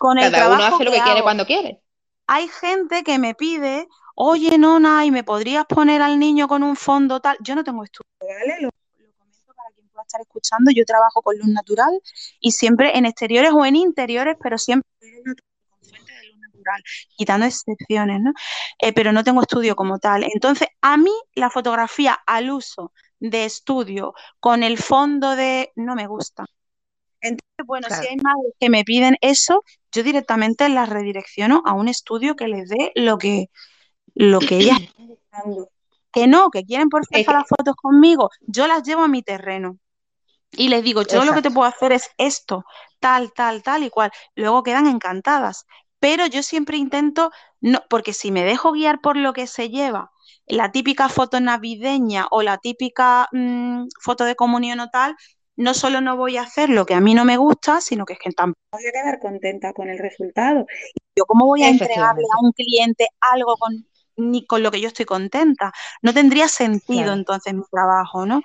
Con 0.00 0.18
el 0.18 0.32
Cada 0.32 0.48
uno 0.48 0.64
trabajo 0.64 0.66
hace 0.66 0.84
lo 0.84 0.92
que 0.92 0.96
que 0.96 1.02
quiere 1.02 1.20
hago. 1.20 1.22
cuando 1.22 1.46
quiere. 1.46 1.82
Hay 2.26 2.48
gente 2.48 3.02
que 3.04 3.18
me 3.18 3.34
pide, 3.34 3.88
oye, 4.14 4.56
Nona, 4.58 5.04
¿y 5.04 5.10
me 5.10 5.24
podrías 5.24 5.66
poner 5.66 6.02
al 6.02 6.18
niño 6.18 6.48
con 6.48 6.62
un 6.62 6.76
fondo 6.76 7.20
tal? 7.20 7.36
Yo 7.40 7.54
no 7.54 7.64
tengo 7.64 7.84
estudio, 7.84 8.08
¿vale? 8.20 8.56
Lo, 8.60 8.70
lo 8.98 9.12
comento 9.18 9.52
para 9.54 9.70
quien 9.74 9.88
pueda 9.90 10.04
estar 10.04 10.20
escuchando. 10.20 10.70
Yo 10.74 10.84
trabajo 10.84 11.22
con 11.22 11.36
luz 11.38 11.48
natural 11.48 12.00
y 12.40 12.52
siempre 12.52 12.96
en 12.96 13.06
exteriores 13.06 13.52
o 13.52 13.64
en 13.66 13.76
interiores, 13.76 14.36
pero 14.42 14.58
siempre 14.58 14.88
con 15.00 15.90
fuente 15.90 16.12
de 16.12 16.26
luz 16.28 16.36
natural, 16.40 16.82
quitando 17.16 17.46
excepciones, 17.46 18.20
¿no? 18.20 18.32
Eh, 18.78 18.92
pero 18.92 19.12
no 19.12 19.24
tengo 19.24 19.42
estudio 19.42 19.76
como 19.76 19.98
tal. 19.98 20.24
Entonces, 20.32 20.68
a 20.82 20.96
mí 20.96 21.12
la 21.34 21.50
fotografía 21.50 22.18
al 22.26 22.50
uso 22.50 22.92
de 23.18 23.44
estudio 23.44 24.14
con 24.40 24.62
el 24.62 24.78
fondo 24.78 25.36
de 25.36 25.72
no 25.76 25.94
me 25.96 26.06
gusta. 26.06 26.46
Entonces, 27.20 27.66
bueno, 27.66 27.88
si 27.90 28.06
hay 28.06 28.16
madres 28.16 28.54
que 28.58 28.70
me 28.70 28.84
piden 28.84 29.16
eso, 29.20 29.64
yo 29.92 30.02
directamente 30.02 30.68
las 30.68 30.88
redirecciono 30.88 31.62
a 31.66 31.72
un 31.72 31.88
estudio 31.88 32.36
que 32.36 32.48
les 32.48 32.68
dé 32.68 32.92
lo 32.94 33.18
que, 33.18 33.50
lo 34.14 34.40
que 34.40 34.58
ellas 34.58 34.78
están 34.80 35.06
buscando. 35.06 35.70
Que 36.12 36.26
no, 36.26 36.50
que 36.50 36.64
quieren 36.64 36.88
por 36.88 37.02
Es 37.10 37.26
las 37.26 37.46
fotos 37.48 37.76
conmigo, 37.76 38.30
yo 38.40 38.66
las 38.66 38.82
llevo 38.82 39.02
a 39.02 39.08
mi 39.08 39.22
terreno. 39.22 39.78
Y 40.52 40.68
les 40.68 40.82
digo, 40.82 41.02
yo 41.02 41.24
lo 41.24 41.32
que 41.32 41.42
te 41.42 41.50
puedo 41.50 41.68
hacer 41.68 41.92
es 41.92 42.10
esto, 42.18 42.64
tal, 42.98 43.32
tal, 43.32 43.62
tal 43.62 43.84
y 43.84 43.90
cual. 43.90 44.10
Luego 44.34 44.64
quedan 44.64 44.88
encantadas. 44.88 45.64
Pero 46.00 46.26
yo 46.26 46.42
siempre 46.42 46.76
intento, 46.76 47.30
no, 47.60 47.82
porque 47.88 48.12
si 48.12 48.32
me 48.32 48.42
dejo 48.42 48.72
guiar 48.72 49.00
por 49.00 49.16
lo 49.16 49.32
que 49.32 49.46
se 49.46 49.68
lleva, 49.68 50.10
la 50.46 50.72
típica 50.72 51.08
foto 51.08 51.38
navideña 51.40 52.26
o 52.30 52.42
la 52.42 52.58
típica 52.58 53.28
mm, 53.32 53.84
foto 54.00 54.24
de 54.24 54.34
comunión 54.34 54.80
o 54.80 54.88
tal, 54.88 55.14
no 55.56 55.74
solo 55.74 56.00
no 56.00 56.16
voy 56.16 56.36
a 56.36 56.42
hacer 56.42 56.70
lo 56.70 56.86
que 56.86 56.94
a 56.94 57.00
mí 57.00 57.14
no 57.14 57.24
me 57.24 57.36
gusta, 57.36 57.80
sino 57.80 58.04
que 58.06 58.14
es 58.14 58.18
que 58.18 58.32
tampoco 58.32 58.58
voy 58.72 58.86
a 58.86 58.92
quedar 58.92 59.18
contenta 59.20 59.72
con 59.72 59.88
el 59.88 59.98
resultado. 59.98 60.66
Yo, 61.16 61.24
¿cómo 61.26 61.46
voy 61.46 61.64
a 61.64 61.68
entregarle 61.68 62.24
a 62.32 62.44
un 62.44 62.52
cliente 62.52 63.08
algo 63.20 63.56
con, 63.56 63.86
ni 64.16 64.46
con 64.46 64.62
lo 64.62 64.70
que 64.70 64.80
yo 64.80 64.88
estoy 64.88 65.06
contenta? 65.06 65.72
No 66.02 66.12
tendría 66.14 66.48
sentido 66.48 67.12
Claro. 67.12 67.18
entonces 67.18 67.54
mi 67.54 67.62
trabajo, 67.70 68.26
¿no? 68.26 68.42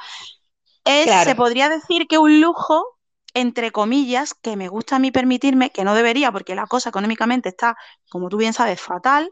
Es, 0.86 1.12
se 1.12 1.36
Claro. 1.36 1.36
podría 1.36 1.70
decir 1.70 2.08
que 2.08 2.18
un 2.18 2.42
lujo, 2.42 2.86
entre 3.34 3.72
comillas, 3.72 4.34
que 4.36 4.56
me 4.58 4.68
gusta 4.70 4.98
a 4.98 5.00
mí 5.00 5.12
permitirme, 5.12 5.72
que 5.72 5.84
no 5.84 5.96
debería, 5.96 6.32
porque 6.32 6.56
la 6.56 6.68
cosa 6.68 6.90
económicamente 6.90 7.50
está, 7.50 7.78
como 8.10 8.30
tú 8.30 8.38
bien 8.38 8.54
sabes, 8.54 8.82
fatal, 8.82 9.32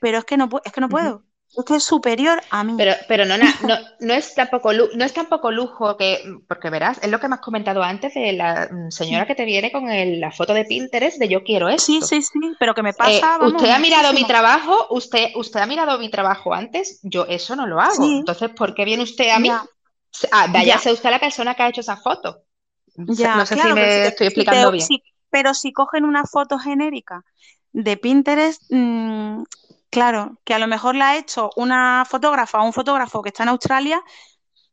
pero 0.00 0.18
es 0.18 0.24
que 0.24 0.36
no, 0.36 0.48
es 0.64 0.72
que 0.72 0.80
no 0.80 0.88
puedo. 0.88 1.24
Que 1.66 1.76
es 1.76 1.84
superior 1.84 2.42
a 2.50 2.64
mí. 2.64 2.76
Pero, 2.76 2.92
pero 3.08 3.24
no, 3.26 3.36
no, 3.60 3.76
no 4.00 4.14
es 4.14 4.34
tampoco, 4.34 4.72
no 4.72 5.04
es 5.04 5.12
tampoco 5.12 5.50
lujo 5.52 5.96
que, 5.96 6.20
porque 6.48 6.70
verás, 6.70 6.98
es 7.02 7.10
lo 7.10 7.20
que 7.20 7.28
me 7.28 7.34
has 7.34 7.40
comentado 7.42 7.82
antes 7.82 8.14
de 8.14 8.32
la 8.32 8.68
mm, 8.70 8.90
señora 8.90 9.26
que 9.26 9.34
te 9.34 9.44
viene 9.44 9.70
con 9.70 9.90
el- 9.90 10.20
la 10.20 10.32
foto 10.32 10.54
de 10.54 10.64
Pinterest 10.64 11.18
de 11.18 11.28
yo 11.28 11.44
quiero 11.44 11.68
Sí, 11.76 12.00
esto. 12.00 12.02
sí, 12.02 12.22
sí, 12.22 12.38
pero 12.58 12.74
que 12.74 12.82
me 12.82 12.94
Eh, 13.02 13.22
pasa, 13.22 13.38
vamos, 13.38 13.62
usted 13.62 13.70
ha 13.70 13.78
mirado 13.80 14.12
mi 14.14 14.26
trabajo, 14.26 14.86
usted, 14.90 15.30
usted 15.36 15.60
ha 15.60 15.66
mirado 15.66 15.98
mi 15.98 16.10
trabajo 16.10 16.54
antes, 16.54 17.00
yo 17.02 17.26
eso 17.26 17.56
no 17.56 17.66
lo 17.66 17.80
hago. 17.80 18.14
Sí, 18.14 18.18
Entonces, 18.18 18.50
¿por 18.50 18.74
qué 18.74 18.84
viene 18.84 19.02
usted 19.04 19.30
a 19.30 19.40
mí? 19.40 19.50
ya, 19.50 19.66
Se- 20.12 20.28
Ah, 20.30 20.48
ya, 20.54 20.78
váyase 20.78 20.92
usted 20.92 21.10
la 21.10 21.20
persona 21.20 21.54
que 21.54 21.62
ha 21.64 21.68
hecho 21.70 21.82
esa 21.82 21.96
foto. 21.98 22.44
Ya, 23.20 23.34
No 23.40 23.46
sé 23.46 23.56
si 23.58 23.68
claro, 23.68 23.78
pero 23.78 23.90
si 23.92 24.00
me 24.00 24.08
estoy 24.08 24.26
si 24.34 24.46
explicando 24.46 24.70
bien. 24.70 24.88
si- 24.88 25.02
pero 25.30 25.54
si 25.54 25.72
cogen 25.72 26.04
una 26.04 26.24
foto 26.26 26.58
genérica 26.58 27.24
de 27.72 27.96
Pinterest, 27.96 28.62
mm, 28.70 29.44
claro, 29.92 30.38
que 30.44 30.54
a 30.54 30.58
lo 30.58 30.66
mejor 30.66 30.96
la 30.96 31.10
ha 31.10 31.16
hecho 31.16 31.50
una 31.54 32.04
fotógrafa 32.08 32.60
o 32.60 32.64
un 32.64 32.72
fotógrafo 32.72 33.22
que 33.22 33.28
está 33.28 33.42
en 33.44 33.50
Australia, 33.50 34.02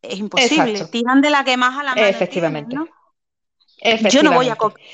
es 0.01 0.17
imposible. 0.17 0.71
Exacto, 0.71 0.91
Tiran 0.91 1.21
de 1.21 1.29
la 1.29 1.43
que 1.43 1.58
más 1.58 1.77
a 1.77 1.83
la 1.83 1.89
mano 1.89 1.96
tienen, 1.96 2.15
efectivamente. 2.15 2.75
Yo 4.10 4.23
no 4.23 4.33
voy 4.33 4.50
a 4.50 4.56
copiar. 4.56 4.87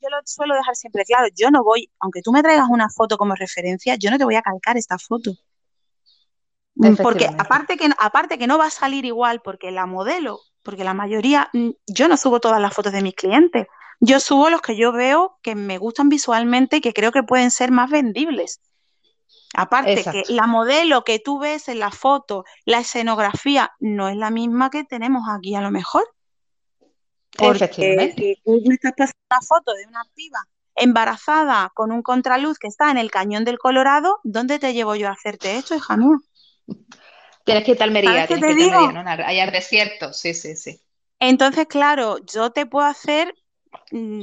Yo, 0.00 0.08
lo 0.10 0.16
suelo 0.24 0.56
dejar 0.56 0.74
siempre 0.74 1.04
claro. 1.04 1.28
Yo 1.36 1.52
no 1.52 1.62
voy, 1.62 1.88
aunque 2.00 2.20
tú 2.22 2.32
me 2.32 2.42
traigas 2.42 2.66
una 2.68 2.88
foto 2.88 3.16
como 3.16 3.36
referencia, 3.36 3.94
yo 3.94 4.10
no 4.10 4.18
te 4.18 4.24
voy 4.24 4.34
a 4.34 4.42
calcar 4.42 4.76
esta 4.76 4.98
foto. 4.98 5.30
Mm, 6.74 6.96
Porque 6.96 7.26
aparte 7.26 7.76
que, 7.76 7.88
aparte 7.96 8.38
que 8.38 8.48
no 8.48 8.58
va 8.58 8.66
a 8.66 8.70
salir 8.70 9.04
igual, 9.04 9.40
porque 9.40 9.70
la 9.70 9.86
modelo, 9.86 10.40
porque 10.64 10.82
la 10.82 10.94
mayoría, 10.94 11.48
mm, 11.52 11.70
yo 11.86 12.08
no 12.08 12.16
subo 12.16 12.40
todas 12.40 12.60
las 12.60 12.74
fotos 12.74 12.92
de 12.92 13.02
mis 13.02 13.14
clientes. 13.14 13.68
Yo 14.00 14.18
subo 14.18 14.50
los 14.50 14.62
que 14.62 14.76
yo 14.76 14.90
veo 14.90 15.38
que 15.42 15.54
me 15.54 15.78
gustan 15.78 16.08
visualmente 16.08 16.78
y 16.78 16.80
que 16.80 16.92
creo 16.92 17.12
que 17.12 17.22
pueden 17.22 17.52
ser 17.52 17.70
más 17.70 17.88
vendibles. 17.88 18.60
Aparte 19.54 20.02
que 20.02 20.22
la 20.28 20.46
modelo 20.46 21.04
que 21.04 21.18
tú 21.18 21.38
ves 21.38 21.68
en 21.68 21.78
la 21.78 21.90
foto, 21.90 22.44
la 22.64 22.78
escenografía, 22.78 23.72
no 23.80 24.08
es 24.08 24.16
la 24.16 24.30
misma 24.30 24.70
que 24.70 24.84
tenemos 24.84 25.24
aquí 25.28 25.54
a 25.54 25.60
lo 25.60 25.70
mejor. 25.70 26.04
Porque 27.36 27.68
si 28.16 28.36
tú 28.44 28.62
me 28.66 28.74
estás 28.74 28.92
pasando 28.96 29.18
una 29.30 29.40
foto 29.40 29.72
de 29.74 29.86
una 29.86 30.04
piba 30.14 30.40
embarazada 30.74 31.70
con 31.74 31.92
un 31.92 32.02
contraluz 32.02 32.58
que 32.58 32.68
está 32.68 32.90
en 32.90 32.98
el 32.98 33.10
cañón 33.10 33.44
del 33.44 33.58
Colorado, 33.58 34.20
¿dónde 34.22 34.58
te 34.58 34.72
llevo 34.72 34.94
yo 34.94 35.08
a 35.08 35.12
hacerte 35.12 35.56
esto, 35.56 35.74
hija 35.74 35.96
mía? 35.96 36.16
Tienes 37.44 37.64
que 37.64 37.72
ir 37.72 37.80
a 37.80 37.84
Almería, 37.84 38.26
tienes 38.26 38.44
que 38.44 38.62
ir 38.62 38.72
a 38.72 38.78
Almería, 38.78 39.02
¿no? 39.02 39.10
Allá 39.10 39.44
al 39.44 39.52
desierto, 39.52 40.12
sí, 40.12 40.32
sí, 40.32 40.56
sí. 40.56 40.80
Entonces, 41.18 41.66
claro, 41.66 42.18
yo 42.24 42.50
te 42.50 42.66
puedo 42.66 42.86
hacer, 42.86 43.34
mm, 43.90 44.22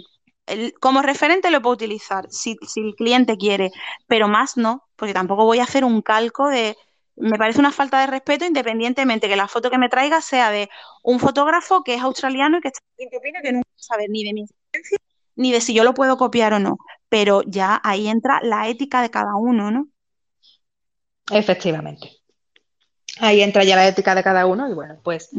como 0.80 1.02
referente 1.02 1.52
lo 1.52 1.62
puedo 1.62 1.76
utilizar 1.76 2.28
si, 2.32 2.58
si 2.68 2.82
el 2.82 2.96
cliente 2.96 3.38
quiere, 3.38 3.72
pero 4.08 4.28
más 4.28 4.58
no, 4.58 4.89
porque 5.00 5.14
tampoco 5.14 5.46
voy 5.46 5.60
a 5.60 5.64
hacer 5.64 5.84
un 5.84 6.02
calco 6.02 6.48
de, 6.50 6.78
me 7.16 7.38
parece 7.38 7.60
una 7.60 7.72
falta 7.72 8.02
de 8.02 8.08
respeto 8.08 8.46
independientemente 8.46 9.28
que 9.28 9.36
la 9.36 9.48
foto 9.48 9.72
que 9.72 9.78
me 9.78 9.90
traiga 9.90 10.22
sea 10.22 10.52
de 10.52 10.70
un 11.04 11.20
fotógrafo 11.20 11.84
que 11.84 11.96
es 11.96 12.02
australiano 12.02 12.58
y 12.58 12.62
que 12.62 12.68
está 12.70 12.82
en 12.98 13.10
que 13.42 13.52
no 13.54 13.62
sabe 13.76 14.08
ni 14.10 14.24
de 14.24 14.34
mi 14.34 14.42
existencia 14.44 15.00
ni 15.40 15.54
de 15.54 15.62
si 15.62 15.74
yo 15.74 15.86
lo 15.86 15.94
puedo 15.94 16.18
copiar 16.18 16.54
o 16.54 16.60
no. 16.60 16.78
Pero 17.08 17.44
ya 17.44 17.80
ahí 17.84 18.10
entra 18.10 18.42
la 18.44 18.68
ética 18.68 19.02
de 19.02 19.10
cada 19.10 19.36
uno, 19.36 19.72
¿no? 19.72 19.88
Efectivamente. 21.32 22.12
Ahí 23.22 23.42
entra 23.42 23.64
ya 23.64 23.78
la 23.78 23.88
ética 23.88 24.16
de 24.16 24.24
cada 24.24 24.46
uno 24.46 24.70
y 24.70 24.74
bueno, 24.74 25.00
pues 25.02 25.30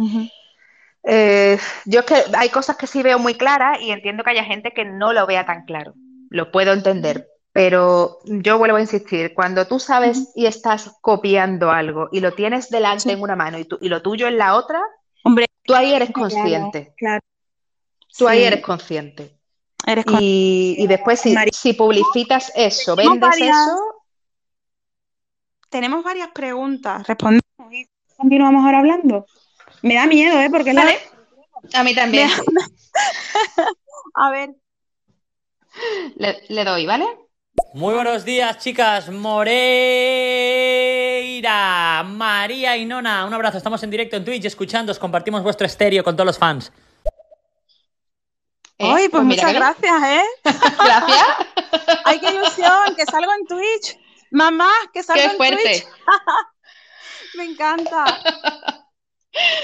eh, 1.02 1.58
yo 1.84 2.00
es 2.00 2.06
que 2.06 2.14
hay 2.34 2.48
cosas 2.48 2.76
que 2.76 2.86
sí 2.86 3.02
veo 3.02 3.18
muy 3.18 3.34
claras 3.34 3.80
y 3.80 3.90
entiendo 3.90 4.24
que 4.24 4.30
haya 4.30 4.44
gente 4.44 4.72
que 4.72 4.86
no 4.86 5.12
lo 5.12 5.26
vea 5.26 5.44
tan 5.44 5.66
claro. 5.66 5.92
Lo 6.30 6.50
puedo 6.50 6.72
entender, 6.72 7.28
pero 7.52 8.18
yo 8.24 8.58
vuelvo 8.58 8.76
a 8.76 8.80
insistir, 8.80 9.34
cuando 9.34 9.66
tú 9.66 9.78
sabes 9.78 10.30
y 10.34 10.46
estás 10.46 10.96
copiando 11.00 11.70
algo 11.70 12.08
y 12.12 12.20
lo 12.20 12.32
tienes 12.32 12.70
delante 12.70 13.12
en 13.12 13.20
una 13.20 13.36
mano 13.36 13.58
y, 13.58 13.68
y, 13.80 13.88
lo 13.88 14.02
tuyo 14.02 14.28
en 14.28 14.38
la 14.38 14.54
otra, 14.54 14.80
Hombre, 15.22 15.46
tú 15.64 15.74
ahí 15.74 15.92
eres 15.92 16.10
consciente. 16.12 16.94
Claro, 16.96 17.20
Tú 18.16 18.28
ahí 18.28 18.42
eres 18.42 18.60
consciente. 18.60 19.36
Eres 19.86 20.04
y, 20.20 20.76
y, 20.78 20.86
después 20.86 21.20
si, 21.20 21.34
si 21.52 21.72
publicitas 21.72 22.52
eso, 22.54 22.96
vendes 22.96 23.36
eso. 23.38 24.04
Tenemos 25.68 26.02
varias 26.04 26.28
preguntas. 26.32 27.06
Respondemos 27.06 27.44
y 27.70 27.86
continuamos 28.16 28.64
ahora 28.64 28.78
hablando. 28.78 29.26
Me 29.82 29.94
da 29.94 30.06
miedo, 30.06 30.38
¿eh? 30.40 30.50
Porque 30.50 30.72
la... 30.72 30.84
A 31.74 31.84
mí 31.84 31.94
también. 31.94 32.28
a 34.14 34.30
ver. 34.30 34.50
Le, 36.16 36.64
doy, 36.64 36.86
¿vale? 36.86 37.06
Muy 37.72 37.94
buenos 37.94 38.24
días, 38.24 38.58
chicas. 38.58 39.08
Moreira, 39.10 39.52
María 42.04 42.76
y 42.76 42.84
Nona. 42.84 43.24
Un 43.24 43.32
abrazo. 43.32 43.58
Estamos 43.58 43.80
en 43.84 43.90
directo 43.90 44.16
en 44.16 44.24
Twitch 44.24 44.44
escuchando. 44.46 44.92
Compartimos 44.98 45.42
vuestro 45.42 45.66
estéreo 45.66 46.02
con 46.02 46.16
todos 46.16 46.26
los 46.26 46.38
fans. 46.38 46.72
¿Eh? 48.76 48.86
Ay, 48.86 49.08
pues, 49.08 49.10
pues 49.10 49.24
muchas 49.24 49.52
gracias, 49.52 50.02
¿eh? 50.02 50.24
Gracias. 50.44 51.26
Ay, 52.04 52.18
qué 52.18 52.30
ilusión, 52.30 52.96
que 52.96 53.04
salgo 53.04 53.30
en 53.38 53.46
Twitch. 53.46 53.98
Mamá, 54.30 54.70
que 54.92 55.02
salgo 55.02 55.22
en 55.22 55.56
Twitch. 55.56 55.86
Me 57.36 57.44
encanta. 57.44 58.04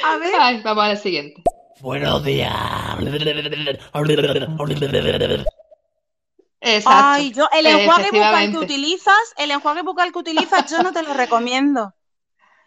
A 0.04 0.16
ver. 0.18 0.34
Ay, 0.38 0.60
vamos 0.62 0.84
al 0.84 0.98
siguiente. 0.98 1.42
Buenos 1.80 2.22
días. 2.24 2.52
Exacto. 6.60 7.04
Ay, 7.04 7.32
yo, 7.32 7.48
el 7.52 7.66
enjuague 7.66 8.10
bucal 8.10 8.50
que 8.50 8.58
utilizas, 8.58 9.34
el 9.36 9.50
enjuague 9.50 9.82
bucal 9.82 10.12
que 10.12 10.18
utilizas, 10.18 10.70
yo 10.70 10.82
no 10.82 10.92
te 10.92 11.02
lo 11.02 11.14
recomiendo. 11.14 11.94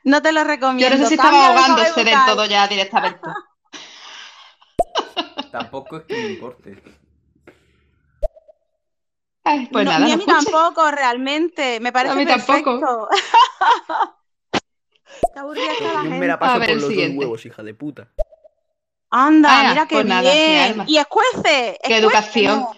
No 0.04 0.22
te 0.22 0.32
lo 0.32 0.44
recomiendo. 0.44 0.96
Yo 0.96 0.98
no 0.98 1.04
sé 1.04 1.10
si 1.10 1.16
estaba 1.16 1.48
ahogándose 1.48 2.04
del 2.04 2.18
todo 2.26 2.46
ya 2.46 2.68
directamente. 2.68 3.20
Tampoco 5.52 5.98
es 5.98 6.04
que 6.04 6.16
me 6.16 6.30
importe. 6.30 6.82
pues 9.72 9.86
nada, 9.86 10.14
a 10.14 10.18
mí 10.18 10.26
tampoco, 10.26 10.92
realmente. 10.92 11.80
Me 11.80 11.92
parece 11.92 12.14
a 12.14 12.18
mí 12.18 12.26
perfecto. 12.26 12.80
tampoco. 12.80 13.10
Qué 15.34 15.40
aburrida 15.40 15.72
está 15.72 15.94
la 15.94 16.02
gente. 16.02 16.20
Me 16.20 16.28
la 16.28 16.38
paso 16.38 16.60
por 16.60 16.70
los 16.70 16.82
dos 16.82 16.92
huevos, 16.92 17.46
hija 17.46 17.64
de 17.64 17.74
puta. 17.74 18.10
Anda, 19.10 19.50
ah, 19.52 19.70
mira 19.70 19.88
qué 19.88 20.04
pues 20.04 20.22
bien. 20.22 20.84
y 20.88 20.98
escuece. 20.98 21.80
Qué 21.84 21.98
educación. 21.98 22.68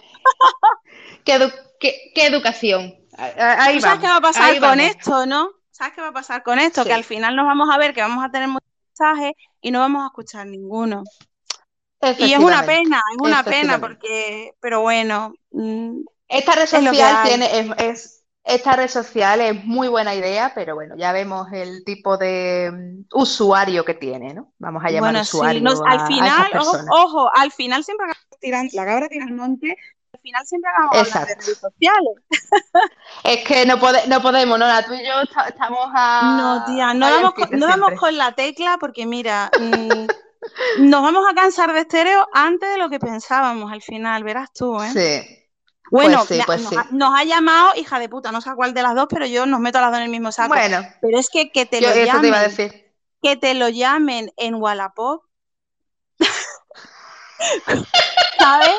qué, 1.24 2.12
qué, 2.14 2.26
educación. 2.26 2.96
Ahí 3.18 3.80
¿Sabes 3.82 4.00
qué 4.00 4.08
va 4.08 4.18
a 4.18 4.22
pasar 4.22 4.60
con 4.60 4.80
esto, 4.80 5.26
no? 5.26 5.52
¿Sabes 5.72 5.94
qué 5.94 6.02
va 6.02 6.10
a 6.10 6.14
pasar 6.14 6.44
con 6.44 6.60
esto? 6.60 6.84
Que 6.84 6.94
al 6.94 7.04
final 7.04 7.36
nos 7.36 7.46
vamos 7.46 7.70
a 7.72 7.78
ver 7.78 7.94
que 7.94 8.02
vamos 8.02 8.24
a 8.24 8.30
tener 8.30 8.48
muchos 8.48 8.70
mensajes 8.90 9.34
y 9.62 9.72
no 9.72 9.80
vamos 9.80 10.04
a 10.04 10.08
escuchar 10.08 10.48
ninguno. 10.48 11.04
Y 12.18 12.34
es 12.34 12.40
una 12.40 12.64
pena, 12.66 13.02
es 13.12 13.18
una 13.20 13.44
pena 13.44 13.80
porque, 13.80 14.56
pero 14.60 14.82
bueno. 14.82 15.34
Mm, 15.52 16.02
esta 16.28 16.56
red 16.56 16.66
social 16.66 17.24
tiene, 17.28 17.70
es, 17.78 18.24
esta 18.44 18.76
red 18.76 18.88
social 18.88 19.40
es 19.42 19.64
muy 19.66 19.88
buena 19.88 20.16
idea, 20.16 20.52
pero 20.56 20.74
bueno, 20.74 20.96
ya 20.98 21.12
vemos 21.12 21.48
el 21.54 21.84
tipo 21.84 22.18
de 22.18 22.72
mm, 22.72 23.06
usuario 23.14 23.86
que 23.86 23.94
tiene, 23.94 24.34
¿no? 24.34 24.52
Vamos 24.58 24.84
a 24.84 24.90
llamar 24.90 25.16
usuario. 25.22 25.64
al 25.86 26.08
final, 26.08 26.52
ojo, 26.90 27.30
al 27.36 27.52
final 27.52 27.84
siempre 27.84 28.08
la 28.42 28.86
cabra 28.86 29.08
tira 29.08 29.26
al 29.26 29.34
monte, 29.34 29.70
al 29.70 29.76
final 30.22 30.46
siempre 30.46 30.72
acabamos 30.72 30.98
hablando 30.98 31.28
de 31.28 31.36
redes 31.36 31.58
sociales. 31.58 32.16
Es 33.24 33.44
que 33.44 33.66
no, 33.66 33.78
no 34.08 34.22
podemos, 34.22 34.58
¿no? 34.58 34.66
Tú 34.86 34.94
y 34.94 35.06
yo 35.06 35.22
estamos 35.22 35.90
a. 35.94 36.38
No, 36.38 36.66
tía, 36.66 36.94
no, 36.94 37.10
damos 37.10 37.34
con, 37.34 37.50
no 37.52 37.68
damos 37.68 37.92
con 38.00 38.18
la 38.18 38.34
tecla 38.34 38.78
porque 38.80 39.06
mira. 39.06 39.52
Mm, 39.60 40.08
nos 40.80 41.04
vamos 41.04 41.24
a 41.30 41.36
cansar 41.36 41.72
de 41.74 41.82
estéreo 41.82 42.28
antes 42.34 42.72
de 42.72 42.78
lo 42.78 42.90
que 42.90 43.00
pensábamos 43.00 43.72
al 43.72 43.82
final, 43.82 44.24
verás 44.24 44.52
tú, 44.52 44.82
¿eh? 44.82 44.90
Sí. 44.92 45.42
Bueno, 45.92 46.24
pues 46.26 46.46
pues 46.46 46.62
nos, 46.92 47.20
ha 47.20 47.24
llamado 47.26 47.76
hija 47.76 48.00
de 48.00 48.08
puta, 48.08 48.32
no 48.32 48.40
sé 48.40 48.50
cuál 48.56 48.74
de 48.74 48.82
las 48.82 48.96
dos, 48.96 49.08
pero 49.10 49.26
yo 49.26 49.46
nos 49.46 49.60
meto 49.60 49.78
a 49.78 49.82
las 49.82 49.92
dos 49.92 49.98
en 49.98 50.06
el 50.06 50.10
mismo 50.10 50.32
saco. 50.32 50.50
Bueno, 50.50 50.82
pero 51.02 51.20
es 51.20 51.30
que 51.30 51.52
que 51.52 51.66
te 51.66 51.82
lo 51.82 51.94
llamen, 51.94 52.34
que 53.22 53.36
te 53.36 53.54
lo 53.54 53.68
llamen 53.68 54.32
en 54.38 54.56
Wallapop, 54.56 55.26
¿sabes? 58.40 58.70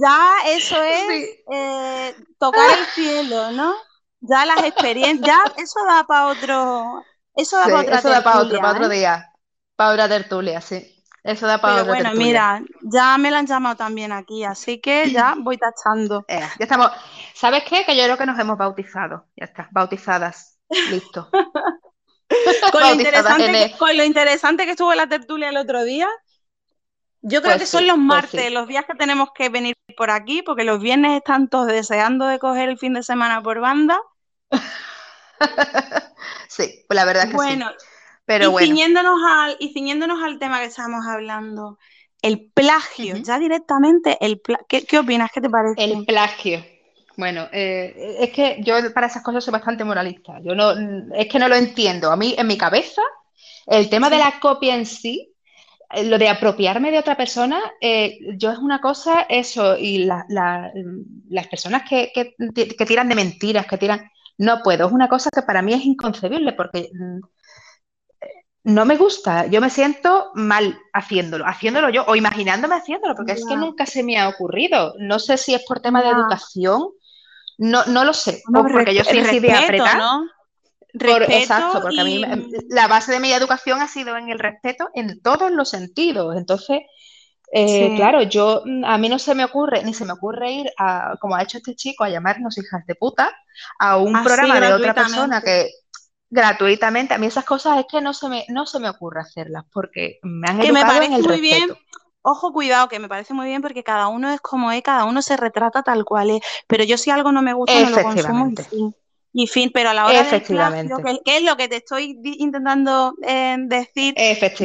Ya 0.00 0.32
eso 0.46 0.82
es 0.82 1.28
eh, 1.52 2.14
tocar 2.38 2.78
el 2.78 2.86
cielo, 2.86 3.52
¿no? 3.52 3.74
Ya 4.20 4.46
las 4.46 4.62
experiencias, 4.64 5.26
ya 5.26 5.62
eso 5.62 5.80
da 5.86 6.04
para 6.04 6.26
otro, 6.28 7.04
eso 7.34 7.58
da 7.58 7.64
para 7.64 7.98
eso 7.98 8.08
da 8.08 8.24
para 8.24 8.40
otro, 8.40 8.58
para 8.58 8.72
otro 8.72 8.86
¿eh? 8.90 8.96
día. 8.96 9.30
Para 9.76 10.08
tertulia, 10.08 10.60
sí. 10.60 10.90
Eso 11.22 11.46
da 11.46 11.58
para 11.58 11.76
Pero 11.76 11.86
bueno, 11.86 12.12
mira, 12.14 12.62
ya 12.82 13.16
me 13.18 13.30
la 13.30 13.38
han 13.38 13.46
llamado 13.46 13.76
también 13.76 14.12
aquí, 14.12 14.44
así 14.44 14.80
que 14.80 15.10
ya 15.10 15.34
voy 15.38 15.56
tachando. 15.56 16.24
ya 16.28 16.50
estamos. 16.58 16.90
¿Sabes 17.34 17.64
qué? 17.64 17.84
Que 17.84 17.96
yo 17.96 18.04
creo 18.04 18.18
que 18.18 18.26
nos 18.26 18.38
hemos 18.38 18.58
bautizado. 18.58 19.26
Ya 19.36 19.46
está, 19.46 19.68
bautizadas. 19.72 20.58
Listo. 20.90 21.30
con, 22.72 22.80
lo 22.80 22.94
interesante 22.94 23.52
que, 23.52 23.76
con, 23.78 23.96
lo 23.96 24.04
interesante 24.04 24.64
que, 24.64 24.72
estuvo 24.72 24.94
la 24.94 25.06
tertulia 25.06 25.48
el 25.48 25.56
otro 25.56 25.84
día. 25.84 26.08
Yo 27.26 27.40
creo 27.40 27.52
pues 27.52 27.62
que 27.62 27.66
son 27.66 27.86
los 27.86 27.96
pues 27.96 28.06
martes, 28.06 28.52
los 28.52 28.68
días 28.68 28.84
que 28.84 28.94
tenemos 28.94 29.30
que 29.34 29.48
venir 29.48 29.74
por 29.96 30.10
aquí, 30.10 30.42
porque 30.42 30.64
los 30.64 30.78
viernes 30.80 31.16
están 31.16 31.48
todos 31.48 31.68
deseando 31.68 32.26
de 32.26 32.38
coger 32.38 32.68
el 32.68 32.78
fin 32.78 32.92
de 32.92 33.02
semana 33.02 33.42
por 33.42 33.60
banda. 33.60 33.98
sí, 36.48 36.84
pues 36.86 36.94
la 36.94 37.04
verdad 37.04 37.28
que 37.28 37.34
bueno, 37.34 37.70
sí 37.70 37.86
y, 38.26 38.58
ciñéndonos 38.58 39.20
al, 39.26 39.56
y 39.58 39.72
ciñéndonos 39.72 40.22
al 40.22 40.38
tema 40.38 40.60
que 40.60 40.66
estamos 40.66 41.06
hablando, 41.06 41.78
el 42.22 42.50
plagio, 42.52 43.16
ya 43.16 43.38
directamente, 43.38 44.16
el 44.20 44.40
¿Qué, 44.68 44.98
opinas? 44.98 45.30
¿Qué 45.32 45.40
te 45.40 45.50
parece? 45.50 45.82
El 45.82 46.06
plagio. 46.06 46.64
Bueno, 47.16 47.48
eh, 47.52 48.16
es 48.20 48.30
que 48.30 48.58
yo 48.60 48.74
para 48.92 49.06
esas 49.06 49.22
cosas 49.22 49.44
soy 49.44 49.52
bastante 49.52 49.84
moralista. 49.84 50.40
Yo 50.42 50.54
no, 50.54 50.72
es 51.14 51.28
que 51.28 51.38
no 51.38 51.48
lo 51.48 51.54
entiendo. 51.54 52.10
A 52.10 52.16
mí, 52.16 52.34
en 52.36 52.46
mi 52.46 52.58
cabeza, 52.58 53.02
el 53.66 53.88
tema 53.88 54.10
de 54.10 54.18
la 54.18 54.40
copia 54.40 54.74
en 54.74 54.86
sí, 54.86 55.33
lo 56.02 56.18
de 56.18 56.28
apropiarme 56.28 56.90
de 56.90 56.98
otra 56.98 57.16
persona, 57.16 57.60
eh, 57.80 58.18
yo 58.36 58.50
es 58.50 58.58
una 58.58 58.80
cosa, 58.80 59.26
eso, 59.28 59.76
y 59.76 60.04
las 60.04 61.46
personas 61.50 61.82
que, 61.88 62.12
que, 62.14 62.86
tiran 62.86 63.08
de 63.08 63.14
mentiras, 63.14 63.66
que 63.66 63.78
tiran, 63.78 64.10
no 64.38 64.60
puedo, 64.62 64.86
es 64.86 64.92
una 64.92 65.08
cosa 65.08 65.30
que 65.32 65.42
para 65.42 65.62
mí 65.62 65.72
es 65.74 65.84
inconcebible, 65.84 66.52
porque 66.52 66.90
mm, 66.92 67.20
no 68.64 68.84
me 68.84 68.96
gusta, 68.96 69.46
yo 69.46 69.60
me 69.60 69.70
siento 69.70 70.30
mal 70.34 70.78
haciéndolo, 70.92 71.46
haciéndolo 71.46 71.90
yo 71.90 72.04
o 72.06 72.16
imaginándome 72.16 72.76
haciéndolo, 72.76 73.14
porque 73.14 73.32
es 73.32 73.44
que 73.46 73.56
nunca 73.56 73.84
se 73.84 74.02
me 74.02 74.18
ha 74.18 74.28
ocurrido. 74.28 74.94
No 74.98 75.18
sé 75.18 75.36
si 75.36 75.54
es 75.54 75.62
por 75.66 75.80
tema 75.80 76.02
de 76.02 76.08
educación, 76.08 76.88
no, 77.58 77.84
no 77.86 78.04
lo 78.04 78.14
sé, 78.14 78.42
porque 78.52 78.94
yo 78.94 79.04
soy 79.04 79.18
así 79.18 79.38
de 79.38 79.52
apretar. 79.52 79.98
¿no? 79.98 80.26
Exacto, 81.00 81.80
porque 81.82 82.00
a 82.00 82.04
mí 82.04 82.24
la 82.68 82.88
base 82.88 83.12
de 83.12 83.20
mi 83.20 83.32
educación 83.32 83.82
ha 83.82 83.88
sido 83.88 84.16
en 84.16 84.28
el 84.28 84.38
respeto 84.38 84.88
en 84.94 85.20
todos 85.20 85.50
los 85.50 85.68
sentidos. 85.68 86.36
Entonces, 86.36 86.82
eh, 87.52 87.94
claro, 87.96 88.22
yo 88.22 88.62
a 88.84 88.98
mí 88.98 89.08
no 89.08 89.18
se 89.18 89.34
me 89.34 89.44
ocurre, 89.44 89.82
ni 89.84 89.94
se 89.94 90.04
me 90.04 90.12
ocurre 90.12 90.52
ir 90.52 90.70
a, 90.78 91.16
como 91.20 91.36
ha 91.36 91.42
hecho 91.42 91.58
este 91.58 91.74
chico, 91.74 92.04
a 92.04 92.08
llamarnos 92.08 92.58
hijas 92.58 92.86
de 92.86 92.94
puta, 92.94 93.30
a 93.78 93.96
un 93.96 94.12
programa 94.22 94.60
de 94.60 94.72
otra 94.72 94.94
persona 94.94 95.40
que 95.40 95.70
gratuitamente. 96.30 97.14
A 97.14 97.18
mí 97.18 97.26
esas 97.26 97.44
cosas 97.44 97.78
es 97.78 97.86
que 97.90 98.00
no 98.00 98.12
se 98.12 98.28
me, 98.28 98.44
no 98.48 98.66
se 98.66 98.80
me 98.80 98.88
ocurre 98.88 99.20
hacerlas 99.20 99.64
porque 99.72 100.18
me 100.22 100.48
han 100.48 100.60
educado 100.60 100.74
me 100.74 100.80
parece 100.80 101.06
en 101.06 101.12
el 101.12 101.22
muy 101.22 101.40
bien, 101.40 101.70
ojo, 102.22 102.52
cuidado, 102.52 102.88
que 102.88 102.98
me 102.98 103.08
parece 103.08 103.34
muy 103.34 103.46
bien 103.46 103.62
porque 103.62 103.84
cada 103.84 104.08
uno 104.08 104.32
es 104.32 104.40
como 104.40 104.72
es, 104.72 104.82
cada 104.82 105.04
uno 105.04 105.22
se 105.22 105.36
retrata 105.36 105.82
tal 105.82 106.04
cual 106.04 106.30
es. 106.30 106.40
Pero 106.66 106.84
yo 106.84 106.96
si 106.98 107.10
algo 107.10 107.30
no 107.32 107.42
me 107.42 107.52
gusta, 107.52 107.78
no 107.80 107.90
lo 107.90 108.02
consumo 108.02 108.50
y. 108.72 108.94
Y 109.36 109.48
fin, 109.48 109.72
pero 109.74 109.90
a 109.90 109.94
la 109.94 110.06
hora 110.06 110.22
del 110.22 110.42
plagio, 110.42 110.98
que, 111.24 111.36
es 111.38 111.42
lo 111.42 111.56
que 111.56 111.66
te 111.66 111.76
estoy 111.76 112.16
intentando 112.22 113.14
eh, 113.26 113.56
decir, 113.58 114.14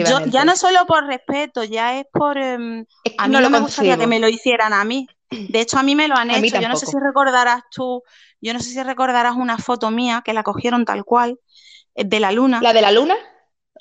yo, 0.07 0.19
ya 0.27 0.45
no 0.45 0.55
solo 0.55 0.85
por 0.85 1.07
respeto, 1.07 1.63
ya 1.63 1.99
es 1.99 2.05
por... 2.13 2.37
Em, 2.37 2.85
a 3.17 3.27
mí 3.27 3.35
no, 3.35 3.49
me 3.49 3.59
gustaría 3.61 3.97
que 3.97 4.05
me 4.05 4.19
lo 4.19 4.29
hicieran 4.29 4.71
a 4.73 4.83
mí. 4.83 5.07
De 5.31 5.61
hecho, 5.61 5.79
a 5.79 5.83
mí 5.83 5.95
me 5.95 6.07
lo 6.07 6.15
han 6.15 6.29
hecho. 6.29 6.61
Yo 6.61 6.69
no 6.69 6.75
sé 6.75 6.85
si 6.85 6.99
recordarás 6.99 7.63
tú, 7.71 8.03
yo 8.41 8.53
no 8.53 8.59
sé 8.59 8.69
si 8.69 8.83
recordarás 8.83 9.35
una 9.35 9.57
foto 9.57 9.89
mía 9.89 10.21
que 10.23 10.33
la 10.33 10.43
cogieron 10.43 10.85
tal 10.85 11.03
cual, 11.03 11.39
eh, 11.95 12.03
de 12.05 12.19
la 12.19 12.31
luna. 12.31 12.59
¿La 12.61 12.71
de 12.71 12.83
la 12.83 12.91
luna? 12.91 13.15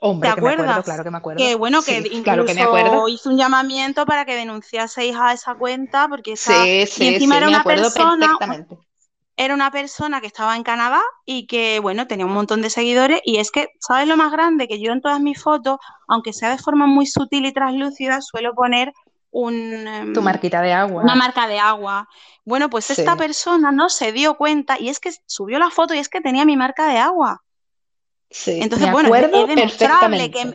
Hombre, 0.01 0.31
¿Te 0.31 0.39
acuerdas? 0.39 0.85
claro 0.85 1.05
que 1.05 1.11
me 1.11 1.19
acuerdo. 1.19 1.39
Que 1.39 1.55
bueno, 1.55 1.83
que 1.83 1.99
incluso 2.13 3.09
hizo 3.09 3.29
un 3.29 3.37
llamamiento 3.37 4.07
para 4.07 4.25
que 4.25 4.37
denunciaseis 4.37 5.15
a 5.21 5.35
esa 5.35 5.55
cuenta, 5.57 6.09
porque 6.09 6.35
sí, 6.35 6.87
sí, 6.87 7.05
y 7.05 7.15
encima 7.15 7.37
era 7.37 7.49
una 7.49 7.63
persona. 7.63 8.39
Era 9.41 9.55
una 9.55 9.71
persona 9.71 10.21
que 10.21 10.27
estaba 10.27 10.57
en 10.57 10.65
Canadá 10.65 11.01
y 11.25 11.47
que, 11.47 11.79
bueno, 11.79 12.09
tenía 12.09 12.27
un 12.27 12.33
montón 12.33 12.61
de 12.61 12.71
seguidores. 12.71 13.21
Y 13.25 13.39
es 13.39 13.53
que, 13.53 13.69
¿sabes 13.79 14.09
lo 14.09 14.17
más 14.17 14.33
grande? 14.33 14.67
Que 14.67 14.81
yo 14.81 14.91
en 14.91 15.01
todas 15.01 15.21
mis 15.21 15.41
fotos, 15.41 15.79
aunque 16.09 16.33
sea 16.33 16.51
de 16.51 16.59
forma 16.59 16.87
muy 16.89 17.07
sutil 17.07 17.47
y 17.47 17.53
translúcida, 17.53 18.21
suelo 18.21 18.53
poner 18.55 18.93
un, 19.31 19.55
em, 19.87 20.13
tu 20.13 20.23
marquita 20.23 20.61
de 20.61 20.73
agua. 20.73 21.05
Una 21.05 21.15
marca 21.15 21.47
de 21.47 21.61
agua. 21.61 22.09
Bueno, 22.45 22.69
pues 22.69 22.91
esta 22.91 23.15
persona 23.15 23.71
no 23.71 23.89
se 23.91 24.11
dio 24.11 24.37
cuenta 24.37 24.77
y 24.77 24.89
es 24.89 24.99
que 24.99 25.13
subió 25.27 25.61
la 25.61 25.71
foto 25.71 25.95
y 25.95 25.99
es 25.99 26.09
que 26.09 26.21
tenía 26.21 26.45
mi 26.45 26.57
marca 26.57 26.89
de 26.89 26.99
agua. 26.99 27.45
Sí, 28.31 28.59
Entonces, 28.61 28.91
bueno, 28.91 29.15
es 29.15 29.47
demostrable 29.47 30.33
que 30.33 30.55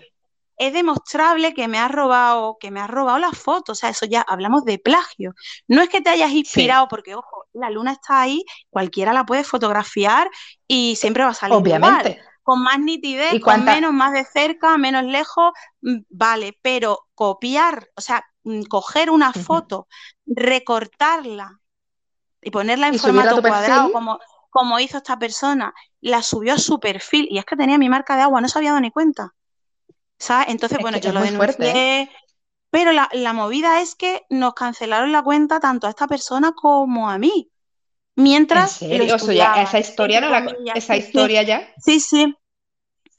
es 0.57 0.73
demostrable 0.73 1.53
que 1.53 1.67
me 1.67 1.79
ha 1.79 1.87
robado, 1.87 2.57
que 2.59 2.69
me 2.69 2.79
ha 2.79 2.87
robado 2.87 3.17
la 3.17 3.31
foto. 3.31 3.71
O 3.71 3.75
sea, 3.75 3.89
eso 3.89 4.05
ya 4.05 4.21
hablamos 4.21 4.65
de 4.65 4.77
plagio. 4.77 5.33
No 5.67 5.81
es 5.81 5.89
que 5.89 6.01
te 6.01 6.09
hayas 6.09 6.31
inspirado, 6.31 6.87
porque 6.87 7.15
ojo, 7.15 7.42
la 7.53 7.69
luna 7.69 7.93
está 7.93 8.21
ahí, 8.21 8.43
cualquiera 8.69 9.13
la 9.13 9.25
puede 9.25 9.43
fotografiar 9.43 10.29
y 10.67 10.95
siempre 10.95 11.23
va 11.23 11.29
a 11.29 11.33
salir 11.33 11.55
Obviamente. 11.55 12.21
Con 12.41 12.61
más 12.61 12.77
nitidez, 12.77 13.39
con 13.41 13.63
menos, 13.63 13.93
más 13.93 14.11
de 14.11 14.25
cerca, 14.25 14.77
menos 14.77 15.05
lejos, 15.05 15.53
mm, 15.81 15.99
vale, 16.09 16.57
pero 16.61 17.07
copiar, 17.15 17.87
o 17.95 18.01
sea, 18.01 18.25
mm, 18.43 18.63
coger 18.63 19.09
una 19.09 19.31
foto, 19.31 19.87
recortarla 20.25 21.61
y 22.41 22.51
ponerla 22.51 22.89
en 22.89 22.99
formato 22.99 23.41
cuadrado, 23.41 23.93
como, 23.93 24.19
como 24.49 24.77
hizo 24.79 24.97
esta 24.97 25.17
persona, 25.17 25.73
la 26.01 26.21
subió 26.21 26.55
a 26.55 26.57
su 26.57 26.81
perfil 26.81 27.27
y 27.31 27.37
es 27.37 27.45
que 27.45 27.55
tenía 27.55 27.77
mi 27.77 27.87
marca 27.87 28.17
de 28.17 28.23
agua, 28.23 28.41
no 28.41 28.49
se 28.49 28.59
había 28.59 28.71
dado 28.71 28.81
ni 28.81 28.91
cuenta. 28.91 29.33
¿Sabes? 30.17 30.47
Entonces, 30.49 30.79
bueno, 30.79 30.97
yo 30.97 31.13
lo 31.13 31.21
denuncié. 31.21 32.01
¿eh? 32.01 32.11
Pero 32.73 32.91
la, 32.91 33.33
movida 33.33 33.81
es 33.81 33.93
que 33.93 34.25
nos 34.31 34.55
cancelaron 34.55 35.11
la 35.11 35.21
cuenta 35.21 35.59
tanto 35.59 35.85
a 35.85 35.91
esta 35.91 36.07
persona 36.07 36.53
como 36.53 37.07
a 37.07 37.19
mí. 37.19 37.51
Mientras. 38.15 38.81
esa 38.81 39.79
historia 39.79 40.19
no 40.19 40.29
la, 40.29 40.55
esa 40.73 40.97
historia 40.97 41.43
ya. 41.43 41.71
Sí, 41.77 41.99
sí. 41.99 42.35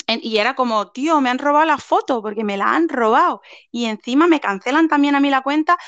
Y 0.09 0.39
era 0.39 0.57
como, 0.57 0.91
tío, 0.91 1.21
me 1.21 1.31
han 1.31 1.39
robado 1.39 1.67
la 1.67 1.79
foto 1.79 2.21
porque 2.21 2.43
me 2.43 2.57
la 2.57 2.75
han 2.75 2.89
robado. 2.89 3.43
Y 3.71 3.85
encima 3.85 4.27
me 4.27 4.41
cancelan 4.41 4.89
también 4.89 5.15
a 5.15 5.21
mí 5.21 5.31
la 5.31 5.43
cuenta. 5.43 5.79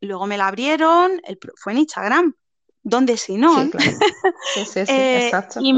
luego 0.00 0.28
me 0.28 0.38
la 0.38 0.46
abrieron, 0.46 1.20
fue 1.56 1.72
en 1.72 1.78
Instagram. 1.78 2.36
¿Dónde 2.84 3.16
si 3.16 3.36
no? 3.36 3.64
Sí, 3.64 4.64
sí, 4.64 4.64
sí, 4.64 4.80
eh, 4.92 5.24
exacto. 5.24 5.58
Y, 5.60 5.72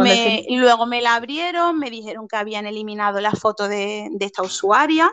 luego 0.58 0.84
me 0.84 1.00
la 1.00 1.14
abrieron, 1.14 1.78
me 1.78 1.88
dijeron 1.88 2.28
que 2.28 2.36
habían 2.36 2.66
eliminado 2.66 3.18
la 3.18 3.32
foto 3.32 3.66
de, 3.66 4.10
esta 4.20 4.42
usuaria 4.42 5.10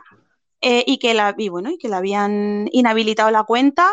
eh, 0.62 0.84
y 0.88 0.97
que 0.97 1.14
la 1.14 1.36
bueno, 1.49 1.70
y 1.72 1.78
que 1.78 1.89
la 1.89 1.97
habían 1.97 2.68
inhabilitado 2.72 3.32
la 3.32 3.43
cuenta. 3.43 3.89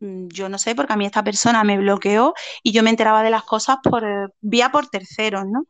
Mm, 0.00 0.28
yo 0.28 0.48
no 0.48 0.58
sé, 0.58 0.74
porque 0.74 0.92
a 0.92 0.96
mí 0.96 1.06
esta 1.06 1.24
persona 1.24 1.64
me 1.64 1.78
bloqueó 1.78 2.34
y 2.62 2.72
yo 2.72 2.82
me 2.82 2.90
enteraba 2.90 3.22
de 3.22 3.30
las 3.30 3.44
cosas 3.44 3.76
por 3.82 4.32
vía 4.40 4.70
por 4.70 4.88
terceros, 4.88 5.44
¿no? 5.46 5.66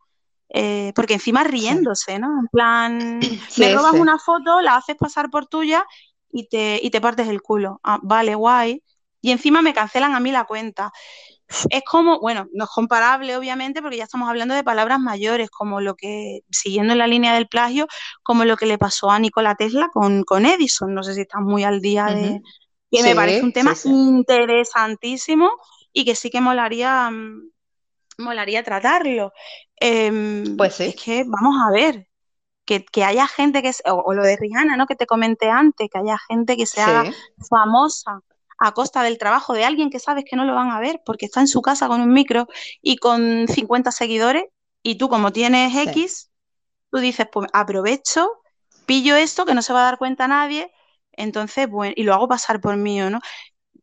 Eh, 0.49 0.93
porque 0.95 1.15
encima 1.15 1.45
riéndose, 1.45 2.19
¿no? 2.19 2.39
En 2.41 2.49
plan, 2.49 3.21
me 3.59 3.75
robas 3.75 3.95
una 3.95 4.19
foto, 4.19 4.61
la 4.61 4.77
haces 4.77 4.97
pasar 4.97 5.31
por 5.31 5.47
tuya 5.47 5.85
y 6.31 6.49
te, 6.49 6.81
y 6.83 6.91
te 6.91 7.01
partes 7.01 7.29
el 7.29 7.43
culo. 7.43 7.81
Ah, 7.83 7.99
vale, 8.03 8.35
guay. 8.35 8.83
Y 9.21 9.31
encima 9.31 9.63
me 9.63 9.73
cancelan 9.73 10.15
a 10.15 10.21
mí 10.21 10.33
la 10.33 10.45
cuenta 10.45 10.93
es 11.71 11.83
como, 11.85 12.21
bueno, 12.21 12.49
no 12.53 12.65
es 12.65 12.71
comparable 12.71 13.37
obviamente 13.37 13.83
porque 13.83 13.97
ya 13.97 14.05
estamos 14.05 14.29
hablando 14.29 14.55
de 14.55 14.65
palabras 14.65 15.01
mayores, 15.01 15.51
como 15.51 15.81
lo 15.81 15.95
que, 15.95 16.41
siguiendo 16.51 16.95
la 16.95 17.07
línea 17.07 17.35
del 17.35 17.49
plagio, 17.49 17.87
como 18.23 18.45
lo 18.45 18.57
que 18.57 18.67
le 18.67 18.79
pasó 18.79 19.11
a 19.11 19.19
Nikola 19.19 19.55
Tesla 19.55 19.89
con, 19.93 20.25
con 20.25 20.47
Edison. 20.47 20.95
No 20.95 21.03
sé 21.03 21.15
si 21.15 21.23
estás 21.23 21.43
muy 21.43 21.65
al 21.65 21.81
día 21.81 22.07
de... 22.07 22.41
Que 22.91 23.03
me 23.03 23.15
parece 23.15 23.43
un 23.43 23.55
tema 23.55 23.75
interesantísimo 23.85 25.51
y 25.95 26.05
que 26.05 26.15
sí 26.15 26.29
que 26.29 26.43
molaría, 26.43 27.11
mm, 27.11 27.51
molaría 28.19 28.63
tratarlo. 28.63 29.33
Em, 29.77 30.57
pues 30.59 30.75
sí. 30.75 30.85
Es 30.85 30.97
que 30.97 31.25
vamos 31.27 31.57
a 31.67 31.71
ver, 31.73 32.07
que, 32.67 32.85
haya 33.03 33.27
gente 33.27 33.63
que, 33.63 33.73
o, 33.87 34.13
lo 34.13 34.23
de 34.23 34.37
Rihanna, 34.37 34.77
¿no? 34.77 34.87
Que 34.87 34.95
te 34.95 35.07
comenté 35.07 35.49
antes, 35.49 35.89
que 35.91 35.99
haya 35.99 36.19
gente 36.29 36.57
que 36.57 36.67
se 36.67 36.83
haga 36.83 37.11
famosa 37.49 38.21
a 38.63 38.73
costa 38.73 39.03
del 39.03 39.19
trabajo 39.19 39.55
de 39.55 39.65
alguien 39.65 39.91
que 39.91 39.99
sabes 39.99 40.25
que 40.25 40.37
no 40.37 40.45
lo 40.45 40.55
van 40.55 40.71
a 40.71 40.79
ver 40.79 41.03
porque 41.05 41.27
está 41.27 41.41
en 41.41 41.49
su 41.49 41.63
casa 41.63 41.89
con 41.89 42.01
un 42.01 42.13
micro 42.13 42.47
y 42.81 42.97
con 42.97 43.49
50 43.49 43.91
seguidores 43.91 44.45
y 44.83 44.97
tú 44.97 45.09
como 45.09 45.33
tienes 45.33 45.77
X, 45.77 46.31
tú 46.91 46.99
dices, 46.99 47.27
pues 47.33 47.49
aprovecho, 47.53 48.31
pillo 48.87 49.17
esto 49.17 49.45
que 49.47 49.55
no 49.55 49.63
se 49.63 49.73
va 49.73 49.81
a 49.81 49.85
dar 49.85 49.99
cuenta 49.99 50.29
nadie, 50.29 50.73
entonces, 51.13 51.69
bueno, 51.69 51.93
y 51.97 52.05
lo 52.05 52.15
hago 52.15 52.29
pasar 52.29 52.61
por 52.61 52.77
mío, 52.77 53.11
¿no? 53.11 53.21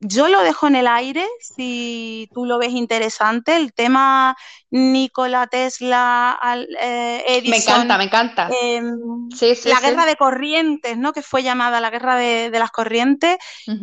Yo 0.01 0.29
lo 0.29 0.41
dejo 0.43 0.67
en 0.67 0.75
el 0.75 0.87
aire 0.87 1.27
si 1.41 2.29
tú 2.33 2.45
lo 2.45 2.57
ves 2.57 2.71
interesante. 2.71 3.57
El 3.57 3.73
tema 3.73 4.37
Nikola 4.71 5.47
Tesla, 5.47 6.39
eh, 6.81 7.23
Edison. 7.27 7.49
Me 7.49 7.57
encanta, 7.57 7.97
me 7.97 8.03
encanta. 8.05 8.49
Em, 8.61 9.29
la 9.65 9.79
guerra 9.81 10.05
de 10.05 10.15
corrientes, 10.15 10.97
¿no? 10.97 11.11
Que 11.11 11.21
fue 11.21 11.43
llamada 11.43 11.81
la 11.81 11.89
guerra 11.89 12.15
de, 12.15 12.49
las 12.51 12.71
corrientes. 12.71 13.37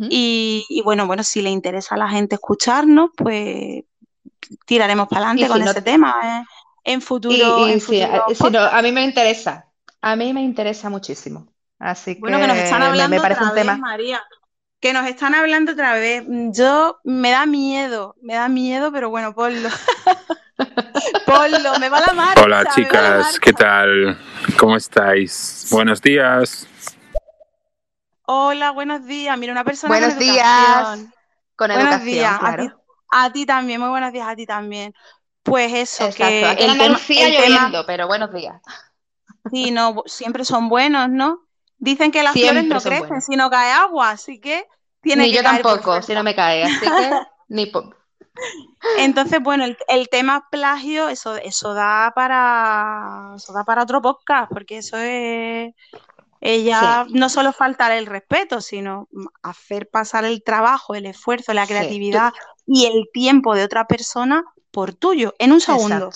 y, 0.09 0.81
bueno, 0.83 1.05
bueno, 1.05 1.23
si 1.23 1.41
le 1.41 1.51
interesa 1.51 1.95
a 1.95 1.99
la 1.99 2.09
gente 2.09 2.35
escucharnos, 2.35 3.11
pues 3.15 3.83
tiraremos 4.65 5.07
para 5.07 5.29
adelante 5.29 5.47
con 5.47 5.61
ese 5.61 5.81
tema. 5.83 6.15
¿eh? 6.23 6.45
En 6.83 7.01
futuro. 7.01 7.65
a 8.71 8.81
mí 8.81 8.91
me 8.91 9.03
interesa. 9.03 9.67
A 10.01 10.15
mí 10.15 10.33
me 10.33 10.41
interesa 10.41 10.89
muchísimo. 10.89 11.47
Así 11.79 12.15
que, 12.15 12.21
bueno, 12.21 12.39
que 12.39 12.47
nos 12.47 12.57
están 12.57 12.81
hablando 12.81 13.15
me 13.15 13.21
parece 13.21 13.43
un 13.43 13.53
tema. 13.53 13.77
María 13.77 14.19
que 14.87 14.93
nos 14.93 15.05
están 15.05 15.35
hablando 15.35 15.73
otra 15.73 15.95
vez. 15.95 16.23
Yo 16.53 16.97
me 17.03 17.31
da 17.31 17.45
miedo, 17.45 18.15
me 18.21 18.35
da 18.35 18.47
miedo, 18.47 18.89
pero 18.89 19.09
bueno, 19.09 19.35
ponlo. 19.35 19.67
ponlo, 21.25 21.77
me 21.77 21.89
va 21.89 21.99
la 22.07 22.13
marcha. 22.13 22.41
Hola 22.41 22.63
chicas, 22.73 23.37
¿qué 23.37 23.51
tal? 23.51 24.17
¿Cómo 24.57 24.77
estáis? 24.77 25.67
Buenos 25.71 26.01
días. 26.01 26.65
Hola, 28.27 28.71
buenos 28.71 29.05
días. 29.05 29.37
Mira, 29.37 29.51
una 29.51 29.65
persona 29.65 29.93
buenos 29.93 30.13
con 30.13 30.19
días. 30.19 30.99
Con 31.57 31.73
buenos 31.73 32.03
días. 32.05 32.39
A, 33.11 33.29
ti, 33.33 33.45
también, 33.45 33.81
muy 33.81 33.89
buenos 33.89 34.13
días 34.13 34.25
a 34.25 34.37
ti 34.37 34.45
también. 34.45 34.93
Pues 35.43 35.73
eso, 35.73 36.09
que 36.15 36.45
Aquí 36.45 36.63
en 36.63 36.69
Andalucía 36.69 37.27
lloviendo, 37.27 37.85
pero 37.85 38.07
buenos 38.07 38.31
días. 38.31 38.61
Sí, 39.51 39.69
no, 39.69 40.03
siempre 40.05 40.45
son 40.45 40.69
buenos, 40.69 41.09
¿no? 41.09 41.41
Dicen 41.77 42.09
que 42.09 42.23
las 42.23 42.31
flores 42.31 42.63
no 42.63 42.79
crecen 42.79 43.21
si 43.21 43.35
no 43.35 43.49
cae 43.49 43.73
agua, 43.73 44.11
así 44.11 44.39
que 44.39 44.65
tiene 45.07 45.23
ni 45.23 45.33
yo 45.33 45.43
tampoco, 45.43 46.01
si 46.01 46.13
no 46.13 46.23
me 46.23 46.35
cae, 46.35 46.63
así 46.63 46.79
que 46.79 47.11
ni 47.47 47.71
Entonces, 48.97 49.39
bueno, 49.41 49.65
el, 49.87 50.09
tema 50.09 50.47
plagio, 50.51 51.09
eso, 51.09 51.35
eso 51.37 51.73
da 51.73 52.11
para 52.15 53.33
eso 53.35 53.53
da 53.53 53.63
para 53.63 53.83
otro 53.83 54.01
podcast, 54.01 54.51
porque 54.51 54.77
eso 54.77 54.97
es 54.97 55.73
ella 56.39 57.05
no 57.09 57.29
solo 57.29 57.51
faltar 57.51 57.91
el 57.91 58.05
respeto, 58.05 58.61
sino 58.61 59.07
hacer 59.41 59.89
pasar 59.89 60.23
el 60.25 60.43
trabajo, 60.43 60.93
el 60.93 61.07
esfuerzo, 61.07 61.53
la 61.53 61.65
creatividad 61.65 62.31
y 62.65 62.85
el 62.85 63.09
tiempo 63.11 63.55
de 63.55 63.63
otra 63.63 63.87
persona 63.87 64.43
por 64.71 64.93
tuyo 64.93 65.33
en 65.39 65.51
un 65.51 65.61
segundo. 65.61 66.11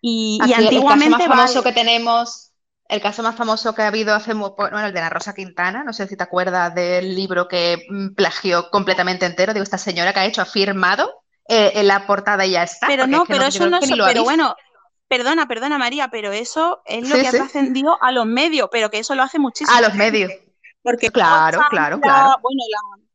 Y, 0.00 0.38
antiguamente 0.42 1.24
el 1.24 1.28
más 1.28 1.36
famoso 1.36 1.62
que 1.64 1.72
tenemos 1.72 2.47
el 2.88 3.02
caso 3.02 3.22
más 3.22 3.36
famoso 3.36 3.74
que 3.74 3.82
ha 3.82 3.88
habido 3.88 4.14
hace 4.14 4.34
muy 4.34 4.50
bueno, 4.56 4.80
el 4.80 4.94
de 4.94 5.00
la 5.00 5.10
Rosa 5.10 5.34
Quintana, 5.34 5.84
no 5.84 5.92
sé 5.92 6.08
si 6.08 6.16
te 6.16 6.22
acuerdas 6.22 6.74
del 6.74 7.14
libro 7.14 7.46
que 7.46 7.86
mm, 7.88 8.14
plagió 8.14 8.70
completamente 8.70 9.26
entero, 9.26 9.52
digo, 9.52 9.62
esta 9.62 9.78
señora 9.78 10.12
que 10.12 10.20
ha 10.20 10.26
hecho, 10.26 10.40
ha 10.40 10.46
firmado 10.46 11.22
eh, 11.46 11.72
en 11.74 11.86
la 11.86 12.06
portada 12.06 12.46
y 12.46 12.52
ya 12.52 12.62
está. 12.62 12.86
Pero 12.86 13.06
no, 13.06 13.24
pero 13.26 13.44
eso 13.44 13.68
no, 13.68 13.78
es, 13.78 13.90
pero 13.90 14.24
bueno, 14.24 14.56
perdona, 15.06 15.46
perdona 15.46 15.76
María, 15.76 16.08
pero 16.08 16.32
eso 16.32 16.82
es 16.86 17.08
lo 17.08 17.14
que 17.14 17.28
ha 17.28 17.30
trascendido 17.30 18.02
a 18.02 18.10
los 18.10 18.24
medios, 18.24 18.68
pero 18.72 18.90
que 18.90 18.98
eso 19.00 19.14
lo 19.14 19.22
hace 19.22 19.38
muchísimo. 19.38 19.76
A 19.76 19.82
los 19.82 19.94
medios. 19.94 20.32
Porque 20.82 21.10
claro, 21.10 21.60
claro, 21.68 22.00
claro. 22.00 22.38
Bueno, 22.40 22.62
la, 22.70 23.07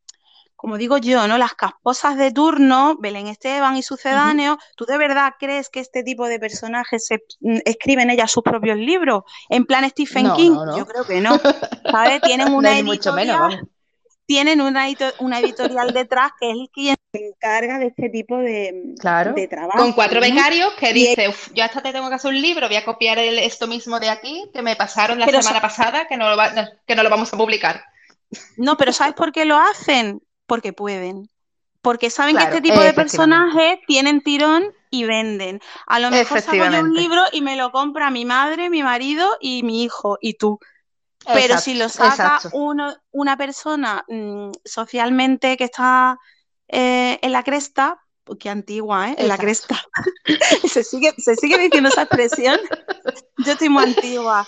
como 0.64 0.78
digo 0.78 0.98
yo, 0.98 1.28
¿no? 1.28 1.38
Las 1.38 1.56
casposas 1.56 2.16
de 2.16 2.32
turno, 2.32 2.96
Belén 2.98 3.28
Esteban 3.28 3.76
y 3.76 3.84
sucedáneos, 3.84 4.56
¿tú 4.78 4.86
de 4.86 4.98
verdad 4.98 5.34
crees 5.38 5.68
que 5.68 5.82
este 5.82 6.04
tipo 6.04 6.26
de 6.30 6.40
personajes 6.40 7.06
se, 7.06 7.22
mm, 7.42 7.58
escriben 7.66 8.10
ellas 8.10 8.32
sus 8.32 8.44
propios 8.44 8.78
libros? 8.78 9.24
En 9.50 9.66
plan 9.66 9.90
Stephen 9.90 10.32
King, 10.38 10.56
yo 10.78 10.86
creo 10.86 11.04
que 11.06 11.20
no. 11.20 11.38
¿Sabes? 11.92 12.22
Tienen 12.22 12.54
una 12.54 12.82
mucho 12.82 13.12
menos, 13.12 13.56
tienen 14.26 14.62
una, 14.62 14.88
una 15.20 15.40
editorial 15.42 15.92
detrás 15.92 16.32
que 16.40 16.52
es 16.52 16.56
el 16.56 16.70
quien 16.72 16.96
se 17.12 17.28
encarga 17.28 17.78
de 17.80 17.88
este 17.88 18.08
tipo 18.08 18.38
de, 18.38 18.96
claro. 19.02 19.34
de 19.34 19.50
trabajo. 19.50 19.80
Con 19.80 19.92
cuatro 19.92 20.22
becarios 20.22 20.76
que 20.80 20.94
dice, 20.94 21.30
yo 21.54 21.66
hasta 21.66 21.82
te 21.82 21.92
tengo 21.92 22.08
que 22.08 22.16
hacer 22.16 22.32
un 22.32 22.42
libro, 22.42 22.70
voy 22.70 22.78
a 22.78 22.86
copiar 22.86 23.20
esto 23.20 23.68
mismo 23.68 24.00
de 24.00 24.10
aquí 24.10 24.50
que 24.54 24.62
me 24.62 24.78
pasaron 24.78 25.20
la 25.20 25.28
semana 25.28 25.60
pasada, 25.60 26.08
que 26.08 26.16
no, 26.16 26.34
lo 26.34 26.42
que 26.88 26.96
no 26.96 27.04
lo 27.04 27.10
vamos 27.10 27.34
a 27.34 27.38
publicar. 27.38 27.84
No, 28.56 28.78
pero 28.78 28.94
¿sabes 28.94 29.14
por 29.14 29.34
qué 29.34 29.44
lo 29.44 29.58
hacen? 29.58 30.22
Porque 30.46 30.74
pueden. 30.74 31.30
Porque 31.82 32.10
saben 32.10 32.38
que 32.38 32.44
este 32.44 32.62
tipo 32.62 32.80
de 32.80 32.94
personajes 32.94 33.80
tienen 33.86 34.22
tirón 34.22 34.64
y 34.90 35.04
venden. 35.04 35.60
A 35.86 36.00
lo 36.00 36.12
mejor 36.12 36.40
saco 36.40 36.56
yo 36.56 36.80
un 36.80 36.94
libro 36.94 37.22
y 37.34 37.42
me 37.42 37.58
lo 37.58 37.72
compra 37.72 38.10
mi 38.10 38.24
madre, 38.24 38.70
mi 38.70 38.84
marido 38.84 39.38
y 39.42 39.64
mi 39.64 39.84
hijo 39.84 40.18
y 40.22 40.36
tú. 40.36 40.60
Pero 41.26 41.58
si 41.58 41.74
lo 41.74 41.90
saca 41.90 42.40
uno, 42.54 42.96
una 43.12 43.38
persona 43.38 44.04
mm, 44.08 44.52
socialmente 44.64 45.58
que 45.58 45.66
está 45.66 46.18
eh, 46.70 47.20
en 47.22 47.32
la 47.32 47.44
cresta, 47.44 48.02
pues 48.24 48.40
qué 48.40 48.50
antigua, 48.50 49.10
¿eh? 49.10 49.16
En 49.18 49.28
la 49.28 49.38
cresta. 49.38 49.82
se, 50.70 50.84
sigue, 50.84 51.14
se 51.18 51.36
sigue 51.36 51.58
diciendo 51.58 51.90
esa 51.90 52.04
expresión. 52.04 52.60
Yo 53.46 53.54
estoy 53.54 53.70
muy 53.70 53.84
antigua. 53.84 54.48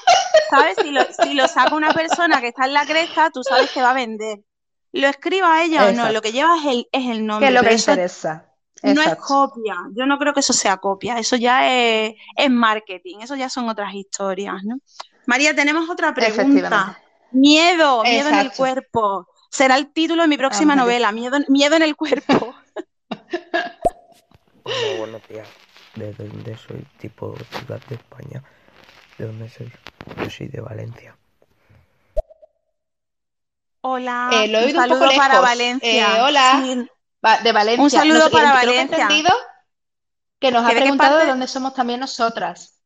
¿Sabes? 0.49 0.77
Si 0.81 0.91
lo, 0.91 1.01
si 1.03 1.33
lo 1.33 1.47
saca 1.47 1.75
una 1.75 1.93
persona 1.93 2.39
que 2.39 2.47
está 2.47 2.65
en 2.65 2.73
la 2.73 2.85
cresta, 2.85 3.29
tú 3.31 3.43
sabes 3.43 3.71
que 3.71 3.81
va 3.81 3.91
a 3.91 3.95
vender. 3.95 4.39
Lo 4.95 5.07
escriba 5.07 5.61
ella 5.61 5.87
o 5.87 5.91
no, 5.91 6.09
lo 6.11 6.21
que 6.21 6.31
lleva 6.31 6.57
es 6.57 6.65
el, 6.65 6.87
es 6.89 7.09
el 7.09 7.25
nombre. 7.25 7.47
Que 7.47 7.53
lo 7.53 7.61
que 7.61 7.73
interesa. 7.73 8.49
No 8.81 9.01
es 9.01 9.15
copia, 9.15 9.75
yo 9.93 10.05
no 10.05 10.17
creo 10.17 10.33
que 10.33 10.39
eso 10.39 10.53
sea 10.53 10.77
copia, 10.77 11.17
eso 11.17 11.35
ya 11.35 11.69
es, 11.69 12.15
es 12.37 12.49
marketing, 12.49 13.17
eso 13.21 13.35
ya 13.35 13.49
son 13.49 13.67
otras 13.67 13.93
historias, 13.93 14.63
¿no? 14.63 14.77
María, 15.25 15.53
tenemos 15.53 15.89
otra 15.89 16.13
pregunta. 16.13 16.97
Miedo, 17.31 18.03
miedo 18.03 18.29
en 18.29 18.35
el 18.35 18.53
cuerpo. 18.53 19.27
Será 19.49 19.75
el 19.75 19.91
título 19.91 20.21
de 20.21 20.27
mi 20.29 20.37
próxima 20.37 20.75
novela, 20.75 21.11
miedo, 21.11 21.39
miedo 21.49 21.75
en 21.75 21.81
el 21.81 21.95
cuerpo. 21.95 22.55
Hola, 24.63 24.97
buenos 24.97 25.27
días. 25.27 25.47
¿De 25.95 26.13
dónde 26.13 26.57
soy? 26.57 26.85
Tipo 26.99 27.35
ciudad 27.51 27.81
de 27.89 27.95
España. 27.95 28.43
¿De 29.17 29.25
dónde 29.25 29.49
soy? 29.49 29.71
Yo 30.23 30.29
soy 30.29 30.47
de 30.47 30.61
Valencia. 30.61 31.17
Hola, 33.87 34.31
eh, 34.33 34.47
lo 34.47 34.57
he 34.57 34.65
un 34.65 34.71
saludo 34.71 35.07
para 35.15 35.41
Valencia. 35.41 36.17
Eh, 36.17 36.21
hola, 36.23 36.87
de 37.43 37.51
Valencia. 37.51 37.83
Un 37.83 37.91
saludo 37.91 38.31
para 38.31 38.51
Valencia. 38.51 39.07
Que, 39.07 39.23
que 40.39 40.51
nos 40.51 40.65
ha 40.65 40.69
preguntado 40.71 41.19
de 41.19 41.27
dónde 41.27 41.47
somos 41.47 41.75
también 41.75 41.99
nosotras. 41.99 42.81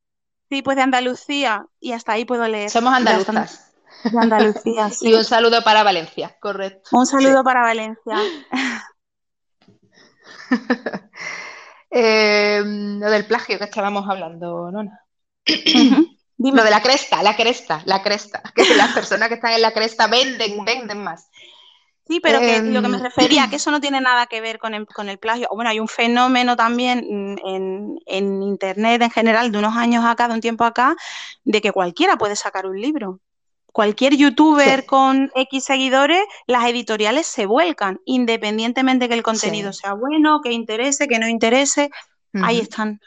Sí, 0.49 0.61
pues 0.61 0.75
de 0.75 0.83
Andalucía 0.83 1.65
y 1.79 1.93
hasta 1.93 2.11
ahí 2.11 2.25
puedo 2.25 2.45
leer. 2.49 2.69
Somos 2.69 2.93
andaluzas. 2.93 3.71
De 4.03 4.19
Andalucía, 4.19 4.89
sí. 4.91 5.09
Y 5.09 5.13
un 5.13 5.23
saludo 5.23 5.63
para 5.63 5.83
Valencia, 5.83 6.35
correcto. 6.41 6.89
Un 6.91 7.05
saludo 7.05 7.45
para 7.45 7.61
Valencia. 7.61 8.17
Eh, 11.91 12.61
lo 12.63 13.09
del 13.09 13.25
plagio 13.25 13.57
que 13.57 13.63
estábamos 13.63 14.07
hablando, 14.07 14.69
Nona. 14.69 15.03
Lo 16.39 16.63
de 16.63 16.71
la 16.71 16.81
cresta, 16.81 17.21
la 17.21 17.35
cresta, 17.35 17.81
la 17.85 18.01
cresta. 18.01 18.41
Que 18.55 18.75
las 18.75 18.93
personas 18.93 19.27
que 19.27 19.35
están 19.35 19.51
en 19.53 19.61
la 19.61 19.73
cresta 19.73 20.07
venden, 20.07 20.63
venden 20.63 21.03
más. 21.03 21.29
Sí, 22.07 22.19
pero 22.21 22.39
que 22.39 22.61
lo 22.63 22.81
que 22.81 22.87
me 22.87 22.97
em, 22.97 23.03
refería, 23.03 23.47
que 23.49 23.57
eso 23.57 23.69
no 23.69 23.79
tiene 23.79 24.01
nada 24.01 24.25
que 24.25 24.41
ver 24.41 24.57
con 24.57 24.73
el, 24.73 24.87
con 24.87 25.09
el 25.09 25.19
plagio. 25.19 25.47
Bueno, 25.51 25.69
hay 25.69 25.79
un 25.79 25.87
fenómeno 25.87 26.55
también 26.55 27.05
en, 27.45 27.99
en, 28.07 28.41
Internet 28.41 29.01
en 29.01 29.11
general 29.11 29.51
de 29.51 29.59
unos 29.59 29.75
años 29.75 30.03
acá, 30.05 30.27
de 30.27 30.33
un 30.33 30.41
tiempo 30.41 30.63
acá, 30.63 30.95
de 31.43 31.61
que 31.61 31.71
cualquiera 31.71 32.17
puede 32.17 32.35
sacar 32.35 32.65
un 32.65 32.81
libro. 32.81 33.19
Cualquier 33.71 34.15
youtuber 34.15 34.87
con 34.87 35.29
X 35.35 35.65
seguidores, 35.65 36.23
las 36.47 36.65
editoriales 36.65 37.27
se 37.27 37.45
vuelcan, 37.45 37.99
independientemente 38.05 39.07
que 39.07 39.13
el 39.13 39.21
contenido 39.21 39.73
sea 39.73 39.93
bueno, 39.93 40.41
que 40.41 40.51
interese, 40.51 41.07
que 41.07 41.19
no 41.19 41.27
interese, 41.27 41.91
ahí 42.33 42.59
están. 42.59 42.99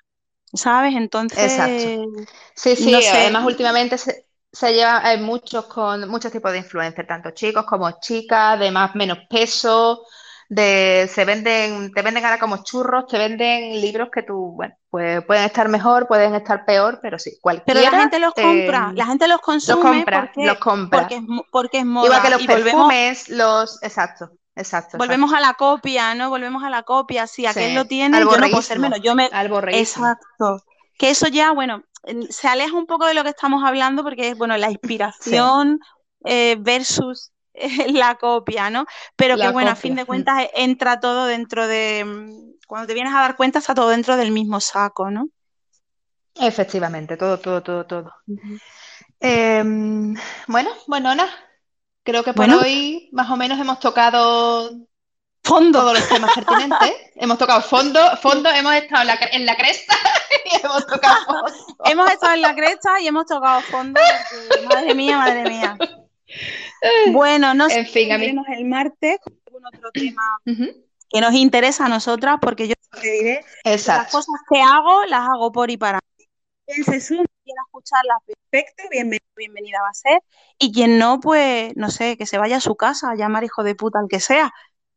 ¿Sabes? 0.54 0.94
Entonces. 0.94 1.38
Exacto. 1.38 2.24
Sí, 2.54 2.76
sí, 2.76 2.94
además 2.94 3.44
últimamente 3.44 3.96
se, 3.98 4.26
se 4.52 4.72
lleva 4.74 4.98
hay 5.04 5.20
muchos 5.20 5.66
con 5.66 6.08
muchos 6.08 6.30
tipos 6.30 6.52
de 6.52 6.58
influencers, 6.58 7.08
tanto 7.08 7.30
chicos 7.30 7.64
como 7.64 7.90
chicas, 8.00 8.58
de 8.58 8.70
más 8.70 8.94
menos 8.94 9.18
peso, 9.30 10.04
de 10.48 11.08
se 11.10 11.24
venden, 11.24 11.92
te 11.92 12.02
venden 12.02 12.24
ahora 12.26 12.38
como 12.38 12.62
churros, 12.62 13.06
te 13.06 13.16
venden 13.16 13.80
libros 13.80 14.10
que 14.12 14.22
tú, 14.22 14.52
bueno, 14.54 14.74
pues 14.90 15.24
pueden 15.24 15.44
estar 15.44 15.70
mejor, 15.70 16.06
pueden 16.06 16.34
estar 16.34 16.66
peor, 16.66 16.98
pero 17.00 17.18
sí, 17.18 17.38
cualquiera. 17.40 17.80
Pero 17.80 17.90
la 17.90 18.02
gente 18.02 18.18
los 18.18 18.34
compra, 18.34 18.90
eh, 18.90 18.96
la 18.96 19.06
gente 19.06 19.28
los 19.28 19.40
consume 19.40 19.82
los 19.82 19.92
compra, 19.94 20.20
porque, 20.26 20.46
los 20.46 20.58
compra. 20.58 21.00
Porque, 21.00 21.16
es, 21.16 21.22
porque 21.50 21.78
es 21.78 21.86
moda. 21.86 22.06
Igual 22.06 22.22
que 22.22 22.30
los 22.30 22.46
perfumes, 22.46 23.28
los, 23.30 23.82
exacto. 23.82 24.32
Exacto, 24.54 24.98
Volvemos 24.98 25.32
a 25.32 25.40
la 25.40 25.54
copia, 25.54 26.14
¿no? 26.14 26.28
Volvemos 26.28 26.62
a 26.62 26.70
la 26.70 26.82
copia. 26.82 27.26
Si 27.26 27.46
aquel 27.46 27.74
lo 27.74 27.86
tiene, 27.86 28.18
yo 28.18 28.24
no 28.24 28.50
puedo. 28.50 28.96
Yo 28.98 29.14
me... 29.14 29.30
Exacto. 29.72 30.62
Que 30.98 31.10
eso 31.10 31.26
ya, 31.28 31.52
bueno, 31.52 31.82
se 32.28 32.48
aleja 32.48 32.76
un 32.76 32.86
poco 32.86 33.06
de 33.06 33.14
lo 33.14 33.22
que 33.22 33.30
estamos 33.30 33.64
hablando 33.64 34.02
porque 34.02 34.28
es, 34.28 34.38
bueno, 34.38 34.56
la 34.58 34.70
inspiración 34.70 35.80
eh, 36.24 36.56
versus 36.60 37.32
eh, 37.54 37.92
la 37.92 38.16
copia, 38.16 38.70
¿no? 38.70 38.86
Pero 39.16 39.36
que, 39.36 39.48
bueno, 39.50 39.70
a 39.70 39.76
fin 39.76 39.94
de 39.94 40.04
cuentas 40.04 40.48
entra 40.54 41.00
todo 41.00 41.26
dentro 41.26 41.66
de, 41.66 42.04
mm, 42.04 42.66
cuando 42.66 42.86
te 42.86 42.94
vienes 42.94 43.14
a 43.14 43.20
dar 43.20 43.36
cuenta, 43.36 43.58
está 43.58 43.74
todo 43.74 43.88
dentro 43.88 44.16
del 44.16 44.32
mismo 44.32 44.60
saco, 44.60 45.10
¿no? 45.10 45.28
Efectivamente, 46.34 47.16
todo, 47.16 47.38
todo, 47.38 47.62
todo, 47.62 47.86
todo. 47.86 48.12
Em, 49.20 50.14
bueno, 50.46 50.70
bueno, 50.86 51.10
Ana, 51.10 51.28
creo 52.02 52.22
que 52.24 52.32
por 52.32 52.48
hoy 52.50 53.08
más 53.12 53.30
o 53.30 53.36
menos 53.36 53.58
hemos 53.58 53.78
tocado 53.80 54.70
fondo. 55.42 55.80
todos 55.80 55.98
los 55.98 56.08
temas 56.08 56.32
pertinentes. 56.34 56.92
hemos 57.16 57.38
tocado 57.38 57.62
fondo, 57.62 58.00
fondo, 58.20 58.50
hemos 58.50 58.74
estado 58.74 59.02
en 59.32 59.46
la 59.46 59.56
cresta 59.56 59.96
hemos 60.62 60.86
tocado 60.86 61.24
fondo. 61.24 61.52
hemos 61.84 62.10
estado 62.10 62.34
en 62.34 62.42
la 62.42 62.54
cresta 62.54 63.00
y 63.00 63.06
hemos 63.06 63.26
tocado 63.26 63.60
fondo. 63.62 64.00
madre 64.68 64.94
mía, 64.94 65.18
madre 65.18 65.44
mía. 65.44 65.76
Bueno, 67.08 67.52
no 67.52 67.68
sé 67.68 67.84
fin, 67.84 68.08
si 68.18 68.54
el 68.56 68.64
martes 68.64 69.18
con 69.22 69.34
algún 69.46 69.66
otro 69.66 69.90
tema 69.92 70.22
que 70.44 71.20
nos 71.20 71.34
interesa 71.34 71.84
a 71.84 71.88
nosotras, 71.88 72.38
porque 72.40 72.68
yo 72.68 72.74
te 73.00 73.10
diré 73.10 73.44
las 73.64 74.10
cosas 74.10 74.34
que 74.50 74.60
hago, 74.62 75.04
las 75.04 75.28
hago 75.28 75.52
por 75.52 75.70
y 75.70 75.76
para. 75.76 76.00
Quien 76.72 76.84
se 76.84 77.00
sume, 77.00 77.24
quiera 77.44 77.62
escucharlas, 77.66 78.18
perfecto, 78.26 78.84
bienvenida 79.36 79.78
va 79.82 79.88
a 79.90 79.94
ser. 79.94 80.22
Y 80.58 80.72
quien 80.72 80.98
no, 80.98 81.20
pues, 81.20 81.72
no 81.76 81.90
sé, 81.90 82.16
que 82.16 82.26
se 82.26 82.38
vaya 82.38 82.56
a 82.56 82.60
su 82.60 82.76
casa 82.76 83.10
a 83.10 83.14
llamar 83.14 83.44
hijo 83.44 83.62
de 83.62 83.74
puta 83.74 83.98
al 83.98 84.08
que 84.08 84.20
sea. 84.20 84.52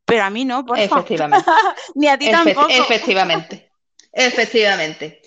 Pero 0.05 0.23
a 0.23 0.30
mí 0.30 0.45
no, 0.45 0.65
por 0.65 0.78
favor. 0.78 0.99
Efectivamente. 0.99 1.45
Ni 1.95 2.07
a 2.07 2.17
ti 2.17 2.32
tampoco. 2.32 2.67
Efectivamente. 2.69 3.71
Efectivamente. 4.11 5.21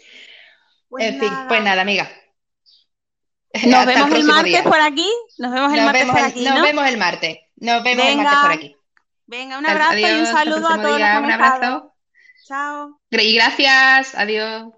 Pues 0.88 1.04
en 1.04 1.20
fin, 1.20 1.30
pues 1.48 1.62
nada, 1.62 1.82
amiga. 1.82 2.08
Nos 3.66 3.86
vemos 3.86 4.12
el 4.12 4.24
martes 4.24 4.62
por 4.62 4.80
aquí. 4.80 5.10
Nos 5.38 5.52
vemos 5.52 5.72
el 5.74 5.84
martes 5.84 6.06
por 6.06 6.18
aquí. 6.18 6.44
Nos 6.44 6.62
vemos 6.62 6.86
el 6.86 6.96
martes. 6.96 7.38
Nos 7.56 7.82
vemos 7.82 8.06
el 8.06 8.16
martes 8.16 8.38
por 8.40 8.52
aquí. 8.52 8.76
Venga, 9.26 9.58
un 9.58 9.66
abrazo 9.66 9.98
y 9.98 10.04
un 10.04 10.26
saludo 10.26 10.68
a 10.68 10.80
todos. 10.80 10.96
un 10.96 11.02
abrazo. 11.02 11.94
Chao. 12.46 13.00
Y 13.10 13.34
gracias. 13.34 14.14
Adiós. 14.14 14.77